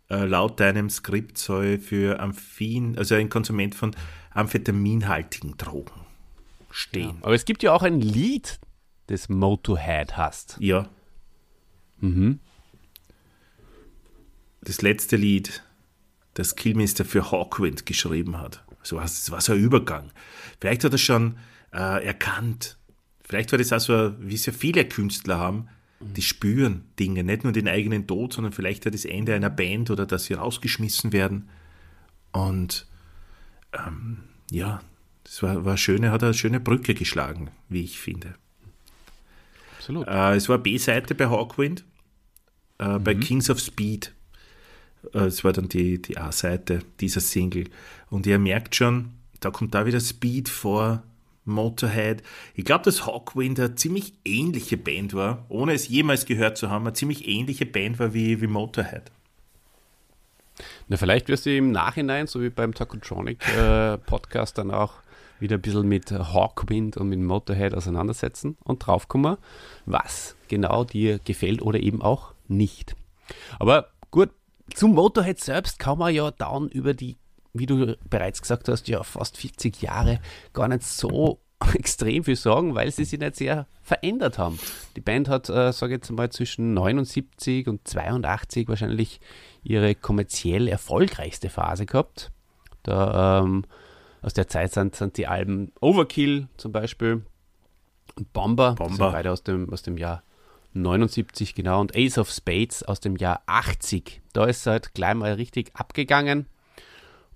äh, 0.10 0.26
laut 0.26 0.60
deinem 0.60 0.90
Skript 0.90 1.38
soll 1.38 1.78
für 1.78 2.20
Amphin, 2.20 2.98
also 2.98 3.16
ein 3.16 3.30
Konsument 3.30 3.74
von 3.74 3.96
amphetaminhaltigen 4.32 5.56
Drogen 5.58 5.94
stehen. 6.72 7.18
Aber 7.22 7.34
es 7.34 7.46
gibt 7.46 7.64
ja 7.64 7.74
auch 7.74 7.84
ein 7.84 8.02
Lied, 8.02 8.60
das 9.08 9.30
Motorhead 9.30 10.18
hast. 10.18 10.58
Ja. 10.60 10.90
Mhm. 12.00 12.40
Das 14.62 14.82
letzte 14.82 15.16
Lied, 15.16 15.64
das 16.36 16.56
Killmister 16.56 17.04
für 17.04 17.32
Hawkwind 17.32 17.86
geschrieben 17.86 18.38
hat. 18.38 18.64
So 18.84 18.98
was, 18.98 19.24
das 19.24 19.32
war 19.32 19.42
so 19.42 19.54
ein 19.54 19.60
Übergang. 19.60 20.12
Vielleicht 20.60 20.84
hat 20.84 20.92
er 20.92 21.00
schon 21.00 21.38
äh, 21.74 22.06
erkannt. 22.06 22.78
Vielleicht 23.24 23.52
war 23.52 23.58
das 23.58 23.74
auch 23.74 23.80
so, 23.80 24.14
wie 24.20 24.36
es 24.36 24.46
ja 24.46 24.54
viele 24.54 24.86
Künstler 24.86 25.40
haben, 25.40 25.68
die 26.00 26.22
spüren 26.22 26.84
Dinge, 27.00 27.24
nicht 27.24 27.44
nur 27.44 27.54
den 27.54 27.68
eigenen 27.68 28.06
Tod, 28.06 28.34
sondern 28.34 28.54
vielleicht 28.54 28.86
auch 28.86 28.92
das 28.92 29.06
Ende 29.06 29.34
einer 29.34 29.50
Band 29.50 29.90
oder 29.90 30.06
dass 30.06 30.26
sie 30.26 30.34
rausgeschmissen 30.34 31.14
werden. 31.14 31.50
Und 32.32 32.86
ähm, 33.74 34.20
ja, 34.52 34.82
das 35.24 35.42
war, 35.42 35.66
war 35.66 35.78
schöne, 35.78 36.12
hat 36.12 36.24
eine 36.24 36.34
schöne 36.34 36.60
Brücke 36.60 36.94
geschlagen, 36.94 37.50
wie 37.70 37.84
ich 37.84 38.00
finde. 38.00 38.36
Absolut. 39.78 40.08
Äh, 40.08 40.36
es 40.36 40.50
war 40.50 40.58
B-Seite 40.58 41.16
bei 41.16 41.28
Hawkwind, 41.28 41.86
äh, 42.78 43.00
bei 43.00 43.16
Kings 43.16 43.50
of 43.50 43.60
Speed. 43.60 44.14
Äh, 45.14 45.26
Es 45.26 45.44
war 45.44 45.54
dann 45.54 45.70
die, 45.70 46.02
die 46.02 46.18
A-Seite 46.18 46.80
dieser 47.00 47.22
Single. 47.22 47.66
Und 48.10 48.26
ihr 48.26 48.40
merkt 48.40 48.76
schon, 48.76 49.12
da 49.40 49.52
kommt 49.52 49.74
da 49.76 49.86
wieder 49.86 50.00
Speed 50.00 50.50
vor, 50.50 51.04
Motorhead. 51.46 52.24
Ich 52.56 52.66
glaube, 52.66 52.84
dass 52.84 53.06
Hawkwind 53.06 53.60
eine 53.60 53.76
ziemlich 53.76 54.14
ähnliche 54.26 54.78
Band 54.78 55.14
war, 55.14 55.46
ohne 55.50 55.74
es 55.74 55.88
jemals 55.88 56.26
gehört 56.26 56.58
zu 56.58 56.70
haben, 56.70 56.86
eine 56.86 56.94
ziemlich 56.94 57.28
ähnliche 57.28 57.66
Band 57.66 58.00
war 58.00 58.14
wie, 58.14 58.42
wie 58.42 58.48
Motorhead. 58.48 59.12
Na, 60.88 60.98
vielleicht 60.98 61.28
wirst 61.28 61.46
du 61.46 61.56
im 61.56 61.72
Nachhinein, 61.72 62.28
so 62.28 62.42
wie 62.42 62.50
beim 62.50 62.74
Takotronic 62.74 63.46
äh, 63.56 63.98
Podcast, 64.00 64.58
dann 64.58 64.72
auch 64.72 64.94
wieder 65.40 65.58
ein 65.58 65.62
bisschen 65.62 65.88
mit 65.88 66.12
Hawkwind 66.12 66.98
und 66.98 67.10
mit 67.10 67.20
Motorhead 67.20 67.74
auseinandersetzen 67.74 68.58
und 68.64 68.80
draufkommen, 68.80 69.38
was 69.86 70.36
genau 70.48 70.84
dir 70.84 71.20
gefällt 71.20 71.62
oder 71.62 71.80
eben 71.80 72.02
auch 72.02 72.34
nicht. 72.48 72.96
Aber 73.60 73.90
zum 74.74 74.94
Motorhead 74.94 75.40
selbst 75.40 75.80
kann 75.80 75.98
man 75.98 76.14
ja 76.14 76.32
dann 76.32 76.70
über 76.70 76.94
die, 76.94 77.18
wie 77.54 77.66
du 77.66 77.98
bereits 78.10 78.42
gesagt 78.42 78.68
hast, 78.68 78.88
ja 78.88 79.04
fast 79.04 79.38
40 79.38 79.82
Jahre 79.82 80.20
gar 80.54 80.68
nicht 80.68 80.84
so 80.84 81.40
extrem 81.74 82.24
viel 82.24 82.36
sagen, 82.36 82.76
weil 82.76 82.92
sie 82.92 83.06
sich 83.06 83.20
nicht 83.20 83.36
sehr 83.36 83.68
verändert 83.82 84.38
haben. 84.38 84.60
Die 84.96 85.02
Band 85.02 85.30
hat, 85.30 85.50
äh, 85.50 85.72
sage 85.72 85.94
ich 85.94 85.98
jetzt 85.98 86.12
mal, 86.12 86.30
zwischen 86.32 86.74
79 86.74 87.68
und 87.68 87.88
82 87.88 88.68
wahrscheinlich 88.68 89.20
ihre 89.64 89.96
kommerziell 89.96 90.68
erfolgreichste 90.68 91.50
Phase 91.50 91.86
gehabt. 91.86 92.32
Da, 92.84 93.42
ähm, 93.42 93.66
aus 94.22 94.34
der 94.34 94.48
Zeit 94.48 94.74
sind, 94.74 94.96
sind 94.96 95.18
die 95.18 95.28
Alben 95.28 95.72
Overkill 95.82 96.48
zum 96.58 96.72
Beispiel 96.72 97.24
und 98.16 98.34
Bomber, 98.34 98.76
die 98.80 98.84
sind 98.84 98.98
Bomber. 98.98 99.12
beide 99.12 99.32
aus 99.32 99.44
dem, 99.44 99.72
aus 99.72 99.82
dem 99.82 99.98
Jahr 99.98 100.24
79 100.76 101.56
genau 101.56 101.82
und 101.82 101.96
Ace 101.96 102.18
of 102.18 102.30
Spades 102.30 102.84
aus 102.84 103.00
dem 103.00 103.16
Jahr 103.16 103.42
80. 103.46 104.22
Da 104.34 104.46
ist 104.46 104.60
es 104.60 104.66
halt 104.66 104.94
gleich 104.94 105.16
mal 105.16 105.34
richtig 105.34 105.72
abgegangen 105.74 106.48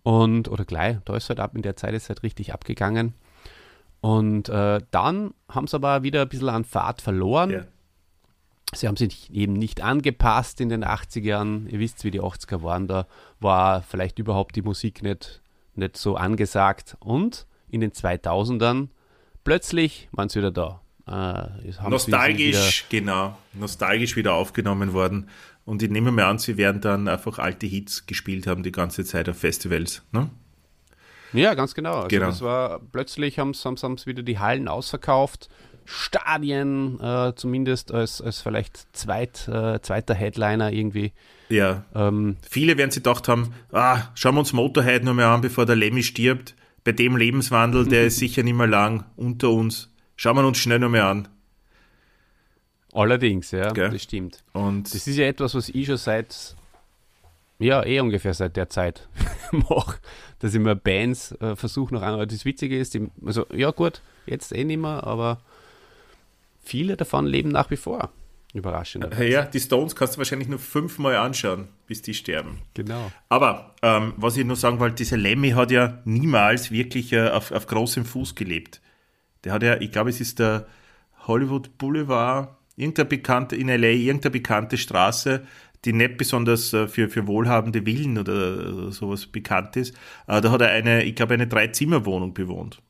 und, 0.04 0.50
oder 0.50 0.66
gleich, 0.66 0.98
da 1.06 1.16
ist 1.16 1.24
es 1.24 1.30
halt 1.30 1.40
ab, 1.40 1.56
in 1.56 1.62
der 1.62 1.76
Zeit 1.76 1.94
ist 1.94 2.04
es 2.04 2.10
halt 2.10 2.24
richtig 2.24 2.54
abgegangen. 2.54 3.14
Und 4.02 4.50
äh, 4.50 4.80
dann 4.92 5.34
haben 5.50 5.68
sie 5.68 5.76
aber 5.76 6.04
wieder 6.04 6.22
ein 6.22 6.30
bisschen 6.30 6.50
an 6.50 6.64
Fahrt 6.64 7.02
verloren. 7.02 7.50
Ja. 7.50 7.66
Sie 8.74 8.88
haben 8.88 8.96
sich 8.96 9.34
eben 9.34 9.54
nicht 9.54 9.82
angepasst 9.82 10.62
in 10.62 10.70
den 10.70 10.86
80ern. 10.86 11.68
Ihr 11.68 11.80
wisst, 11.80 12.04
wie 12.04 12.12
die 12.12 12.22
80er 12.22 12.62
waren. 12.62 12.88
Da 12.88 13.08
war 13.40 13.82
vielleicht 13.82 14.20
überhaupt 14.20 14.56
die 14.56 14.62
Musik 14.62 15.02
nicht, 15.02 15.42
nicht 15.76 15.98
so 15.98 16.16
angesagt. 16.16 16.96
Und 17.00 17.46
in 17.68 17.82
den 17.82 17.92
2000ern 17.92 18.90
plötzlich 19.44 20.08
waren 20.12 20.30
sie 20.30 20.40
wieder 20.40 20.52
da. 20.52 20.82
Äh, 21.10 21.90
nostalgisch, 21.90 22.86
wieder 22.90 23.02
genau. 23.02 23.38
Nostalgisch 23.54 24.16
wieder 24.16 24.34
aufgenommen 24.34 24.94
worden. 24.94 25.30
Und 25.66 25.82
ich 25.82 25.90
nehme 25.90 26.12
mal 26.12 26.26
an, 26.26 26.38
sie 26.38 26.58
werden 26.58 26.82
dann 26.82 27.08
einfach 27.08 27.40
alte 27.40 27.66
Hits 27.66 28.06
gespielt 28.06 28.48
haben 28.48 28.64
die 28.64 28.72
ganze 28.72 29.04
Zeit 29.06 29.28
auf 29.30 29.38
Festivals. 29.38 30.04
Ne? 30.12 30.30
Ja, 31.34 31.54
ganz 31.54 31.74
genau. 31.74 31.96
Also 31.96 32.08
genau. 32.08 32.28
Das 32.28 32.42
war 32.42 32.80
plötzlich 32.92 33.40
haben 33.40 33.54
sie 33.54 34.06
wieder 34.06 34.24
die 34.24 34.40
Hallen 34.40 34.68
ausverkauft. 34.68 35.50
Stadien, 35.86 37.00
äh, 37.00 37.34
zumindest 37.36 37.92
als, 37.92 38.22
als 38.22 38.42
vielleicht 38.42 38.96
zweit, 38.96 39.48
äh, 39.48 39.80
zweiter 39.82 40.14
Headliner 40.14 40.72
irgendwie. 40.72 41.14
Ja. 41.50 41.84
Ähm, 41.96 42.38
Viele 42.48 42.78
werden 42.78 42.92
sich 42.92 43.02
gedacht 43.04 43.28
haben, 43.28 43.54
ah, 43.72 44.04
schauen 44.14 44.36
wir 44.36 44.40
uns 44.40 44.54
Motorhead 44.54 45.04
noch 45.04 45.16
mal 45.16 45.34
an, 45.34 45.42
bevor 45.42 45.66
der 45.66 45.76
Lemmy 45.76 46.04
stirbt. 46.04 46.56
Bei 46.84 46.92
dem 46.92 47.18
Lebenswandel, 47.18 47.88
der 47.88 48.06
ist 48.06 48.18
sicher 48.18 48.44
nicht 48.44 48.56
mehr 48.56 48.68
lang 48.68 49.06
unter 49.16 49.50
uns. 49.50 49.90
Schauen 50.20 50.36
wir 50.36 50.46
uns 50.46 50.58
schnell 50.58 50.80
noch 50.80 50.90
mal 50.90 51.00
an. 51.00 51.30
Allerdings, 52.92 53.52
ja, 53.52 53.72
Gell? 53.72 53.90
das 53.90 54.04
stimmt. 54.04 54.44
Und 54.52 54.94
das 54.94 55.08
ist 55.08 55.16
ja 55.16 55.26
etwas, 55.26 55.56
was 55.56 55.70
ich 55.70 55.86
schon 55.86 55.96
seit, 55.96 56.58
ja, 57.58 57.86
eh 57.86 58.02
ungefähr 58.02 58.34
seit 58.34 58.58
der 58.58 58.68
Zeit 58.68 59.08
mache, 59.54 59.98
dass 60.40 60.54
ich 60.54 60.60
mir 60.60 60.76
Bands 60.76 61.32
äh, 61.40 61.56
versuche 61.56 61.94
noch 61.94 62.02
an. 62.02 62.28
Das 62.28 62.44
Witzige 62.44 62.78
ist, 62.78 62.96
die, 62.96 63.08
also 63.26 63.46
ja 63.54 63.72
gut, 63.72 64.02
jetzt 64.26 64.54
eh 64.54 64.66
nicht 64.66 64.82
mehr, 64.82 65.06
aber 65.06 65.40
viele 66.62 66.98
davon 66.98 67.26
leben 67.26 67.52
nach 67.52 67.72
wie 67.72 67.78
vor. 67.78 68.12
Überraschend. 68.54 69.18
Ja, 69.20 69.44
die 69.44 69.60
Stones 69.62 69.96
kannst 69.96 70.16
du 70.16 70.18
wahrscheinlich 70.18 70.50
nur 70.50 70.60
fünfmal 70.60 71.16
anschauen, 71.16 71.70
bis 71.88 72.02
die 72.02 72.14
sterben. 72.14 72.60
Genau. 72.74 73.10
Aber 73.30 73.74
ähm, 73.82 74.16
was 74.18 74.36
ich 74.36 74.44
nur 74.44 74.58
sagen 74.58 74.82
wollte, 74.82 74.96
dieser 74.96 75.16
Lemmy 75.16 75.52
hat 75.52 75.72
ja 75.72 76.00
niemals 76.04 76.72
wirklich 76.72 77.14
äh, 77.14 77.30
auf, 77.30 77.54
auf 77.54 77.68
großem 77.68 78.04
Fuß 78.04 78.36
gelebt. 78.36 78.82
Der 79.44 79.54
hat 79.54 79.64
ja, 79.64 79.80
ich 79.80 79.92
glaube, 79.92 80.10
es 80.10 80.22
ist 80.22 80.40
der 80.40 80.68
Hollywood 81.28 81.78
Boulevard, 81.78 82.56
irgendeine 82.76 83.10
bekannte, 83.10 83.56
in 83.56 83.68
LA, 83.68 83.90
irgendeine 83.90 84.32
bekannte 84.32 84.78
Straße, 84.78 85.46
die 85.86 85.94
nicht 85.94 86.18
besonders 86.18 86.74
äh, 86.74 86.88
für, 86.88 87.10
für 87.10 87.28
wohlhabende 87.28 87.84
Villen 87.84 88.18
oder 88.18 88.92
sowas 88.92 89.28
bekannt 89.28 89.76
ist. 89.76 89.96
Äh, 90.28 90.42
da 90.42 90.52
hat 90.52 90.62
er 90.62 90.70
eine, 90.70 91.04
ich 91.04 91.16
glaube, 91.16 91.34
eine 91.34 91.48
Drei-Zimmer-Wohnung 91.48 92.34
bewohnt. 92.34 92.82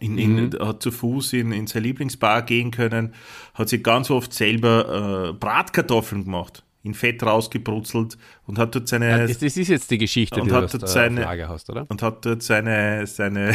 In, 0.00 0.18
in, 0.18 0.34
mhm. 0.34 0.58
hat 0.60 0.82
zu 0.82 0.90
Fuß 0.90 1.34
in, 1.34 1.52
in 1.52 1.68
seine 1.68 1.86
Lieblingsbar 1.86 2.42
gehen 2.42 2.72
können, 2.72 3.14
hat 3.54 3.68
sich 3.68 3.82
ganz 3.82 4.10
oft 4.10 4.32
selber 4.32 5.30
äh, 5.30 5.32
Bratkartoffeln 5.34 6.24
gemacht, 6.24 6.64
in 6.84 6.94
Fett 6.94 7.22
rausgebrutzelt 7.22 8.18
und 8.46 8.58
hat 8.58 8.74
dort 8.74 8.88
seine. 8.88 9.08
Ja, 9.08 9.26
das, 9.26 9.38
das, 9.38 9.56
ist 9.56 9.68
jetzt 9.68 9.90
die 9.90 9.98
Geschichte, 9.98 10.40
und 10.40 10.50
die 10.50 10.54
hat 10.54 10.72
du 10.72 10.78
dort 10.78 10.90
seine, 10.90 11.26
hast, 11.48 11.70
oder? 11.70 11.86
Und 11.88 12.02
hat 12.02 12.24
dort 12.24 12.42
seine, 12.42 13.06
seine, 13.06 13.54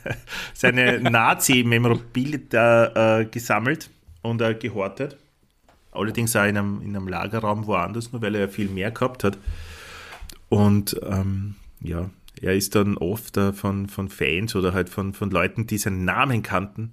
seine 0.54 1.00
Nazi-Memorabilia 1.00 3.20
äh, 3.20 3.24
gesammelt 3.26 3.90
und 4.22 4.40
äh, 4.40 4.54
gehortet. 4.54 5.16
Allerdings 5.90 6.36
auch 6.36 6.44
in 6.44 6.56
einem, 6.56 6.80
in 6.82 6.94
einem 6.94 7.08
Lagerraum 7.08 7.66
woanders, 7.66 8.12
nur 8.12 8.22
weil 8.22 8.36
er 8.36 8.48
viel 8.48 8.68
mehr 8.68 8.92
gehabt 8.92 9.24
hat. 9.24 9.38
Und 10.48 10.98
ähm, 11.02 11.56
ja, 11.80 12.08
er 12.40 12.54
ist 12.54 12.76
dann 12.76 12.96
oft 12.96 13.36
äh, 13.36 13.52
von, 13.52 13.88
von 13.88 14.08
Fans 14.08 14.54
oder 14.54 14.72
halt 14.72 14.88
von, 14.88 15.14
von 15.14 15.30
Leuten, 15.30 15.66
die 15.66 15.78
seinen 15.78 16.04
Namen 16.04 16.44
kannten, 16.44 16.92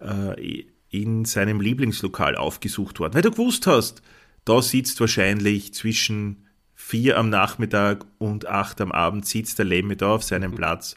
äh, 0.00 0.64
in 0.90 1.24
seinem 1.24 1.62
Lieblingslokal 1.62 2.36
aufgesucht 2.36 3.00
worden. 3.00 3.14
Weil 3.14 3.22
du 3.22 3.30
gewusst 3.30 3.66
hast, 3.66 4.02
da 4.44 4.62
sitzt 4.62 5.00
wahrscheinlich 5.00 5.74
zwischen 5.74 6.46
vier 6.74 7.18
am 7.18 7.30
Nachmittag 7.30 8.04
und 8.18 8.46
acht 8.46 8.80
am 8.80 8.92
Abend 8.92 9.26
sitzt 9.26 9.58
der 9.58 9.66
Lemmy 9.66 9.96
da 9.96 10.14
auf 10.14 10.24
seinem 10.24 10.54
Platz 10.54 10.96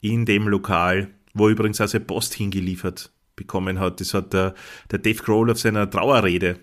in 0.00 0.26
dem 0.26 0.46
Lokal, 0.48 1.08
wo 1.34 1.48
übrigens 1.48 1.80
auch 1.80 1.88
seine 1.88 2.04
Post 2.04 2.34
hingeliefert 2.34 3.10
bekommen 3.34 3.80
hat. 3.80 4.00
Das 4.00 4.14
hat 4.14 4.32
der, 4.32 4.54
der 4.90 4.98
Dave 4.98 5.22
Grohl 5.22 5.50
auf 5.50 5.58
seiner 5.58 5.88
Trauerrede 5.88 6.58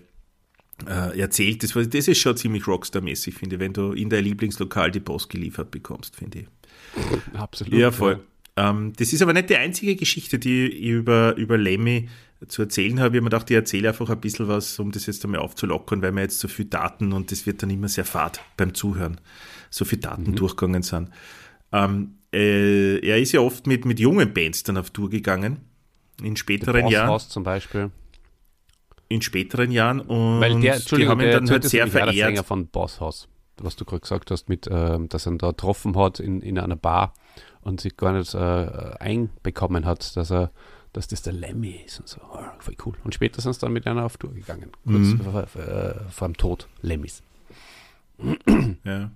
äh, 0.86 1.18
erzählt. 1.18 1.62
Das, 1.62 1.72
das 1.72 2.08
ist 2.08 2.18
schon 2.18 2.36
ziemlich 2.36 2.66
Rockstar-mäßig, 2.66 3.34
finde 3.34 3.56
ich, 3.56 3.60
wenn 3.60 3.72
du 3.72 3.92
in 3.92 4.10
dein 4.10 4.24
Lieblingslokal 4.24 4.90
die 4.90 5.00
Post 5.00 5.28
geliefert 5.30 5.70
bekommst, 5.70 6.16
finde 6.16 6.40
ich. 6.40 6.46
Absolut. 7.34 7.74
Ja, 7.74 7.90
voll. 7.90 8.20
Ja. 8.56 8.70
Ähm, 8.70 8.92
das 8.96 9.12
ist 9.12 9.22
aber 9.22 9.32
nicht 9.32 9.50
die 9.50 9.56
einzige 9.56 9.96
Geschichte, 9.96 10.38
die 10.38 10.68
ich 10.68 10.82
über, 10.82 11.36
über 11.36 11.58
Lemmy 11.58 12.08
zu 12.48 12.62
erzählen 12.62 13.00
habe. 13.00 13.16
Ich 13.16 13.20
habe 13.20 13.24
mir 13.24 13.30
gedacht, 13.30 13.50
ich 13.50 13.56
erzähle 13.56 13.88
einfach 13.88 14.10
ein 14.10 14.20
bisschen 14.20 14.48
was, 14.48 14.78
um 14.78 14.92
das 14.92 15.06
jetzt 15.06 15.24
einmal 15.24 15.40
aufzulockern, 15.40 16.02
weil 16.02 16.12
wir 16.12 16.22
jetzt 16.22 16.38
so 16.38 16.48
viel 16.48 16.66
Daten 16.66 17.12
und 17.12 17.32
das 17.32 17.46
wird 17.46 17.62
dann 17.62 17.70
immer 17.70 17.88
sehr 17.88 18.04
fad 18.04 18.40
beim 18.56 18.74
Zuhören, 18.74 19.20
so 19.70 19.84
viele 19.84 20.02
Daten 20.02 20.32
mhm. 20.32 20.36
durchgegangen 20.36 20.82
sind. 20.82 21.10
Ähm, 21.72 22.16
äh, 22.32 22.98
er 22.98 23.18
ist 23.18 23.32
ja 23.32 23.40
oft 23.40 23.66
mit, 23.66 23.84
mit 23.84 24.00
jungen 24.00 24.32
Bands 24.32 24.62
dann 24.62 24.76
auf 24.76 24.90
Tour 24.90 25.10
gegangen, 25.10 25.58
in 26.22 26.36
späteren 26.36 26.88
Jahren. 26.88 27.20
zum 27.20 27.42
Beispiel 27.42 27.90
in 29.08 29.22
späteren 29.22 29.70
Jahren 29.70 30.00
und 30.00 30.40
Weil 30.40 30.60
der, 30.60 30.78
die 30.78 31.08
haben 31.08 31.20
ihn 31.20 31.30
dann 31.30 31.50
halt 31.50 31.64
sehr 31.64 31.86
verehrt. 31.86 32.36
Der 32.36 32.44
von 32.44 32.66
Bosshaus, 32.66 33.28
was 33.58 33.76
du 33.76 33.84
gerade 33.84 34.00
gesagt 34.00 34.30
hast, 34.30 34.48
mit, 34.48 34.66
äh, 34.66 34.98
dass 35.08 35.26
er 35.26 35.32
ihn 35.32 35.38
da 35.38 35.48
getroffen 35.48 35.96
hat 35.96 36.20
in, 36.20 36.40
in 36.40 36.58
einer 36.58 36.76
Bar 36.76 37.14
und 37.60 37.80
sich 37.80 37.96
gar 37.96 38.12
nicht 38.12 38.34
äh, 38.34 38.38
einbekommen 38.98 39.84
hat, 39.84 40.16
dass 40.16 40.30
er 40.30 40.50
dass 40.96 41.08
das 41.08 41.20
der 41.20 41.34
Lemmy 41.34 41.82
ist 41.84 42.00
und 42.00 42.08
so. 42.08 42.20
Oh, 42.32 42.38
voll 42.58 42.74
cool. 42.86 42.94
Und 43.04 43.14
später 43.14 43.42
sind 43.42 43.52
sie 43.52 43.60
dann 43.60 43.74
mit 43.74 43.86
einer 43.86 44.04
auf 44.04 44.16
Tour 44.16 44.32
gegangen, 44.32 44.70
kurz 44.86 45.08
mhm. 45.08 45.20
vor, 45.20 45.42
äh, 45.42 45.94
vor, 46.10 46.28
dem 46.28 46.36
Tod 46.38 46.68
Lemmys. 46.80 47.22
Ja. 48.82 49.10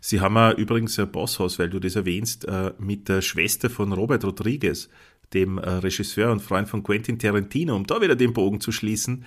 Sie 0.00 0.20
haben 0.20 0.36
ja 0.36 0.52
übrigens 0.52 0.98
ein 1.00 1.10
Bosshaus, 1.10 1.58
weil 1.58 1.68
du 1.68 1.80
das 1.80 1.96
erwähnst, 1.96 2.44
äh, 2.44 2.72
mit 2.78 3.08
der 3.08 3.22
Schwester 3.22 3.68
von 3.68 3.92
Robert 3.92 4.24
Rodriguez, 4.24 4.88
dem 5.34 5.58
äh, 5.58 5.68
Regisseur 5.68 6.30
und 6.30 6.40
Freund 6.40 6.68
von 6.68 6.84
Quentin 6.84 7.18
Tarantino, 7.18 7.74
um 7.74 7.84
da 7.86 8.00
wieder 8.00 8.14
den 8.14 8.32
Bogen 8.32 8.60
zu 8.60 8.70
schließen, 8.70 9.24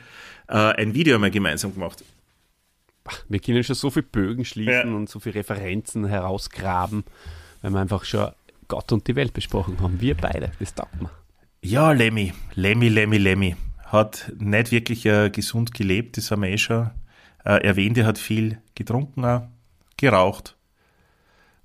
ein 0.47 0.93
Video 0.93 1.15
einmal 1.15 1.31
gemeinsam 1.31 1.73
gemacht. 1.73 2.03
Wir 3.29 3.39
können 3.39 3.63
schon 3.63 3.75
so 3.75 3.89
viele 3.89 4.03
Bögen 4.03 4.43
schließen 4.43 4.89
ja. 4.89 4.95
und 4.95 5.09
so 5.09 5.19
viele 5.19 5.35
Referenzen 5.35 6.05
herausgraben, 6.05 7.05
weil 7.61 7.71
wir 7.71 7.79
einfach 7.79 8.03
schon 8.03 8.31
Gott 8.67 8.91
und 8.91 9.07
die 9.07 9.15
Welt 9.15 9.33
besprochen 9.33 9.79
haben. 9.79 10.01
Wir 10.01 10.15
beide, 10.15 10.51
das 10.59 10.75
taugt 10.75 11.01
mir. 11.01 11.09
Ja, 11.65 11.93
Lemmy, 11.93 12.33
Lemmy, 12.55 12.89
Lemmy, 12.89 13.17
Lemmy. 13.17 13.55
Hat 13.85 14.33
nicht 14.37 14.71
wirklich 14.71 15.05
äh, 15.05 15.29
gesund 15.29 15.73
gelebt, 15.73 16.17
das 16.17 16.29
haben 16.29 16.41
wir 16.41 16.49
eh 16.49 16.57
schon 16.57 16.89
äh, 17.45 17.65
erwähnt. 17.65 17.97
Er 17.97 18.05
hat 18.05 18.17
viel 18.17 18.57
getrunken, 18.75 19.23
auch, 19.23 19.43
geraucht 19.95 20.57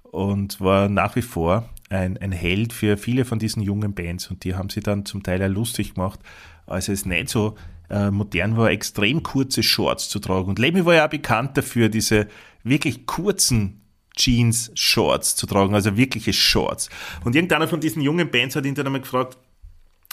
und 0.05 0.61
war 0.61 0.89
nach 0.89 1.17
wie 1.17 1.23
vor 1.23 1.69
ein, 1.91 2.17
ein 2.19 2.31
Held 2.31 2.73
für 2.73 2.97
viele 2.97 3.25
von 3.25 3.41
diesen 3.41 3.61
jungen 3.61 3.93
Bands 3.93 4.31
und 4.31 4.45
die 4.45 4.55
haben 4.55 4.69
sie 4.71 4.81
dann 4.81 5.05
zum 5.05 5.25
Teil 5.25 5.43
auch 5.43 5.53
lustig 5.53 5.95
gemacht, 5.95 6.21
als 6.65 6.89
es 6.89 7.05
nicht 7.05 7.29
so 7.29 7.57
äh, 7.91 8.13
modern 8.13 8.57
war, 8.57 8.71
extrem 8.71 9.25
kurze 9.25 9.65
Shorts 9.65 10.09
zu 10.09 10.21
tragen. 10.21 10.49
Und 10.49 10.61
Lemmy 10.61 10.87
war 10.87 10.95
ja 10.95 11.07
auch 11.07 11.11
bekannt 11.11 11.57
dafür, 11.57 11.89
diese 11.89 12.29
wirklich 12.63 13.05
kurzen 13.07 13.81
Jeans-Shorts 14.17 15.35
zu 15.35 15.47
tragen, 15.47 15.75
also 15.75 15.97
wirkliche 15.97 16.33
Shorts. 16.33 16.89
Und 17.25 17.35
irgendeiner 17.35 17.67
von 17.67 17.81
diesen 17.81 18.01
jungen 18.01 18.31
Bands 18.31 18.55
hat 18.55 18.65
ihn 18.65 18.77
dann 18.77 18.87
einmal 18.87 19.01
gefragt, 19.01 19.39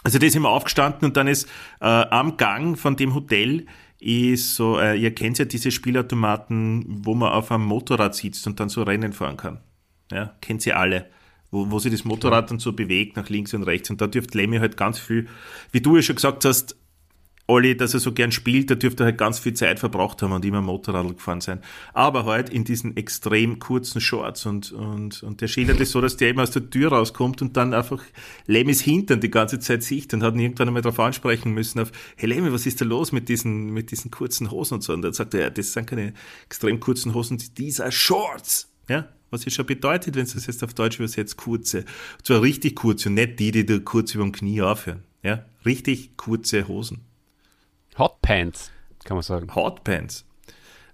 also 0.06 0.20
der 0.20 0.28
ist 0.28 0.36
immer 0.36 0.50
aufgestanden 0.50 1.06
und 1.06 1.18
dann 1.18 1.28
ist 1.28 1.50
äh, 1.82 1.86
am 1.86 2.38
Gang 2.38 2.78
von 2.78 2.96
dem 2.96 3.14
Hotel 3.14 3.66
ist 4.00 4.56
so, 4.56 4.80
äh, 4.80 4.96
ihr 4.96 5.14
kennt 5.14 5.40
ja 5.40 5.46
diese 5.46 5.72
Spielautomaten, 5.72 6.86
wo 7.04 7.16
man 7.16 7.32
auf 7.32 7.52
einem 7.52 7.66
Motorrad 7.66 8.14
sitzt 8.16 8.46
und 8.46 8.60
dann 8.60 8.70
so 8.70 8.84
Rennen 8.84 9.14
fahren 9.14 9.36
kann. 9.36 9.60
Ja, 10.12 10.36
kennt 10.42 10.62
sie 10.62 10.74
alle 10.74 11.08
wo, 11.56 11.72
wo 11.72 11.80
sich 11.80 11.92
das 11.92 12.04
Motorrad 12.04 12.52
dann 12.52 12.60
so 12.60 12.74
bewegt 12.74 13.16
nach 13.16 13.30
links 13.30 13.54
und 13.54 13.64
rechts. 13.64 13.90
Und 13.90 14.02
da 14.02 14.08
dürfte 14.08 14.38
Lemmy 14.38 14.58
halt 14.58 14.78
ganz 14.78 15.00
viel, 15.00 15.28
wie 15.72 15.82
du 15.82 15.96
ja 15.96 16.02
schon 16.02 16.18
gesagt 16.18 16.46
hast, 16.46 16.76
Olli, 17.48 17.78
dass 17.78 17.94
er 17.94 18.00
so 18.00 18.12
gern 18.12 18.32
spielt, 18.32 18.72
da 18.72 18.76
dürfte 18.76 19.04
er 19.04 19.08
halt 19.08 19.18
ganz 19.20 19.38
viel 19.38 19.54
Zeit 19.54 19.80
verbracht 19.80 20.22
haben 20.24 20.32
und 20.32 20.44
immer 20.44 20.62
Motorrad 20.62 21.08
gefahren 21.16 21.42
sein. 21.42 21.60
Aber 21.94 22.26
halt 22.26 22.50
in 22.50 22.64
diesen 22.64 22.98
extrem 22.98 23.60
kurzen 23.60 24.02
Shorts 24.02 24.48
und, 24.48 24.72
und, 24.72 25.22
und 25.22 25.42
der 25.42 25.48
schildert 25.48 25.80
es 25.80 25.92
so, 25.92 26.02
dass 26.02 26.18
der 26.18 26.32
immer 26.32 26.42
aus 26.42 26.52
der 26.52 26.70
Tür 26.70 26.92
rauskommt 26.92 27.44
und 27.44 27.56
dann 27.56 27.76
einfach 27.76 28.02
Lemmys 28.48 28.82
Hintern 28.82 29.20
die 29.20 29.30
ganze 29.30 29.60
Zeit 29.60 29.84
sieht 29.84 30.12
und 30.16 30.24
hat 30.24 30.34
ihn 30.34 30.40
irgendwann 30.40 30.70
einmal 30.70 30.82
darauf 30.82 31.00
ansprechen 31.00 31.54
müssen 31.54 31.80
auf, 31.80 31.92
hey 32.16 32.28
Lemmy, 32.28 32.52
was 32.52 32.66
ist 32.66 32.82
da 32.82 32.86
los 32.86 33.12
mit 33.12 33.30
diesen, 33.30 33.72
mit 33.72 33.92
diesen 33.92 34.10
kurzen 34.10 34.50
Hosen 34.50 34.76
und 34.76 34.82
so? 34.82 34.94
Und 34.94 35.04
dann 35.04 35.14
sagt 35.14 35.36
er, 35.36 35.42
ja, 35.42 35.50
das 35.52 35.74
sind 35.74 35.86
keine 35.88 36.14
extrem 36.48 36.80
kurzen 36.80 37.14
Hosen, 37.14 37.38
dieser 37.58 37.92
Shorts. 37.92 38.72
Ja, 38.90 39.08
was 39.30 39.46
ja 39.46 39.52
schon 39.52 39.68
bedeutet, 39.68 40.16
wenn 40.16 40.26
du 40.26 40.34
das 40.34 40.48
jetzt 40.48 40.64
auf 40.64 40.74
Deutsch 40.74 40.98
übersetzt, 40.98 41.38
kurze. 41.38 41.80
Und 41.80 42.26
zwar 42.26 42.42
richtig 42.42 42.76
kurze 42.76 43.10
und 43.10 43.16
nicht 43.16 43.40
die, 43.40 43.52
die 43.52 43.66
da 43.66 43.78
kurz 43.78 44.16
über 44.16 44.24
dem 44.24 44.32
Knie 44.32 44.62
aufhören. 44.62 45.04
Ja, 45.22 45.46
richtig 45.66 46.18
kurze 46.18 46.68
Hosen. 46.68 47.02
Hot 47.98 48.22
Pants, 48.22 48.72
kann 49.04 49.16
man 49.16 49.24
sagen. 49.24 49.54
Hot 49.56 49.84
Pants. 49.84 50.26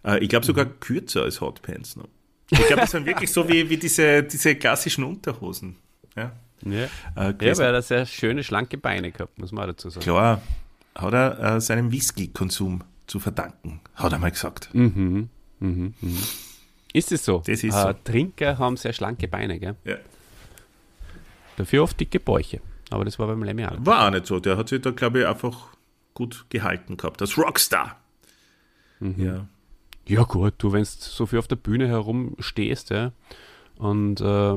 Äh, 0.06 0.20
ich 0.20 0.30
glaube 0.30 0.46
sogar 0.46 0.66
mhm. 0.66 0.80
kürzer 0.80 1.24
als 1.24 1.42
Hot 1.42 1.62
Pants 1.62 1.96
noch. 1.96 2.08
Ich 2.50 2.60
glaube, 2.60 2.82
das 2.82 2.92
sind 2.92 3.06
wirklich 3.06 3.32
so 3.32 3.48
wie, 3.48 3.70
wie 3.70 3.78
diese, 3.78 4.24
diese 4.24 4.56
klassischen 4.56 5.06
Unterhosen. 5.06 5.78
Ja, 6.16 6.34
ja. 6.64 6.84
Äh, 7.16 7.34
ja 7.42 7.58
weil 7.58 7.74
er 7.74 7.82
sehr 7.82 8.06
schöne, 8.06 8.44
schlanke 8.44 8.78
Beine 8.78 9.12
gehabt, 9.12 9.40
muss 9.40 9.52
man 9.52 9.68
dazu 9.68 9.90
sagen. 9.90 10.04
Klar, 10.04 10.42
hat 10.96 11.14
er 11.14 11.56
äh, 11.56 11.62
seinem 11.62 11.92
Whisky-Konsum 11.92 12.84
zu 13.08 13.20
verdanken, 13.20 13.80
hat 13.96 14.12
er 14.12 14.20
mal 14.20 14.32
gesagt. 14.32 14.70
Mhm. 14.74 15.30
Mhm. 15.60 15.94
Mhm. 16.02 16.18
Ist 16.94 17.12
es 17.12 17.24
so? 17.24 17.42
Das 17.46 17.64
ist 17.64 17.74
äh, 17.74 17.82
so. 17.82 17.94
Trinker 18.04 18.58
haben 18.58 18.76
sehr 18.76 18.92
schlanke 18.92 19.28
Beine, 19.28 19.60
gell? 19.60 19.76
Ja. 19.86 19.96
Dafür 21.56 21.84
oft 21.84 22.00
dicke 22.00 22.20
Bäuche. 22.20 22.60
Aber 22.90 23.06
das 23.06 23.18
war 23.18 23.28
beim 23.28 23.44
Lemmy 23.44 23.66
auch. 23.66 23.78
War 23.80 24.08
auch 24.08 24.12
nicht 24.12 24.26
so. 24.26 24.40
Der 24.40 24.58
hat 24.58 24.68
sich 24.68 24.82
da, 24.82 24.92
glaube 24.92 25.22
ich, 25.22 25.28
einfach 25.28 25.70
gut 26.14 26.46
gehalten 26.50 26.98
gehabt. 26.98 27.22
Als 27.22 27.38
Rockstar. 27.38 27.98
Ja. 29.18 29.48
Ja 30.08 30.24
gut, 30.24 30.56
du, 30.58 30.72
wenn 30.74 30.82
du 30.84 30.90
so 30.90 31.26
viel 31.26 31.40
auf 31.40 31.48
der 31.48 31.56
Bühne 31.56 31.88
herumstehst, 31.88 32.90
ja, 32.90 33.12
und 33.78 34.20
äh, 34.20 34.56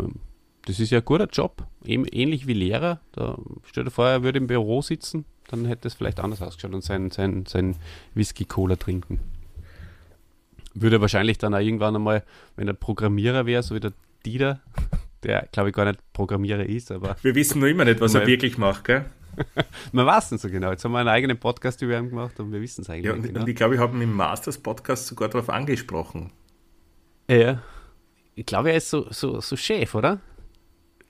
das 0.67 0.81
ist 0.81 0.91
ja 0.91 0.99
ein 0.99 1.05
guter 1.05 1.29
Job, 1.31 1.67
Ähn- 1.85 2.09
ähnlich 2.13 2.47
wie 2.47 2.55
Lehrer. 2.55 3.01
Da, 3.13 3.39
stell 3.65 3.85
dir 3.85 3.91
vor, 3.91 4.07
er 4.09 4.23
würde 4.23 4.39
im 4.39 4.47
Büro 4.47 4.81
sitzen, 4.83 5.25
dann 5.49 5.67
hätte 5.67 5.87
es 5.89 5.95
vielleicht 5.95 6.21
anders 6.21 6.41
ausgeschaut 6.43 6.73
und 6.75 6.83
sein, 6.83 7.11
sein, 7.11 7.45
sein 7.47 7.77
Whisky-Cola 8.15 8.77
trinken. 8.77 9.21
Würde 10.75 11.01
wahrscheinlich 11.01 11.39
dann 11.39 11.55
auch 11.55 11.61
irgendwann 11.61 11.95
einmal, 11.95 12.25
wenn 12.57 12.67
er 12.67 12.75
Programmierer 12.75 13.47
wäre, 13.47 13.63
so 13.63 13.75
wie 13.75 13.81
der 13.81 13.93
Dieter, 14.27 14.61
der 15.23 15.47
glaube 15.53 15.69
ich 15.69 15.75
gar 15.75 15.85
nicht 15.85 16.01
Programmierer 16.13 16.65
ist, 16.65 16.91
aber 16.91 17.17
Wir 17.23 17.35
wissen 17.35 17.61
noch 17.61 17.69
immer 17.69 17.85
nicht, 17.85 18.01
was 18.01 18.15
er 18.15 18.27
wirklich 18.27 18.59
macht, 18.59 18.85
gell? 18.85 19.05
man 19.93 20.07
weiß 20.07 20.33
nicht 20.33 20.41
so 20.41 20.49
genau. 20.49 20.71
Jetzt 20.71 20.85
haben 20.85 20.93
wir 20.93 20.99
einen 20.99 21.09
eigenen 21.09 21.39
Podcast 21.39 21.81
über 21.83 21.99
ihn 21.99 22.11
gemacht 22.11 22.39
und 22.41 22.53
wir 22.53 22.61
wissen 22.61 22.83
es 22.83 22.91
eigentlich 22.91 23.07
Ja, 23.07 23.13
nicht 23.13 23.23
und, 23.23 23.29
genau. 23.29 23.41
und 23.41 23.49
ich 23.49 23.57
glaube, 23.57 23.75
ich 23.75 23.81
habe 23.81 23.97
ihn 23.97 24.03
im 24.03 24.13
Masters-Podcast 24.13 25.07
sogar 25.07 25.29
darauf 25.29 25.51
angesprochen. 25.51 26.33
Ja. 27.29 27.63
Ich 28.35 28.47
glaube, 28.47 28.71
er 28.71 28.77
ist 28.77 28.91
so, 28.91 29.07
so, 29.11 29.41
so 29.41 29.57
Chef, 29.57 29.95
oder? 29.95 30.21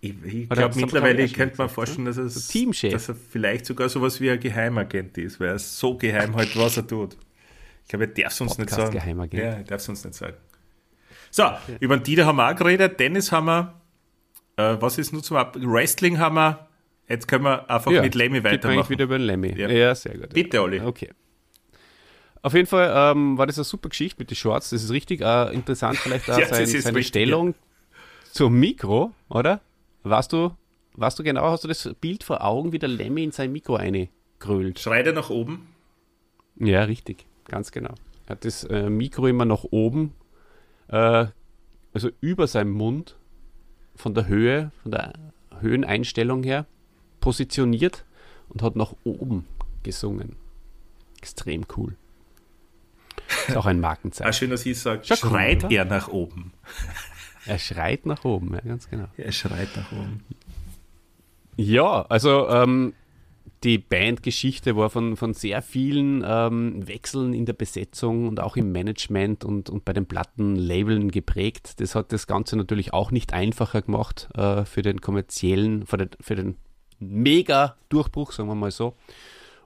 Ich, 0.00 0.14
ich 0.22 0.48
glaube, 0.50 0.76
mittlerweile 0.78 1.26
könnte 1.28 1.56
man 1.56 1.70
vorstellen, 1.70 2.04
dass, 2.04 2.18
es, 2.18 2.48
Teamchef. 2.48 2.92
dass 2.92 3.08
er 3.08 3.14
vielleicht 3.14 3.64
sogar 3.64 3.88
sowas 3.88 4.20
wie 4.20 4.30
ein 4.30 4.38
Geheimagent 4.38 5.16
ist, 5.16 5.40
weil 5.40 5.48
er 5.48 5.58
so 5.58 5.96
geheim 5.96 6.36
halt, 6.36 6.54
was 6.58 6.76
er 6.76 6.86
tut. 6.86 7.16
Ich 7.82 7.88
glaube, 7.88 8.04
er 8.04 8.10
darf 8.10 8.32
es 8.32 8.40
uns 8.40 8.58
nicht 8.58 8.68
sagen. 8.70 8.82
Podcast-Geheimagent. 8.82 9.42
Ja, 9.42 9.48
er 9.50 9.64
darf 9.64 9.80
es 9.80 9.88
uns 9.88 10.04
nicht 10.04 10.14
sagen. 10.14 10.36
So, 11.30 11.44
über 11.80 11.96
den 11.96 12.02
Dieter 12.02 12.26
haben 12.26 12.36
wir 12.36 12.50
auch 12.50 12.54
geredet, 12.54 12.98
Tennis 12.98 13.32
haben 13.32 13.46
wir, 13.46 13.80
äh, 14.56 14.76
was 14.78 14.98
ist 14.98 15.12
nur 15.12 15.22
zum 15.22 15.36
Ab 15.38 15.56
Wrestling 15.58 16.18
haben 16.18 16.36
wir, 16.36 16.68
jetzt 17.08 17.28
können 17.28 17.44
wir 17.44 17.70
einfach 17.70 17.90
mit 17.90 18.14
Lemmy 18.14 18.40
geht 18.40 18.44
weitermachen. 18.44 18.88
wieder 18.90 19.04
über 19.04 19.18
den 19.18 19.26
Lemmy. 19.26 19.58
Ja. 19.58 19.68
Ja, 19.68 19.94
sehr 19.94 20.16
gut. 20.16 20.30
Bitte, 20.30 20.62
Olli. 20.62 20.80
Okay. 20.80 21.10
Auf 22.42 22.52
jeden 22.52 22.66
Fall 22.66 22.92
ähm, 22.94 23.38
war 23.38 23.46
das 23.46 23.56
eine 23.56 23.64
super 23.64 23.88
Geschichte 23.88 24.16
mit 24.20 24.30
den 24.30 24.36
Shorts. 24.36 24.70
Das 24.70 24.82
ist 24.84 24.90
richtig 24.90 25.22
äh, 25.22 25.54
interessant, 25.54 25.96
vielleicht 25.96 26.30
auch 26.30 26.38
Ja, 26.38 26.46
sein, 26.46 26.66
seine 26.66 26.84
richtig, 26.96 27.06
Stellung 27.06 27.54
zum 28.32 28.58
Mikro, 28.60 29.12
oder? 29.30 29.60
Warst 30.02 30.32
du, 30.34 30.54
warst 30.94 31.18
du 31.18 31.22
genau, 31.22 31.44
hast 31.50 31.64
du 31.64 31.68
das 31.68 31.90
Bild 32.00 32.22
vor 32.22 32.44
Augen, 32.44 32.72
wie 32.72 32.78
der 32.78 32.90
Lemmy 32.90 33.24
in 33.24 33.32
sein 33.32 33.50
Mikro 33.52 33.76
eingrölt? 33.76 34.78
Schreit 34.78 35.06
er 35.06 35.14
nach 35.14 35.30
oben? 35.30 35.68
Ja, 36.56 36.84
richtig, 36.84 37.24
ganz 37.46 37.72
genau. 37.72 37.94
Er 38.26 38.32
hat 38.32 38.44
das 38.44 38.64
äh, 38.64 38.90
Mikro 38.90 39.26
immer 39.26 39.46
nach 39.46 39.64
oben, 39.70 40.12
äh, 40.88 41.26
also 41.94 42.10
über 42.20 42.46
seinem 42.46 42.72
Mund, 42.72 43.16
von 43.96 44.12
der 44.14 44.26
Höhe, 44.26 44.70
von 44.82 44.90
der 44.90 45.12
Höheneinstellung 45.60 46.42
her, 46.42 46.66
positioniert 47.24 48.04
und 48.50 48.60
hat 48.62 48.76
nach 48.76 48.92
oben 49.02 49.46
gesungen. 49.82 50.36
Extrem 51.18 51.64
cool. 51.74 51.96
Ist 53.48 53.56
auch 53.56 53.64
ein 53.64 53.78
Ah, 53.78 53.88
Markenzeichen. 53.88 54.32
schön, 54.34 54.50
dass 54.50 54.66
ich 54.66 54.78
sage, 54.78 55.00
cool, 55.08 55.16
schreit 55.16 55.64
oder? 55.64 55.74
er 55.74 55.84
nach 55.86 56.08
oben. 56.08 56.52
Er 57.46 57.58
schreit 57.58 58.04
nach 58.04 58.24
oben, 58.26 58.52
ja, 58.52 58.60
ganz 58.60 58.90
genau. 58.90 59.08
Er 59.16 59.32
schreit 59.32 59.70
nach 59.74 59.90
oben. 59.92 60.22
Ja, 61.56 62.02
also 62.10 62.46
ähm, 62.50 62.92
die 63.62 63.78
Bandgeschichte 63.78 64.76
war 64.76 64.90
von, 64.90 65.16
von 65.16 65.32
sehr 65.32 65.62
vielen 65.62 66.22
ähm, 66.26 66.86
Wechseln 66.86 67.32
in 67.32 67.46
der 67.46 67.54
Besetzung 67.54 68.28
und 68.28 68.38
auch 68.38 68.56
im 68.56 68.70
Management 68.70 69.44
und, 69.46 69.70
und 69.70 69.86
bei 69.86 69.94
den 69.94 70.04
Plattenlabeln 70.04 71.10
geprägt. 71.10 71.80
Das 71.80 71.94
hat 71.94 72.12
das 72.12 72.26
Ganze 72.26 72.56
natürlich 72.56 72.92
auch 72.92 73.10
nicht 73.10 73.32
einfacher 73.32 73.80
gemacht 73.80 74.28
äh, 74.34 74.66
für 74.66 74.82
den 74.82 75.00
kommerziellen, 75.00 75.86
für 75.86 75.96
den, 75.96 76.10
für 76.20 76.34
den 76.34 76.56
Mega-Durchbruch, 77.08 78.32
sagen 78.32 78.48
wir 78.48 78.54
mal 78.54 78.70
so. 78.70 78.94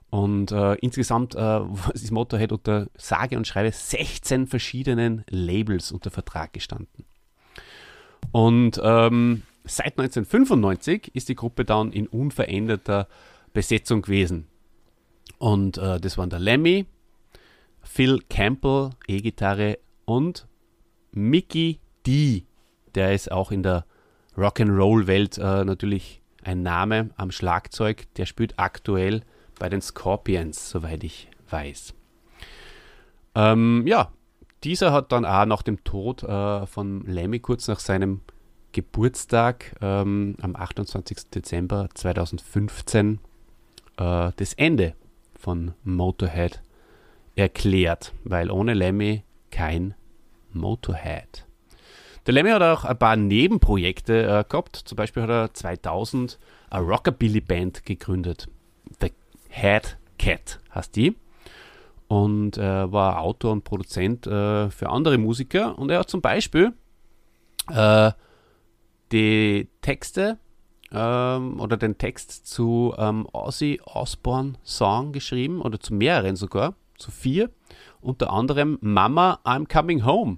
Und 0.09 0.51
äh, 0.51 0.75
insgesamt 0.75 1.35
äh, 1.35 1.59
ist 1.93 2.11
Motorhead 2.11 2.51
unter 2.51 2.87
sage 2.97 3.37
und 3.37 3.47
schreibe 3.47 3.71
16 3.71 4.47
verschiedenen 4.47 5.23
Labels 5.29 5.91
unter 5.91 6.09
Vertrag 6.09 6.53
gestanden. 6.53 7.05
Und 8.31 8.79
ähm, 8.83 9.43
seit 9.63 9.99
1995 9.99 11.11
ist 11.13 11.29
die 11.29 11.35
Gruppe 11.35 11.65
dann 11.65 11.91
in 11.91 12.07
unveränderter 12.07 13.07
Besetzung 13.53 14.01
gewesen. 14.01 14.47
Und 15.37 15.77
äh, 15.77 15.99
das 15.99 16.17
waren 16.17 16.29
der 16.29 16.39
Lemmy, 16.39 16.85
Phil 17.81 18.19
Campbell, 18.29 18.91
E-Gitarre 19.07 19.79
und 20.05 20.47
Mickey 21.11 21.79
D. 22.05 22.45
Der 22.95 23.13
ist 23.13 23.31
auch 23.31 23.51
in 23.51 23.63
der 23.63 23.85
Rock'n'Roll-Welt 24.35 25.37
äh, 25.37 25.63
natürlich 25.65 26.18
ein 26.43 26.61
Name 26.63 27.09
am 27.17 27.31
Schlagzeug. 27.31 28.07
Der 28.15 28.25
spielt 28.25 28.57
aktuell 28.57 29.21
bei 29.57 29.69
den 29.69 29.81
Scorpions, 29.81 30.69
soweit 30.69 31.03
ich 31.03 31.29
weiß. 31.49 31.93
Ähm, 33.35 33.85
ja, 33.85 34.11
dieser 34.63 34.91
hat 34.91 35.11
dann 35.11 35.25
auch 35.25 35.45
nach 35.45 35.61
dem 35.61 35.83
Tod 35.83 36.23
äh, 36.23 36.65
von 36.65 37.05
Lemmy 37.05 37.39
kurz 37.39 37.67
nach 37.67 37.79
seinem 37.79 38.21
Geburtstag 38.71 39.75
ähm, 39.81 40.35
am 40.41 40.55
28. 40.55 41.29
Dezember 41.29 41.89
2015 41.93 43.19
äh, 43.97 44.31
das 44.35 44.53
Ende 44.53 44.95
von 45.37 45.73
Motorhead 45.83 46.61
erklärt, 47.35 48.13
weil 48.23 48.51
ohne 48.51 48.73
Lemmy 48.73 49.23
kein 49.51 49.95
Motorhead. 50.51 51.45
Der 52.29 52.35
Lemmy 52.35 52.51
hat 52.51 52.61
auch 52.61 52.85
ein 52.85 52.99
paar 52.99 53.15
Nebenprojekte 53.15 54.21
äh, 54.21 54.43
gehabt. 54.47 54.75
Zum 54.75 54.95
Beispiel 54.95 55.23
hat 55.23 55.31
er 55.31 55.51
2000 55.51 56.37
eine 56.69 56.85
Rockabilly-Band 56.85 57.87
gegründet. 57.87 58.47
The 59.01 59.13
Head 59.49 59.97
Cat 60.19 60.59
heißt 60.75 60.95
die. 60.95 61.15
Und 62.07 62.59
äh, 62.59 62.91
war 62.91 63.21
Autor 63.21 63.51
und 63.51 63.63
Produzent 63.63 64.27
äh, 64.27 64.69
für 64.69 64.89
andere 64.89 65.17
Musiker. 65.17 65.79
Und 65.79 65.89
er 65.89 66.01
hat 66.01 66.11
zum 66.11 66.21
Beispiel 66.21 66.73
äh, 67.71 68.11
die 69.11 69.67
Texte 69.81 70.37
ähm, 70.91 71.59
oder 71.59 71.77
den 71.77 71.97
Text 71.97 72.45
zu 72.45 72.93
ähm, 72.99 73.27
Ozzy 73.33 73.81
Osbourne 73.85 74.53
Song 74.63 75.13
geschrieben 75.13 75.61
oder 75.61 75.79
zu 75.79 75.95
mehreren 75.95 76.35
sogar, 76.35 76.75
zu 76.95 77.09
vier. 77.09 77.49
Unter 78.01 78.31
anderem 78.31 78.77
Mama, 78.81 79.39
I'm 79.43 79.67
Coming 79.67 80.05
Home. 80.05 80.37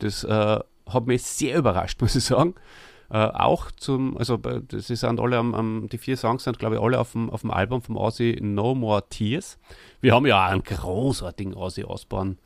Das 0.00 0.24
äh, 0.24 0.58
hat 0.94 1.06
mich 1.06 1.22
sehr 1.22 1.58
überrascht, 1.58 2.00
muss 2.02 2.14
ich 2.16 2.24
sagen. 2.24 2.54
Äh, 3.10 3.18
auch 3.18 3.70
zum, 3.72 4.16
also 4.16 4.38
bei- 4.38 4.60
das 4.66 4.86
sind 4.86 5.20
alle 5.20 5.36
am, 5.36 5.54
am, 5.54 5.88
die 5.90 5.98
vier 5.98 6.16
Songs 6.16 6.44
sind, 6.44 6.58
glaube 6.58 6.76
ich, 6.76 6.80
alle 6.80 6.98
auf 6.98 7.12
dem, 7.12 7.28
auf 7.28 7.42
dem 7.42 7.50
Album 7.50 7.82
vom 7.82 7.96
Ozzy 7.96 8.38
No 8.40 8.74
More 8.74 9.04
Tears. 9.10 9.58
Wir 10.00 10.14
haben 10.14 10.24
ja 10.26 10.46
auch 10.46 10.50
einen 10.50 10.62
großartigen 10.62 11.54
Ozzy 11.54 11.84
Osbourne 11.84 12.36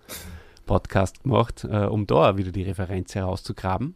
Podcast 0.67 1.23
gemacht, 1.23 1.65
äh, 1.71 1.85
um 1.87 2.07
da 2.09 2.37
wieder 2.37 2.51
die 2.51 2.65
Referenz 2.65 3.15
herauszugraben. 3.15 3.95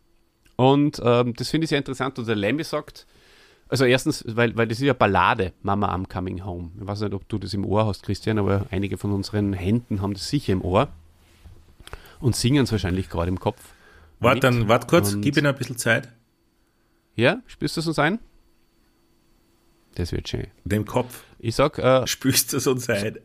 Und 0.55 1.01
ähm, 1.05 1.35
das 1.35 1.49
finde 1.51 1.65
ich 1.65 1.71
sehr 1.71 1.79
interessant. 1.79 2.19
Und 2.21 2.29
der 2.29 2.37
Lemmy 2.37 2.63
sagt, 2.63 3.07
also 3.69 3.85
erstens, 3.85 4.25
weil, 4.29 4.57
weil 4.57 4.69
das 4.69 4.79
ist 4.79 4.85
ja 4.85 4.93
Ballade, 4.93 5.53
Mama 5.63 5.93
I'm 5.93 6.09
Coming 6.09 6.45
Home. 6.45 6.71
Ich 6.81 6.87
weiß 6.87 7.01
nicht, 7.01 7.15
ob 7.15 7.29
du 7.29 7.39
das 7.39 7.53
im 7.55 7.65
Ohr 7.65 7.87
hast, 7.87 8.05
Christian, 8.05 8.39
aber 8.39 8.67
einige 8.71 8.97
von 8.99 9.11
unseren 9.13 9.53
Händen 9.53 10.03
haben 10.03 10.13
das 10.15 10.29
sicher 10.29 10.53
im 10.53 10.63
Ohr 10.63 10.89
und 12.21 12.37
singen 12.37 12.65
es 12.65 12.73
wahrscheinlich 12.73 13.09
gerade 13.09 13.29
im 13.29 13.41
Kopf. 13.41 13.61
Wart 14.21 14.35
mit. 14.37 14.45
dann, 14.45 14.68
wart 14.68 14.87
kurz, 14.89 15.16
gib 15.21 15.37
ihm 15.37 15.47
ein 15.47 15.55
bisschen 15.55 15.77
Zeit. 15.77 16.09
Ja, 17.16 17.43
spürst 17.47 17.77
du 17.77 17.81
es 17.81 17.87
uns 17.87 17.99
ein? 17.99 18.18
Das 19.95 20.12
wird 20.12 20.29
schön. 20.29 20.47
Dem 20.64 20.85
Kopf. 20.85 21.25
Ich 21.39 21.57
sag, 21.57 21.79
äh, 21.79 22.07
Spürst 22.07 22.53
du 22.53 22.59
es 22.59 22.66
uns 22.66 22.89
ein? 22.89 23.18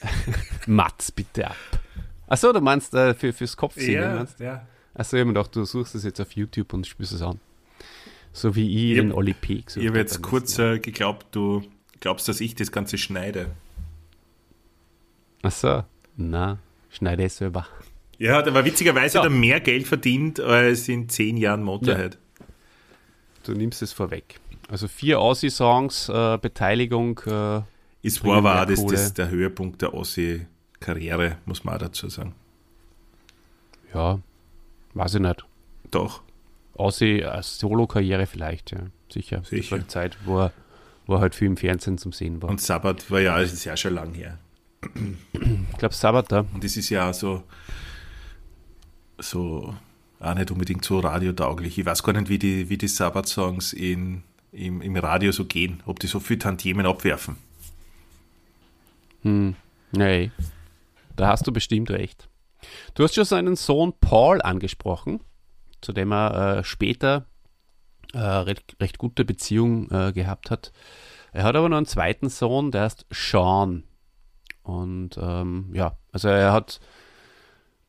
Mats 0.66 1.12
bitte 1.12 1.48
ab. 1.48 1.56
Achso, 2.26 2.52
du 2.52 2.60
meinst 2.60 2.92
äh, 2.94 3.14
für, 3.14 3.32
fürs 3.32 3.56
Kopfsingen. 3.56 4.16
meinst? 4.16 4.40
ja. 4.40 4.66
Achso, 4.94 5.16
ich 5.16 5.20
hab 5.20 5.26
mir 5.26 5.34
gedacht, 5.34 5.54
du 5.54 5.64
suchst 5.64 5.94
es 5.94 6.04
jetzt 6.04 6.20
auf 6.20 6.32
YouTube 6.32 6.72
und 6.72 6.86
spürst 6.86 7.12
es 7.12 7.22
an. 7.22 7.38
So 8.32 8.54
wie 8.54 8.68
ich 8.68 8.92
Ich 8.92 8.96
den 8.98 9.12
Oli 9.12 9.34
P. 9.34 9.60
gesucht 9.62 9.82
Ich 9.82 9.88
habe 9.88 9.98
hab 9.98 10.06
jetzt 10.06 10.22
kurz 10.22 10.58
äh, 10.58 10.78
geglaubt, 10.78 11.26
du 11.32 11.62
glaubst, 12.00 12.28
dass 12.28 12.40
ich 12.40 12.54
das 12.54 12.72
Ganze 12.72 12.98
schneide. 12.98 13.50
Achso, 15.42 15.84
na, 16.16 16.58
schneide 16.90 17.24
es 17.24 17.36
selber. 17.36 17.66
Ja, 18.18 18.38
aber 18.38 18.64
witzigerweise 18.64 19.14
So. 19.14 19.18
hat 19.20 19.26
er 19.26 19.30
mehr 19.30 19.60
Geld 19.60 19.86
verdient 19.86 20.40
als 20.40 20.88
in 20.88 21.08
zehn 21.08 21.36
Jahren 21.36 21.62
Motorhead. 21.62 22.18
Du 23.44 23.52
nimmst 23.52 23.82
es 23.82 23.92
vorweg. 23.92 24.40
Also 24.68 24.88
vier 24.88 25.20
Aussie-Songs, 25.20 26.08
äh, 26.08 26.38
Beteiligung. 26.40 27.20
Äh, 27.26 27.60
Es 28.02 28.18
Bringen 28.18 28.42
war, 28.42 28.56
war 28.58 28.66
das, 28.66 28.84
das 28.86 29.14
der 29.14 29.28
Höhepunkt 29.30 29.82
der 29.82 29.94
Ossi-Karriere, 29.94 31.36
muss 31.44 31.62
man 31.64 31.74
auch 31.76 31.78
dazu 31.78 32.08
sagen. 32.08 32.34
ja, 33.94 34.18
weiß 34.94 35.14
ich 35.14 35.20
nicht. 35.20 35.44
Doch. 35.90 36.22
Aussie, 36.74 37.20
äh, 37.20 37.42
Solo-Karriere 37.42 38.26
vielleicht, 38.26 38.72
ja. 38.72 38.80
Sicher. 39.12 39.38
Das 39.38 39.48
Sicher. 39.50 39.70
war 39.72 39.78
die 39.78 39.86
Zeit, 39.86 40.16
wo 40.24 40.40
er, 40.40 40.52
wo 41.06 41.20
halt 41.20 41.34
viel 41.34 41.46
im 41.46 41.56
Fernsehen 41.56 41.96
zum 41.98 42.12
Sehen 42.12 42.42
war. 42.42 42.50
Und 42.50 42.60
Sabbat 42.60 43.08
war 43.10 43.20
ja, 43.20 43.38
das 43.38 43.52
ist 43.52 43.64
ja 43.64 43.76
schon 43.76 43.94
lang 43.94 44.14
her. 44.14 44.38
Ich 45.72 45.78
glaube, 45.78 45.94
Sabbat 45.94 46.32
da. 46.32 46.40
Und 46.52 46.62
das 46.64 46.76
ist 46.76 46.90
ja 46.90 47.12
so, 47.12 47.44
so 49.18 49.74
auch 50.20 50.34
nicht 50.34 50.50
unbedingt 50.50 50.84
so 50.84 50.98
radiotauglich. 50.98 51.78
Ich 51.78 51.86
weiß 51.86 52.02
gar 52.02 52.12
nicht, 52.14 52.28
wie 52.28 52.38
die, 52.38 52.68
wie 52.68 52.78
die 52.78 52.88
Sabbat-Songs 52.88 53.72
im, 53.74 54.22
im 54.52 54.96
Radio 54.96 55.30
so 55.32 55.44
gehen, 55.44 55.82
ob 55.86 56.00
die 56.00 56.06
so 56.06 56.20
viel 56.20 56.38
Tantiemen 56.38 56.86
abwerfen. 56.86 57.36
Hm, 59.22 59.56
nee, 59.92 60.30
da 61.16 61.28
hast 61.28 61.46
du 61.46 61.52
bestimmt 61.52 61.90
recht. 61.90 62.28
Du 62.94 63.04
hast 63.04 63.14
schon 63.14 63.24
seinen 63.24 63.56
Sohn 63.56 63.92
Paul 64.00 64.40
angesprochen, 64.40 65.20
zu 65.80 65.92
dem 65.92 66.12
er 66.12 66.58
äh, 66.58 66.64
später 66.64 67.26
äh, 68.12 68.18
recht, 68.18 68.76
recht, 68.80 68.98
gute 68.98 69.24
Beziehung 69.24 69.90
äh, 69.90 70.12
gehabt 70.12 70.50
hat. 70.50 70.72
Er 71.32 71.44
hat 71.44 71.56
aber 71.56 71.68
noch 71.68 71.76
einen 71.76 71.86
zweiten 71.86 72.30
Sohn, 72.30 72.70
der 72.70 72.82
heißt 72.82 73.06
Sean. 73.10 73.82
Und 74.62 75.18
ähm, 75.20 75.70
ja, 75.74 75.96
also 76.12 76.28
er 76.28 76.52
hat 76.52 76.80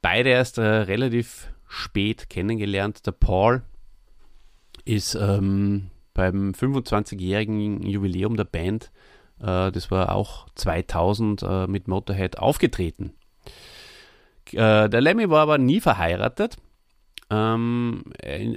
beide 0.02 0.30
erst 0.30 0.58
äh, 0.58 0.62
relativ 0.62 1.50
spät 1.68 2.30
kennengelernt. 2.30 3.06
Der 3.06 3.12
Paul 3.12 3.62
ist 4.86 5.16
ähm, 5.16 5.90
beim 6.14 6.52
25-jährigen 6.52 7.84
Jubiläum 7.84 8.38
der 8.38 8.46
Band, 8.46 8.92
äh, 9.40 9.72
das 9.72 9.92
war 9.92 10.14
auch 10.14 10.48
2000, 10.56 11.44
äh, 11.44 11.68
mit 11.68 11.88
Motorhead 11.88 12.40
aufgetreten. 12.40 13.14
Äh, 14.52 14.90
der 14.90 15.02
Lemmy 15.02 15.30
war 15.30 15.42
aber 15.42 15.58
nie 15.58 15.82
verheiratet. 15.82 16.58
Ähm, 17.30 18.06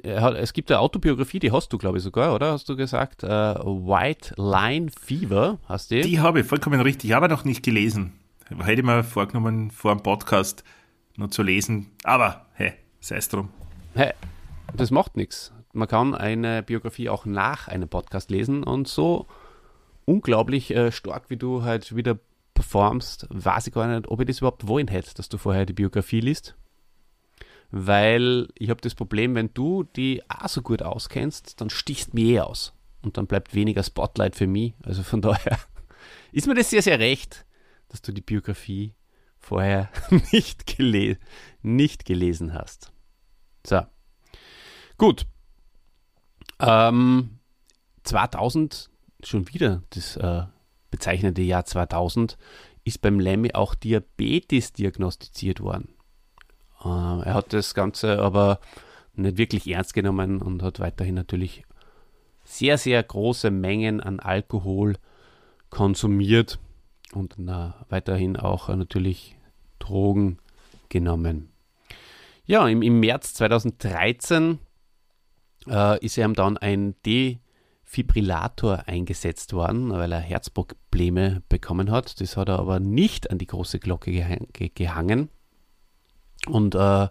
hat, 0.07 0.36
es 0.36 0.53
gibt 0.53 0.70
eine 0.70 0.78
Autobiografie, 0.78 1.41
die 1.41 1.51
hast 1.51 1.72
du, 1.72 1.78
glaube 1.78 1.99
ich, 1.99 2.05
sogar, 2.05 2.34
oder? 2.34 2.53
Hast 2.53 2.68
du 2.68 2.76
gesagt? 2.76 3.24
Äh, 3.24 3.28
White 3.28 4.34
Line 4.36 4.91
Fever, 4.91 5.59
hast 5.66 5.91
du? 5.91 6.01
Die 6.01 6.20
habe 6.20 6.41
ich 6.41 6.47
vollkommen 6.47 6.80
richtig, 6.80 7.14
aber 7.16 7.26
noch 7.26 7.45
nicht 7.45 7.64
gelesen. 7.64 8.12
Hätte 8.49 8.80
ich 8.80 8.86
mir 8.86 9.03
vorgenommen, 9.03 9.70
vor 9.70 9.95
dem 9.95 10.03
Podcast 10.03 10.64
noch 11.21 11.31
zu 11.31 11.43
lesen. 11.43 11.93
Aber, 12.03 12.47
hey, 12.55 12.73
sei 12.99 13.16
es 13.16 13.29
drum. 13.29 13.51
Hey, 13.95 14.12
das 14.75 14.91
macht 14.91 15.16
nichts. 15.16 15.53
Man 15.73 15.87
kann 15.87 16.14
eine 16.14 16.64
Biografie 16.64 17.09
auch 17.09 17.25
nach 17.25 17.68
einem 17.68 17.89
Podcast 17.89 18.31
lesen 18.31 18.64
und 18.64 18.89
so 18.89 19.27
unglaublich 20.05 20.75
äh, 20.75 20.91
stark, 20.91 21.31
wie 21.31 21.37
du 21.37 21.62
halt 21.62 21.95
wieder 21.95 22.18
performst, 22.55 23.27
weiß 23.31 23.68
ich 23.68 23.73
gar 23.73 23.87
nicht, 23.87 24.09
ob 24.09 24.21
ich 24.21 24.27
das 24.27 24.39
überhaupt 24.39 24.66
wollen 24.66 24.89
hätte, 24.89 25.14
dass 25.14 25.29
du 25.29 25.39
vorher 25.39 25.66
die 25.66 25.73
Biografie 25.73 26.21
liest. 26.21 26.57
Weil 27.71 28.49
ich 28.57 28.68
habe 28.71 28.81
das 28.81 28.97
Problem, 28.97 29.37
wenn 29.37 29.55
du 29.55 29.85
die 29.85 30.23
auch 30.29 30.49
so 30.49 30.61
gut 30.61 30.83
auskennst, 30.83 31.61
dann 31.61 31.71
stichst 31.71 32.14
mir 32.14 32.27
eh 32.27 32.41
aus. 32.41 32.75
Und 33.03 33.16
dann 33.16 33.27
bleibt 33.27 33.55
weniger 33.55 33.83
Spotlight 33.83 34.35
für 34.35 34.49
mich. 34.49 34.75
Also 34.83 35.05
von 35.05 35.23
daher 35.23 35.59
ist 36.33 36.49
mir 36.49 36.55
das 36.55 36.71
sehr, 36.71 36.83
sehr 36.83 36.99
recht, 36.99 37.47
dass 37.89 38.03
du 38.03 38.12
die 38.12 38.21
Biografie 38.21 38.95
vorher 39.41 39.91
nicht, 40.32 40.66
gele 40.66 41.18
nicht 41.62 42.05
gelesen 42.05 42.55
hast. 42.55 42.93
So. 43.66 43.82
Gut. 44.99 45.26
Ähm, 46.59 47.38
2000, 48.05 48.91
schon 49.24 49.49
wieder 49.49 49.82
das 49.91 50.16
äh, 50.16 50.43
bezeichnete 50.91 51.43
Jahr 51.43 51.64
2000, 51.64 52.36
ist 52.84 53.01
beim 53.01 53.18
Lemmy 53.20 53.53
auch 53.55 53.74
Diabetes 53.74 54.72
diagnostiziert 54.72 55.61
worden. 55.61 55.95
Äh, 56.82 56.88
er 56.88 57.34
hat 57.34 57.53
das 57.53 57.74
Ganze 57.74 58.20
aber 58.20 58.61
nicht 59.14 59.36
wirklich 59.36 59.66
ernst 59.68 59.95
genommen 59.95 60.41
und 60.41 60.62
hat 60.62 60.80
weiterhin 60.80 61.14
natürlich 61.14 61.64
sehr, 62.45 62.78
sehr 62.78 63.03
große 63.03 63.51
Mengen 63.51 64.01
an 64.01 64.20
Alkohol 64.20 64.97
konsumiert 65.68 66.59
und 67.15 67.35
na, 67.39 67.85
weiterhin 67.89 68.37
auch 68.37 68.69
äh, 68.69 68.77
natürlich 68.77 69.37
Drogen 69.79 70.39
genommen. 70.89 71.51
Ja, 72.45 72.67
im, 72.69 72.83
im 72.83 73.01
März 73.01 73.35
2013 73.35 74.59
äh, 75.69 76.05
ist 76.05 76.19
ihm 76.19 76.35
dann 76.35 76.57
ein 76.59 76.95
Defibrillator 77.07 78.85
eingesetzt 78.87 79.53
worden, 79.53 79.91
weil 79.91 80.13
er 80.13 80.21
Herzprobleme 80.21 81.43
bekommen 81.49 81.91
hat. 81.91 82.21
Das 82.21 82.37
hat 82.37 82.49
er 82.49 82.59
aber 82.59 82.81
nicht 82.81 83.31
an 83.31 83.39
die 83.39 83.47
große 83.47 83.79
Glocke 83.79 84.13
gehang 84.13 84.49
gehangen. 84.53 85.29
Und 86.47 86.75
äh, 86.75 87.09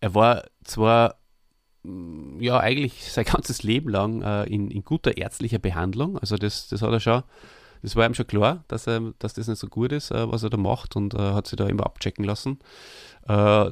er 0.00 0.14
war 0.14 0.44
zwar 0.62 1.16
mm, 1.82 2.40
ja 2.40 2.58
eigentlich 2.58 3.12
sein 3.12 3.24
ganzes 3.30 3.62
Leben 3.62 3.90
lang 3.90 4.22
äh, 4.22 4.44
in, 4.44 4.70
in, 4.70 4.84
guter 4.84 5.16
ärztlicher 5.16 5.58
Behandlung, 5.58 6.18
also 6.18 6.36
das, 6.36 6.68
das 6.68 6.82
hat 6.82 6.92
er 6.92 7.00
schon 7.00 7.22
das 7.84 7.96
war 7.96 8.06
ihm 8.06 8.14
schon 8.14 8.26
klar, 8.26 8.64
dass, 8.68 8.86
er, 8.86 9.12
dass 9.18 9.34
das 9.34 9.46
nicht 9.46 9.58
so 9.58 9.66
gut 9.66 9.92
ist, 9.92 10.10
äh, 10.10 10.32
was 10.32 10.42
er 10.42 10.48
da 10.48 10.56
macht 10.56 10.96
und 10.96 11.12
äh, 11.12 11.18
hat 11.18 11.46
sich 11.46 11.58
da 11.58 11.68
immer 11.68 11.84
abchecken 11.84 12.24
lassen. 12.24 12.58
Äh, 13.28 13.70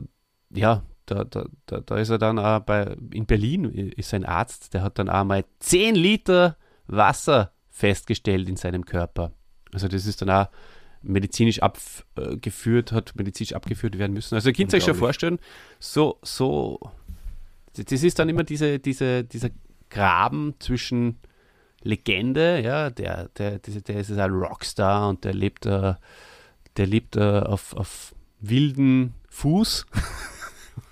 ja, 0.54 0.82
da, 1.06 1.24
da, 1.24 1.46
da, 1.64 1.80
da, 1.80 1.96
ist 1.96 2.10
er 2.10 2.18
dann 2.18 2.38
auch 2.38 2.60
bei, 2.60 2.94
in 3.10 3.24
Berlin 3.24 3.64
ist 3.64 4.12
ein 4.12 4.26
Arzt, 4.26 4.74
der 4.74 4.82
hat 4.82 4.98
dann 4.98 5.08
auch 5.08 5.24
mal 5.24 5.46
10 5.60 5.94
Liter 5.94 6.58
Wasser 6.86 7.52
festgestellt 7.70 8.50
in 8.50 8.56
seinem 8.56 8.84
Körper. 8.84 9.32
Also 9.72 9.88
das 9.88 10.04
ist 10.04 10.20
dann 10.20 10.28
auch 10.28 10.48
medizinisch 11.00 11.60
abgeführt, 11.62 12.92
hat 12.92 13.14
medizinisch 13.16 13.54
abgeführt 13.54 13.96
werden 13.96 14.12
müssen. 14.12 14.34
Also 14.34 14.50
ihr 14.50 14.54
könnt 14.54 14.74
euch 14.74 14.84
schon 14.84 14.94
vorstellen, 14.94 15.38
so, 15.80 16.18
so, 16.20 16.78
das 17.72 18.02
ist 18.02 18.18
dann 18.18 18.28
immer 18.28 18.44
diese, 18.44 18.78
diese, 18.78 19.24
dieser 19.24 19.48
Graben 19.88 20.54
zwischen 20.58 21.18
Legende, 21.82 22.60
ja, 22.60 22.90
der, 22.90 23.28
der, 23.36 23.58
der, 23.58 23.80
der 23.80 24.00
ist 24.00 24.10
ein 24.10 24.30
Rockstar 24.32 25.08
und 25.08 25.24
der 25.24 25.34
lebt, 25.34 25.66
äh, 25.66 25.94
der 26.76 26.86
lebt 26.86 27.16
äh, 27.16 27.40
auf, 27.40 27.74
auf 27.74 28.14
wilden 28.40 29.14
Fuß. 29.30 29.86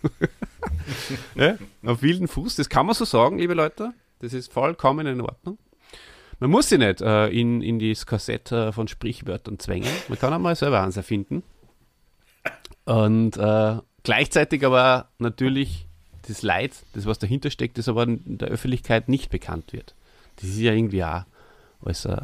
ja, 1.35 1.57
auf 1.85 2.03
wilden 2.03 2.29
Fuß, 2.29 2.57
das 2.57 2.69
kann 2.69 2.87
man 2.87 2.95
so 2.95 3.05
sagen, 3.05 3.39
liebe 3.39 3.55
Leute. 3.55 3.93
Das 4.21 4.35
ist 4.35 4.53
vollkommen 4.53 5.07
in 5.07 5.21
Ordnung. 5.21 5.59
Man 6.41 6.51
muss 6.51 6.69
sie 6.69 6.79
nicht 6.79 7.01
äh, 7.03 7.29
in, 7.29 7.63
in 7.63 7.79
das 7.79 8.07
Korsett 8.07 8.51
äh, 8.53 8.73
von 8.73 8.89
Sprichwörtern 8.89 9.59
zwängen. 9.59 9.91
Man 10.09 10.19
kann 10.19 10.33
auch 10.33 10.39
mal 10.39 10.57
selber 10.57 10.83
eins 10.83 10.97
erfinden. 10.97 11.43
Und 12.85 13.37
äh, 13.37 13.77
gleichzeitig 14.03 14.65
aber 14.65 15.09
natürlich 15.19 15.87
das 16.27 16.43
Leid, 16.43 16.73
das 16.95 17.07
was 17.07 17.19
dahinter 17.19 17.51
steckt, 17.51 17.79
das 17.79 17.89
aber 17.89 18.05
in 18.05 18.39
der 18.39 18.49
Öffentlichkeit 18.49 19.09
nicht 19.09 19.31
bekannt 19.31 19.73
wird. 19.73 19.95
Das 20.41 20.51
ist 20.51 20.59
ja 20.59 20.73
irgendwie 20.73 21.05
auch 21.05 21.25
alles 21.85 22.07
ein, 22.07 22.19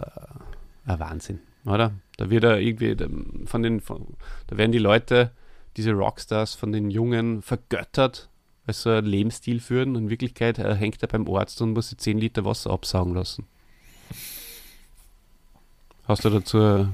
ein 0.87 1.01
Wahnsinn, 1.01 1.41
oder? 1.65 1.93
Da 2.17 2.31
wird 2.31 2.45
er 2.45 2.59
irgendwie 2.59 2.97
von 3.47 3.63
den, 3.63 3.81
von, 3.81 4.17
da 4.47 4.57
werden 4.57 4.73
die 4.73 4.79
Leute, 4.79 5.33
diese 5.77 5.93
Rockstars 5.93 6.55
von 6.55 6.73
den 6.73 6.91
Jungen 6.91 7.43
vergöttert, 7.43 8.31
weil 8.65 8.75
so 8.75 8.91
einen 8.91 9.07
Lebensstil 9.07 9.61
führen 9.61 9.97
und 9.97 10.05
in 10.05 10.11
Wirklichkeit 10.11 10.59
äh, 10.59 10.75
hängt 10.75 11.03
er 11.03 11.09
beim 11.09 11.29
Arzt 11.29 11.61
und 11.61 11.73
muss 11.73 11.91
sich 11.91 11.99
10 11.99 12.19
Liter 12.19 12.45
Wasser 12.45 12.71
absaugen 12.71 13.15
lassen. 13.15 13.47
Hast 16.09 16.25
du 16.25 16.31
dazu 16.31 16.89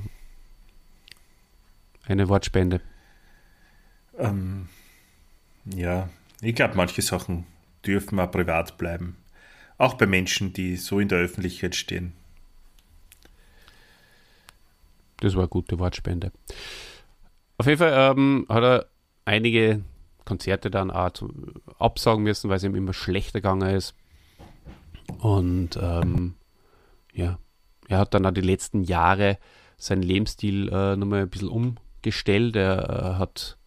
eine 2.06 2.28
Wortspende? 2.28 2.80
Ähm, 4.18 4.68
ja, 5.66 6.08
ich 6.40 6.54
glaube, 6.54 6.74
manche 6.76 7.02
Sachen 7.02 7.46
dürfen 7.84 8.18
auch 8.18 8.30
privat 8.30 8.78
bleiben. 8.78 9.16
Auch 9.82 9.94
bei 9.94 10.06
Menschen, 10.06 10.52
die 10.52 10.76
so 10.76 11.00
in 11.00 11.08
der 11.08 11.18
Öffentlichkeit 11.18 11.74
stehen. 11.74 12.12
Das 15.16 15.34
war 15.34 15.42
eine 15.42 15.48
gute 15.48 15.80
Wortspende. 15.80 16.30
Auf 17.58 17.66
jeden 17.66 17.78
Fall 17.78 17.92
ähm, 18.16 18.46
hat 18.48 18.62
er 18.62 18.86
einige 19.24 19.82
Konzerte 20.24 20.70
dann 20.70 20.92
auch 20.92 21.10
absagen 21.80 22.22
müssen, 22.22 22.48
weil 22.48 22.58
es 22.58 22.62
ihm 22.62 22.76
immer 22.76 22.92
schlechter 22.92 23.40
gegangen 23.40 23.74
ist. 23.74 23.96
Und 25.18 25.76
ähm, 25.82 26.36
ja, 27.12 27.40
er 27.88 27.98
hat 27.98 28.14
dann 28.14 28.24
auch 28.24 28.30
die 28.30 28.40
letzten 28.40 28.84
Jahre 28.84 29.36
seinen 29.78 30.02
Lebensstil 30.02 30.68
äh, 30.68 30.94
nochmal 30.94 31.22
ein 31.22 31.28
bisschen 31.28 31.48
umgestellt. 31.48 32.54
Er 32.54 32.88
äh, 32.88 33.18
hat 33.18 33.58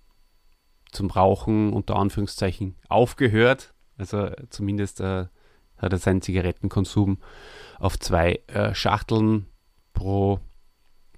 zum 0.94 1.10
Rauchen 1.10 1.74
unter 1.74 1.98
Anführungszeichen 1.98 2.76
aufgehört. 2.88 3.74
Also 3.98 4.32
zumindest 4.50 5.02
äh, 5.02 5.26
hat 5.78 5.92
er 5.92 6.00
seinen 6.00 6.22
Zigarettenkonsum 6.22 7.18
auf 7.80 8.00
zwei 8.00 8.42
äh, 8.48 8.74
Schachteln 8.74 9.48
pro 9.94 10.40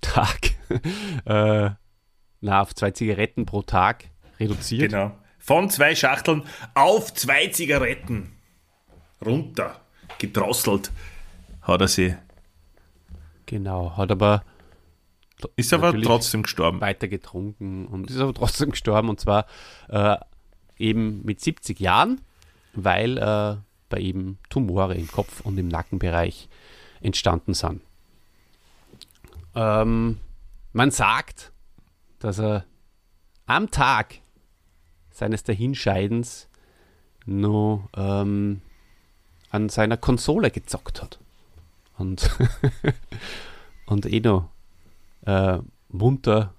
Tag, 0.02 0.52
äh, 1.26 1.72
na, 2.42 2.62
auf 2.62 2.76
zwei 2.76 2.92
Zigaretten 2.92 3.46
pro 3.46 3.62
Tag 3.62 4.06
reduziert. 4.40 4.92
Genau. 4.92 5.18
Von 5.40 5.70
zwei 5.70 5.96
Schachteln 5.96 6.44
auf 6.74 7.14
zwei 7.14 7.48
Zigaretten 7.48 8.34
runter 9.24 9.80
gedrosselt 10.20 10.92
hat 11.68 11.82
er 11.82 11.88
sie. 11.88 12.16
Genau, 13.46 13.96
hat 13.98 14.12
aber 14.12 14.44
ist 15.56 15.74
aber 15.74 15.94
trotzdem 16.02 16.44
gestorben. 16.44 16.82
Weiter 16.82 17.08
getrunken 17.08 17.86
und 17.86 18.10
ist 18.10 18.20
aber 18.20 18.34
trotzdem 18.34 18.72
gestorben 18.72 19.10
und 19.10 19.20
zwar 19.20 19.46
äh, 19.90 20.18
eben 20.78 21.24
mit 21.24 21.42
70 21.42 21.80
Jahren, 21.80 22.22
weil 22.74 23.18
äh, 23.18 23.58
bei 23.90 24.00
ihm 24.00 24.38
Tumore 24.50 24.96
im 24.96 25.08
Kopf 25.08 25.42
und 25.42 25.58
im 25.58 25.68
Nackenbereich 25.68 26.50
entstanden 27.02 27.54
sind. 27.54 27.82
Ähm, 29.56 30.20
man 30.74 30.92
sagt, 30.92 31.52
dass 32.20 32.40
er 32.40 32.66
am 33.46 33.72
Tag 33.72 34.20
seines 35.12 35.44
Dahinscheidens 35.44 36.48
nur 37.26 37.90
ähm, 37.96 38.62
an 39.50 39.70
seiner 39.70 39.98
Konsole 39.98 40.52
gezockt 40.52 41.02
hat. 41.02 41.20
Und, 41.98 42.30
und 43.88 44.06
eh 44.06 44.20
noch 44.20 44.50
äh, 45.26 45.58
munter, 45.90 46.54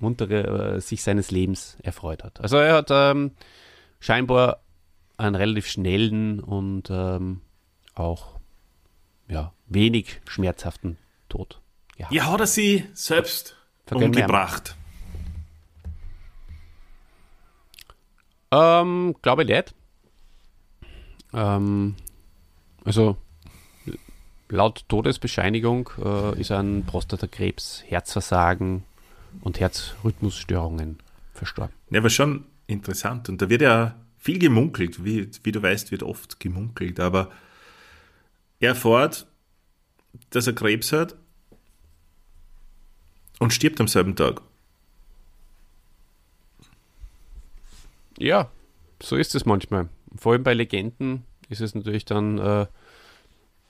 muntere 0.00 0.76
äh, 0.76 0.80
sich 0.80 1.02
seines 1.02 1.30
Lebens 1.30 1.76
erfreut 1.82 2.24
hat. 2.24 2.40
Also 2.40 2.56
er 2.56 2.74
hat 2.74 2.88
ähm, 2.90 3.32
scheinbar 4.00 4.63
einen 5.16 5.34
relativ 5.34 5.66
schnellen 5.66 6.40
und 6.40 6.90
ähm, 6.90 7.40
auch 7.94 8.38
ja, 9.28 9.52
wenig 9.66 10.20
schmerzhaften 10.28 10.98
Tod 11.28 11.60
gehabt. 11.96 12.12
Ja, 12.12 12.30
hat 12.30 12.40
er 12.40 12.46
sie 12.46 12.84
selbst 12.92 13.56
umgebracht? 13.90 14.76
Ähm, 18.50 19.14
glaube 19.22 19.42
ich 19.42 19.48
nicht. 19.48 19.74
Ähm, 21.32 21.96
also 22.84 23.16
laut 24.48 24.84
Todesbescheinigung 24.88 25.90
äh, 26.02 26.40
ist 26.40 26.50
an 26.50 26.84
Prostatakrebs, 26.86 27.82
Herzversagen 27.86 28.84
und 29.40 29.58
Herzrhythmusstörungen 29.58 30.98
verstorben. 31.32 31.74
Ja, 31.90 31.98
aber 31.98 32.10
schon 32.10 32.46
interessant. 32.66 33.28
Und 33.28 33.42
da 33.42 33.48
wird 33.48 33.62
ja 33.62 33.96
viel 34.24 34.38
gemunkelt. 34.38 35.04
Wie, 35.04 35.28
wie 35.42 35.52
du 35.52 35.62
weißt, 35.62 35.90
wird 35.90 36.02
oft 36.02 36.40
gemunkelt. 36.40 36.98
Aber 36.98 37.30
er 38.58 38.70
erfährt, 38.70 39.26
dass 40.30 40.46
er 40.46 40.54
Krebs 40.54 40.92
hat 40.92 41.14
und 43.38 43.52
stirbt 43.52 43.80
am 43.80 43.88
selben 43.88 44.16
Tag. 44.16 44.40
Ja, 48.16 48.50
so 49.02 49.16
ist 49.16 49.34
es 49.34 49.44
manchmal. 49.44 49.90
Vor 50.16 50.32
allem 50.32 50.42
bei 50.42 50.54
Legenden 50.54 51.24
ist 51.50 51.60
es 51.60 51.74
natürlich 51.74 52.06
dann 52.06 52.38
äh, 52.38 52.66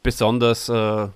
besonders 0.05 0.69
äh, 0.69 1.09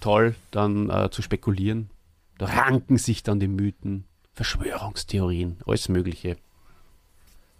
toll, 0.00 0.34
dann 0.50 0.90
äh, 0.90 1.08
zu 1.10 1.22
spekulieren. 1.22 1.88
Da 2.36 2.46
ranken 2.46 2.98
sich 2.98 3.22
dann 3.22 3.40
die 3.40 3.48
Mythen, 3.48 4.04
Verschwörungstheorien, 4.34 5.58
alles 5.64 5.88
Mögliche. 5.88 6.36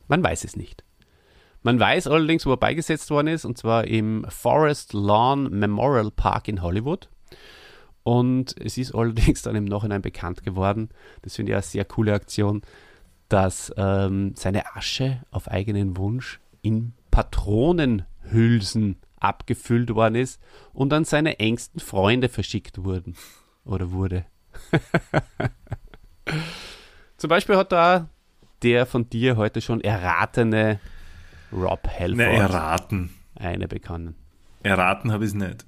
Man 0.09 0.22
weiß 0.22 0.44
es 0.44 0.56
nicht. 0.56 0.84
Man 1.62 1.78
weiß 1.78 2.06
allerdings, 2.06 2.46
wo 2.46 2.52
er 2.52 2.56
beigesetzt 2.56 3.11
worden 3.11 3.28
ist, 3.28 3.44
und 3.44 3.59
zwar 3.59 3.84
im 3.86 4.24
Forest 4.28 4.92
Lawn 4.92 5.50
Memorial 5.50 6.11
Park 6.11 6.48
in 6.48 6.62
Hollywood. 6.62 7.09
Und 8.04 8.54
es 8.59 8.78
ist 8.78 8.94
allerdings 8.94 9.42
dann 9.42 9.56
im 9.56 9.64
Nachhinein 9.64 10.02
bekannt 10.02 10.42
geworden, 10.42 10.88
das 11.22 11.36
finde 11.36 11.52
ich 11.52 11.56
eine 11.56 11.62
sehr 11.62 11.84
coole 11.84 12.14
Aktion, 12.14 12.62
dass 13.28 13.72
ähm, 13.76 14.32
seine 14.34 14.74
Asche 14.74 15.20
auf 15.30 15.48
eigenen 15.48 15.96
Wunsch 15.98 16.40
in 16.62 16.94
Patronenhülsen 17.11 18.96
abgefüllt 19.20 19.94
worden 19.94 20.14
ist 20.14 20.40
und 20.72 20.92
an 20.92 21.04
seine 21.04 21.38
engsten 21.38 21.80
Freunde 21.80 22.28
verschickt 22.28 22.84
wurden. 22.84 23.14
Oder 23.64 23.90
wurde. 23.90 24.24
Zum 27.18 27.28
Beispiel 27.28 27.56
hat 27.56 27.72
da 27.72 28.09
der 28.62 28.86
von 28.86 29.09
dir 29.09 29.36
heute 29.36 29.61
schon 29.61 29.80
erratene 29.80 30.80
Rob 31.52 31.86
Helford 31.86 32.16
ne, 32.16 32.36
erraten. 32.36 33.11
eine 33.36 33.68
bekommen. 33.68 34.14
Erraten 34.62 35.12
habe 35.12 35.24
ich 35.24 35.30
es 35.30 35.34
nicht. 35.34 35.64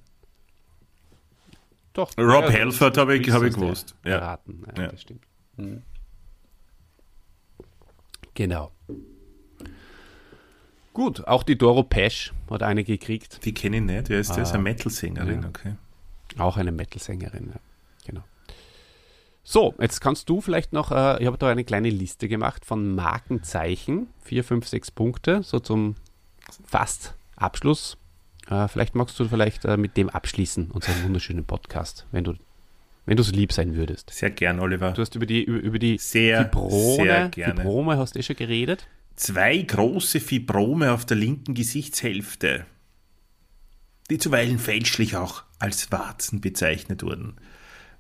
Doch. 1.93 2.11
Rob 2.19 2.45
ja, 2.45 2.51
Helford 2.51 2.97
habe 2.99 3.17
ich, 3.17 3.31
hab 3.31 3.43
ich 3.43 3.55
gewusst. 3.55 3.95
Ja. 4.05 4.13
Erraten, 4.13 4.65
ja, 4.67 4.83
ja. 4.83 4.89
das 4.91 5.03
stimmt. 5.03 5.25
Hm. 5.57 5.83
Genau. 8.35 8.71
Gut, 10.93 11.27
auch 11.27 11.43
die 11.43 11.57
Doro 11.57 11.83
Pesch 11.83 12.33
hat 12.51 12.63
eine 12.63 12.85
gekriegt. 12.85 13.45
Die 13.45 13.55
kenne 13.55 13.77
ich 13.79 13.83
nicht. 13.83 14.09
Wer 14.09 14.21
ist 14.21 14.37
das? 14.37 14.51
Ah, 14.51 14.55
eine 14.55 14.63
Metal-Sängerin, 14.65 15.43
ja. 15.43 15.49
okay. 15.49 15.75
Auch 16.39 16.57
eine 16.57 16.73
Metal-Sängerin, 16.73 17.51
ja. 17.55 17.61
So, 19.43 19.75
jetzt 19.81 20.01
kannst 20.01 20.29
du 20.29 20.41
vielleicht 20.41 20.73
noch, 20.73 20.93
äh, 20.93 21.21
ich 21.21 21.27
habe 21.27 21.39
da 21.39 21.49
eine 21.49 21.65
kleine 21.65 21.91
Liste 21.91 22.29
gemacht 22.29 22.65
von 22.65 22.95
Markenzeichen. 22.95 24.09
Vier, 24.23 24.45
fünf, 24.45 24.69
sechs 24.69 24.91
Punkte, 24.91 25.43
so 25.43 25.59
zum 25.61 25.97
fast 26.67 27.15
Abschluss. 27.37 27.97
Äh, 28.49 28.69
vielleicht 28.69 28.95
magst 28.95 29.19
du 29.19 29.25
vielleicht 29.27 29.65
äh, 29.65 29.77
mit 29.77 29.97
dem 29.97 30.11
abschließen, 30.11 30.71
unseren 30.71 31.03
wunderschönen 31.05 31.45
Podcast, 31.45 32.07
wenn 32.13 32.25
du 32.25 32.35
wenn 33.07 33.17
du 33.17 33.23
so 33.25 33.33
lieb 33.33 33.53
sein 33.53 33.75
würdest. 33.75 34.11
Sehr 34.11 34.31
gern, 34.31 34.61
Oliver. 34.61 34.93
Du 34.93 35.03
hast 35.03 35.17
über 35.17 35.27
die, 35.27 35.43
über, 35.43 35.59
über 35.59 35.79
die 35.81 35.99
sehr, 35.99 36.45
Fibrone, 36.45 37.05
sehr 37.05 37.29
gerne. 37.31 37.57
Fibrome 37.57 37.97
hast 37.97 38.15
du 38.15 38.21
eh 38.21 38.23
schon 38.23 38.37
geredet. 38.37 38.87
Zwei 39.17 39.59
große 39.59 40.21
Fibrome 40.21 40.93
auf 40.93 41.07
der 41.07 41.17
linken 41.17 41.55
Gesichtshälfte, 41.55 42.67
die 44.11 44.19
zuweilen 44.19 44.59
fälschlich 44.59 45.17
auch 45.17 45.43
als 45.59 45.91
Warzen 45.91 46.41
bezeichnet 46.41 47.03
wurden, 47.03 47.35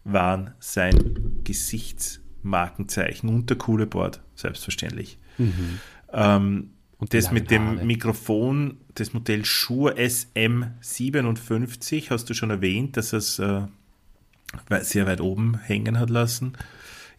waren 0.05 0.55
sein 0.59 1.41
Gesichtsmarkenzeichen 1.45 3.29
und 3.29 3.51
der 3.51 3.59
coole 3.59 3.87
Board, 3.87 4.23
selbstverständlich. 4.35 5.19
Mhm. 5.39 5.79
Ähm, 6.13 6.71
und 6.99 7.15
das 7.15 7.31
mit 7.31 7.49
dem 7.51 7.67
Haare. 7.67 7.87
Mikrofon, 7.87 8.77
das 8.95 9.15
Modell 9.15 9.45
Shure 9.45 9.95
SM57, 9.95 12.11
hast 12.11 12.29
du 12.29 12.35
schon 12.35 12.51
erwähnt, 12.51 12.99
dass 12.99 13.15
es 13.15 13.39
äh, 13.39 13.63
sehr 14.81 15.07
weit 15.07 15.23
oben 15.23 15.59
hängen 15.59 15.99
hat 15.99 16.11
lassen. 16.11 16.53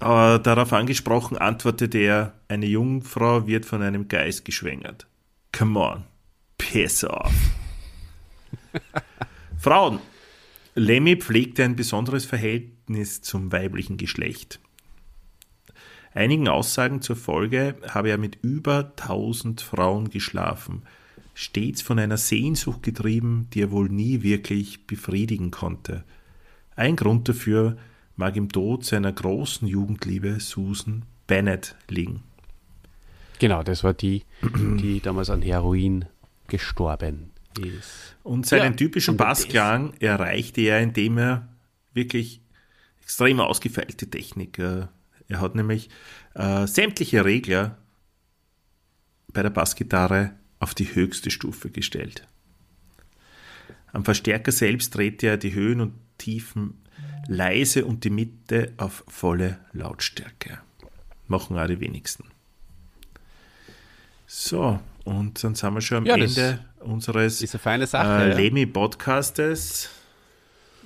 Aber 0.00 0.38
darauf 0.38 0.72
angesprochen 0.72 1.36
antwortete 1.36 1.98
er, 1.98 2.34
eine 2.46 2.66
Jungfrau 2.66 3.46
wird 3.46 3.66
von 3.66 3.82
einem 3.82 4.08
Geist 4.08 4.44
geschwängert. 4.44 5.06
Come 5.52 5.78
on, 5.80 6.04
piss 6.56 7.04
off. 7.04 7.32
Frauen, 9.58 9.98
Lemmy 10.74 11.16
pflegte 11.16 11.64
ein 11.64 11.74
besonderes 11.74 12.24
Verhältnis 12.24 13.22
zum 13.22 13.50
weiblichen 13.50 13.96
Geschlecht. 13.96 14.60
Einigen 16.14 16.48
Aussagen 16.48 17.02
zur 17.02 17.16
Folge 17.16 17.76
habe 17.88 18.10
er 18.10 18.18
mit 18.18 18.38
über 18.42 18.92
1000 18.96 19.60
Frauen 19.60 20.10
geschlafen, 20.10 20.82
stets 21.38 21.82
von 21.82 22.00
einer 22.00 22.16
Sehnsucht 22.16 22.82
getrieben, 22.82 23.46
die 23.54 23.62
er 23.62 23.70
wohl 23.70 23.88
nie 23.88 24.24
wirklich 24.24 24.88
befriedigen 24.88 25.52
konnte. 25.52 26.02
Ein 26.74 26.96
Grund 26.96 27.28
dafür 27.28 27.78
mag 28.16 28.34
im 28.34 28.48
Tod 28.50 28.84
seiner 28.84 29.12
großen 29.12 29.68
Jugendliebe 29.68 30.40
Susan 30.40 31.04
Bennett 31.28 31.76
liegen. 31.86 32.24
Genau, 33.38 33.62
das 33.62 33.84
war 33.84 33.94
die, 33.94 34.24
die 34.80 34.98
damals 35.00 35.30
an 35.30 35.40
Heroin 35.42 36.06
gestorben 36.48 37.30
ist. 37.56 38.16
Und 38.24 38.44
seinen 38.44 38.72
ja, 38.72 38.76
typischen 38.76 39.16
Bassklang 39.16 39.94
erreichte 40.00 40.62
er, 40.62 40.80
indem 40.80 41.18
er 41.18 41.48
wirklich 41.94 42.40
extrem 43.00 43.38
ausgefeilte 43.38 44.10
Technik. 44.10 44.58
Äh, 44.58 44.86
er 45.28 45.40
hat 45.40 45.54
nämlich 45.54 45.88
äh, 46.34 46.66
sämtliche 46.66 47.24
Regler 47.24 47.78
bei 49.32 49.42
der 49.44 49.50
Bassgitarre 49.50 50.32
auf 50.60 50.74
die 50.74 50.94
höchste 50.94 51.30
Stufe 51.30 51.70
gestellt. 51.70 52.26
Am 53.92 54.04
Verstärker 54.04 54.52
selbst 54.52 54.94
drehte 54.94 55.26
er 55.26 55.36
die 55.36 55.54
Höhen 55.54 55.80
und 55.80 55.94
Tiefen 56.18 56.74
leise 57.26 57.84
und 57.84 58.04
die 58.04 58.10
Mitte 58.10 58.72
auf 58.76 59.04
volle 59.06 59.58
Lautstärke. 59.72 60.58
Machen 61.26 61.58
auch 61.58 61.66
die 61.66 61.80
wenigsten. 61.80 62.24
So, 64.26 64.80
und 65.04 65.42
dann 65.42 65.54
sind 65.54 65.74
wir 65.74 65.80
schon 65.80 65.98
am 65.98 66.06
ja, 66.06 66.16
Ende 66.16 66.58
unseres 66.80 67.38
Sache, 67.38 68.32
äh, 68.32 68.34
Lemi 68.34 68.66
Podcastes. 68.66 69.90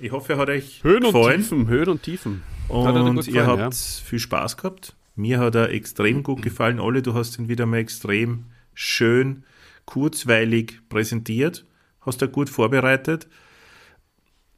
Ich 0.01 0.13
hoffe, 0.13 0.35
er 0.35 0.39
hat 0.39 0.49
euch 0.49 0.83
Höhen 0.85 1.05
und 1.05 1.13
gefallen. 1.13 1.41
Tiefen, 1.41 1.69
Höhen 1.69 1.89
und 1.89 2.03
Tiefen. 2.03 2.43
Und 2.69 3.27
ihr 3.27 3.33
gefallen, 3.33 3.61
habt 3.61 3.75
viel 3.75 4.19
Spaß 4.19 4.57
gehabt. 4.57 4.95
Mir 5.15 5.41
hat 5.41 5.55
er 5.55 5.71
extrem 5.71 6.23
gut 6.23 6.43
gefallen. 6.43 6.81
Olli, 6.81 7.03
du 7.03 7.15
hast 7.15 7.39
ihn 7.39 7.49
wieder 7.49 7.67
mal 7.67 7.79
extrem 7.79 8.47
schön, 8.75 9.45
kurzweilig 9.93 10.81
präsentiert. 10.89 11.67
Hast 12.01 12.23
er 12.23 12.29
gut 12.29 12.49
vorbereitet. 12.49 13.29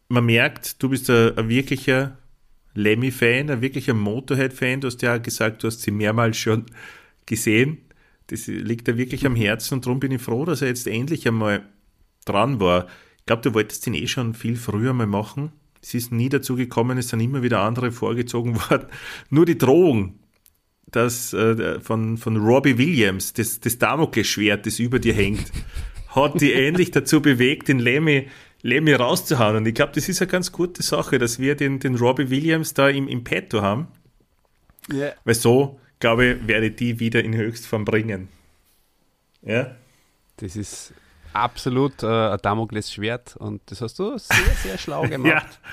Man 0.09 0.27
merkt, 0.27 0.81
du 0.81 0.89
bist 0.89 1.11
ein, 1.11 1.37
ein 1.37 1.49
wirklicher 1.49 2.19
Lemmy-Fan, 2.75 3.51
ein 3.51 3.61
wirklicher 3.61 3.95
Motorhead-Fan. 3.95 4.81
Du 4.81 4.87
hast 4.87 5.03
ja 5.03 5.19
gesagt, 5.19 5.63
du 5.63 5.67
hast 5.67 5.83
sie 5.83 5.91
mehrmals 5.91 6.37
schon 6.37 6.67
gesehen. 7.27 7.79
Das 8.29 8.47
liegt 8.47 8.87
dir 8.87 8.97
wirklich 8.97 9.27
am 9.27 9.35
Herzen 9.35 9.75
und 9.75 9.87
darum 9.87 9.99
bin 9.99 10.13
ich 10.13 10.23
froh, 10.23 10.45
dass 10.45 10.63
er 10.63 10.69
jetzt 10.69 10.87
endlich 10.87 11.27
einmal 11.27 11.69
dran 12.25 12.61
war. 12.61 12.87
Ich 13.19 13.27
glaube, 13.27 13.43
du 13.43 13.55
wolltest 13.55 13.85
ihn 13.89 13.95
eh 13.95 14.07
schon 14.07 14.35
viel 14.35 14.55
früher 14.55 14.93
mal 14.93 15.09
machen. 15.09 15.51
Es 15.83 15.95
ist 15.95 16.13
nie 16.13 16.29
dazu 16.29 16.55
gekommen, 16.55 16.97
es 16.97 17.09
sind 17.09 17.19
immer 17.19 17.43
wieder 17.43 17.59
andere 17.59 17.91
vorgezogen 17.91 18.55
worden. 18.71 18.87
Nur 19.31 19.47
die 19.47 19.59
Drohung 19.59 20.21
das, 20.97 21.33
äh, 21.33 21.81
von, 21.81 22.17
von 22.17 22.37
Robbie 22.37 22.79
Williams, 22.79 23.33
das, 23.33 23.61
das 23.61 23.79
Damoklesschwert, 23.79 24.67
das 24.67 24.79
über 24.79 24.99
dir 24.99 25.15
hängt, 25.15 25.53
hat 26.09 26.41
die 26.41 26.53
endlich 26.67 26.91
dazu 26.91 27.21
bewegt, 27.21 27.69
den 27.69 27.79
Lemmy, 27.79 28.29
Lemmy 28.63 28.95
rauszuhauen. 28.95 29.57
Und 29.57 29.67
ich 29.67 29.75
glaube, 29.75 29.93
das 29.95 30.09
ist 30.09 30.23
eine 30.23 30.31
ganz 30.31 30.53
gute 30.53 30.83
Sache, 30.83 31.19
dass 31.19 31.39
wir 31.39 31.55
den, 31.55 31.81
den 31.81 31.97
Robbie 31.97 32.31
Williams 32.31 32.75
da 32.75 32.89
im, 32.89 33.09
im 33.09 33.25
Petto 33.25 33.63
haben. 33.63 33.89
Ja. 34.93 35.13
Weil 35.25 35.35
so, 35.35 35.81
glaube 36.01 36.27
ich, 36.27 36.49
werde 36.49 36.67
ich 36.67 36.77
die 36.77 37.01
wieder 37.01 37.23
in 37.25 37.35
Höchstform 37.35 37.85
bringen. 37.85 38.29
Ja? 39.43 39.75
Das 40.37 40.57
ist 40.57 40.95
absolut 41.33 42.03
äh, 42.03 42.07
ein 42.07 42.39
Damoklesschwert 42.43 43.37
und 43.37 43.61
das 43.67 43.81
hast 43.81 43.99
du 43.99 44.17
sehr, 44.19 44.55
sehr 44.63 44.79
schlau 44.79 45.03
gemacht. 45.09 45.61
Ja, 45.63 45.71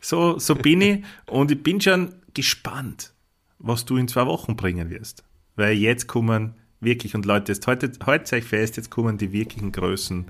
so, 0.00 0.38
so 0.38 0.54
bin 0.54 0.80
ich 0.80 1.04
und 1.26 1.50
ich 1.50 1.62
bin 1.62 1.80
schon 1.80 2.14
gespannt, 2.34 3.13
was 3.58 3.84
du 3.84 3.96
in 3.96 4.08
zwei 4.08 4.26
Wochen 4.26 4.56
bringen 4.56 4.90
wirst. 4.90 5.24
Weil 5.56 5.74
jetzt 5.74 6.06
kommen 6.06 6.54
wirklich, 6.80 7.14
und 7.14 7.24
Leute, 7.24 7.52
jetzt 7.52 7.66
heute, 7.66 7.90
heute 8.06 8.36
euch 8.36 8.44
fest, 8.44 8.76
jetzt 8.76 8.90
kommen 8.90 9.18
die 9.18 9.32
wirklichen 9.32 9.72
Größen 9.72 10.26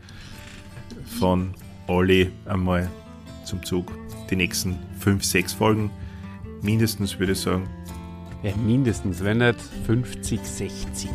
von 1.19 1.55
Olli 1.87 2.31
einmal 2.47 2.91
zum 3.45 3.63
Zug. 3.63 3.93
Die 4.31 4.37
nächsten 4.37 4.79
fünf, 4.99 5.25
sechs 5.25 5.53
Folgen 5.53 5.91
mindestens, 6.63 7.19
würde 7.19 7.33
ich 7.33 7.41
sagen. 7.41 7.69
Ja, 8.43 8.55
mindestens, 8.57 9.23
wenn 9.25 9.39
nicht 9.39 9.61
50, 9.87 10.41
60. 10.41 11.11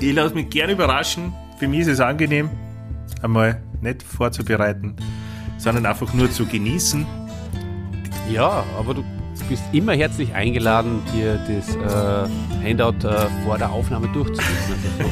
Ich 0.00 0.14
lasse 0.14 0.34
mich 0.34 0.48
gerne 0.48 0.72
überraschen. 0.72 1.32
Für 1.58 1.68
mich 1.68 1.80
ist 1.80 1.88
es 1.88 2.00
angenehm, 2.00 2.48
einmal 3.20 3.62
nicht 3.80 4.02
vorzubereiten, 4.02 4.94
sondern 5.58 5.86
einfach 5.86 6.14
nur 6.14 6.30
zu 6.30 6.46
genießen. 6.46 7.06
Ja, 8.30 8.64
aber 8.78 8.94
du 8.94 9.04
bist 9.44 9.62
immer 9.72 9.92
herzlich 9.94 10.34
eingeladen, 10.34 11.02
dir 11.14 11.36
das 11.36 11.74
äh, 11.74 12.28
Handout 12.64 13.06
äh, 13.06 13.26
vor 13.44 13.58
der 13.58 13.70
Aufnahme 13.70 14.08
durchzulesen. 14.08 14.74
Also 14.98 15.08
so. 15.08 15.10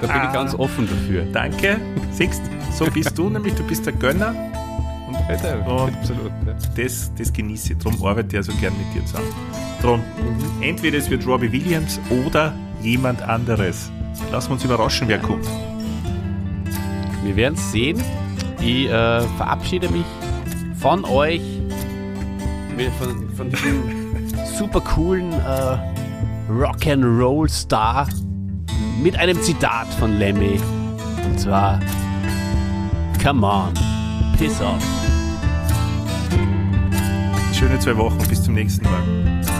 da 0.06 0.12
bin 0.12 0.22
ich 0.26 0.32
ganz 0.32 0.54
offen 0.54 0.88
dafür. 0.88 1.24
Danke. 1.32 1.78
Siehst, 2.12 2.42
so 2.72 2.86
bist 2.86 3.16
du 3.16 3.28
nämlich, 3.30 3.54
du 3.54 3.62
bist 3.64 3.86
der 3.86 3.92
Gönner. 3.92 4.34
Und 5.08 5.16
Und- 5.66 5.94
absolut. 5.94 6.32
Ja. 6.46 6.54
das, 6.76 7.12
das 7.16 7.32
genieße 7.32 7.72
ich. 7.74 7.78
Darum 7.78 8.04
arbeite 8.04 8.38
ich 8.38 8.44
so 8.46 8.52
gern 8.54 8.72
mit 8.78 8.94
dir 8.94 9.06
zusammen. 9.06 9.28
Drum, 9.80 10.00
entweder 10.60 10.98
es 10.98 11.10
wird 11.10 11.26
Robbie 11.26 11.52
Williams 11.52 12.00
oder 12.26 12.54
jemand 12.82 13.22
anderes. 13.22 13.90
Lassen 14.32 14.48
wir 14.50 14.54
uns 14.54 14.64
überraschen, 14.64 15.08
wer 15.08 15.18
kommt. 15.18 15.46
Wir 17.22 17.36
werden 17.36 17.54
es 17.54 17.72
sehen. 17.72 18.00
Ich 18.60 18.86
äh, 18.86 19.20
verabschiede 19.36 19.88
mich 19.90 20.04
von 20.78 21.04
euch, 21.04 21.40
von, 22.98 23.30
von 23.36 23.50
diesem 23.50 24.28
super 24.58 24.80
coolen 24.80 25.32
äh, 25.32 25.78
Rock'n'Roll 26.50 27.48
Star 27.48 28.08
mit 29.02 29.16
einem 29.16 29.40
Zitat 29.42 29.86
von 29.98 30.18
Lemmy. 30.18 30.60
Und 31.24 31.38
zwar: 31.38 31.80
Come 33.22 33.46
on, 33.46 33.72
piss 34.38 34.60
off. 34.60 34.82
Schöne 37.52 37.78
zwei 37.78 37.96
Wochen, 37.96 38.18
bis 38.28 38.42
zum 38.42 38.54
nächsten 38.54 38.84
Mal. 38.84 39.53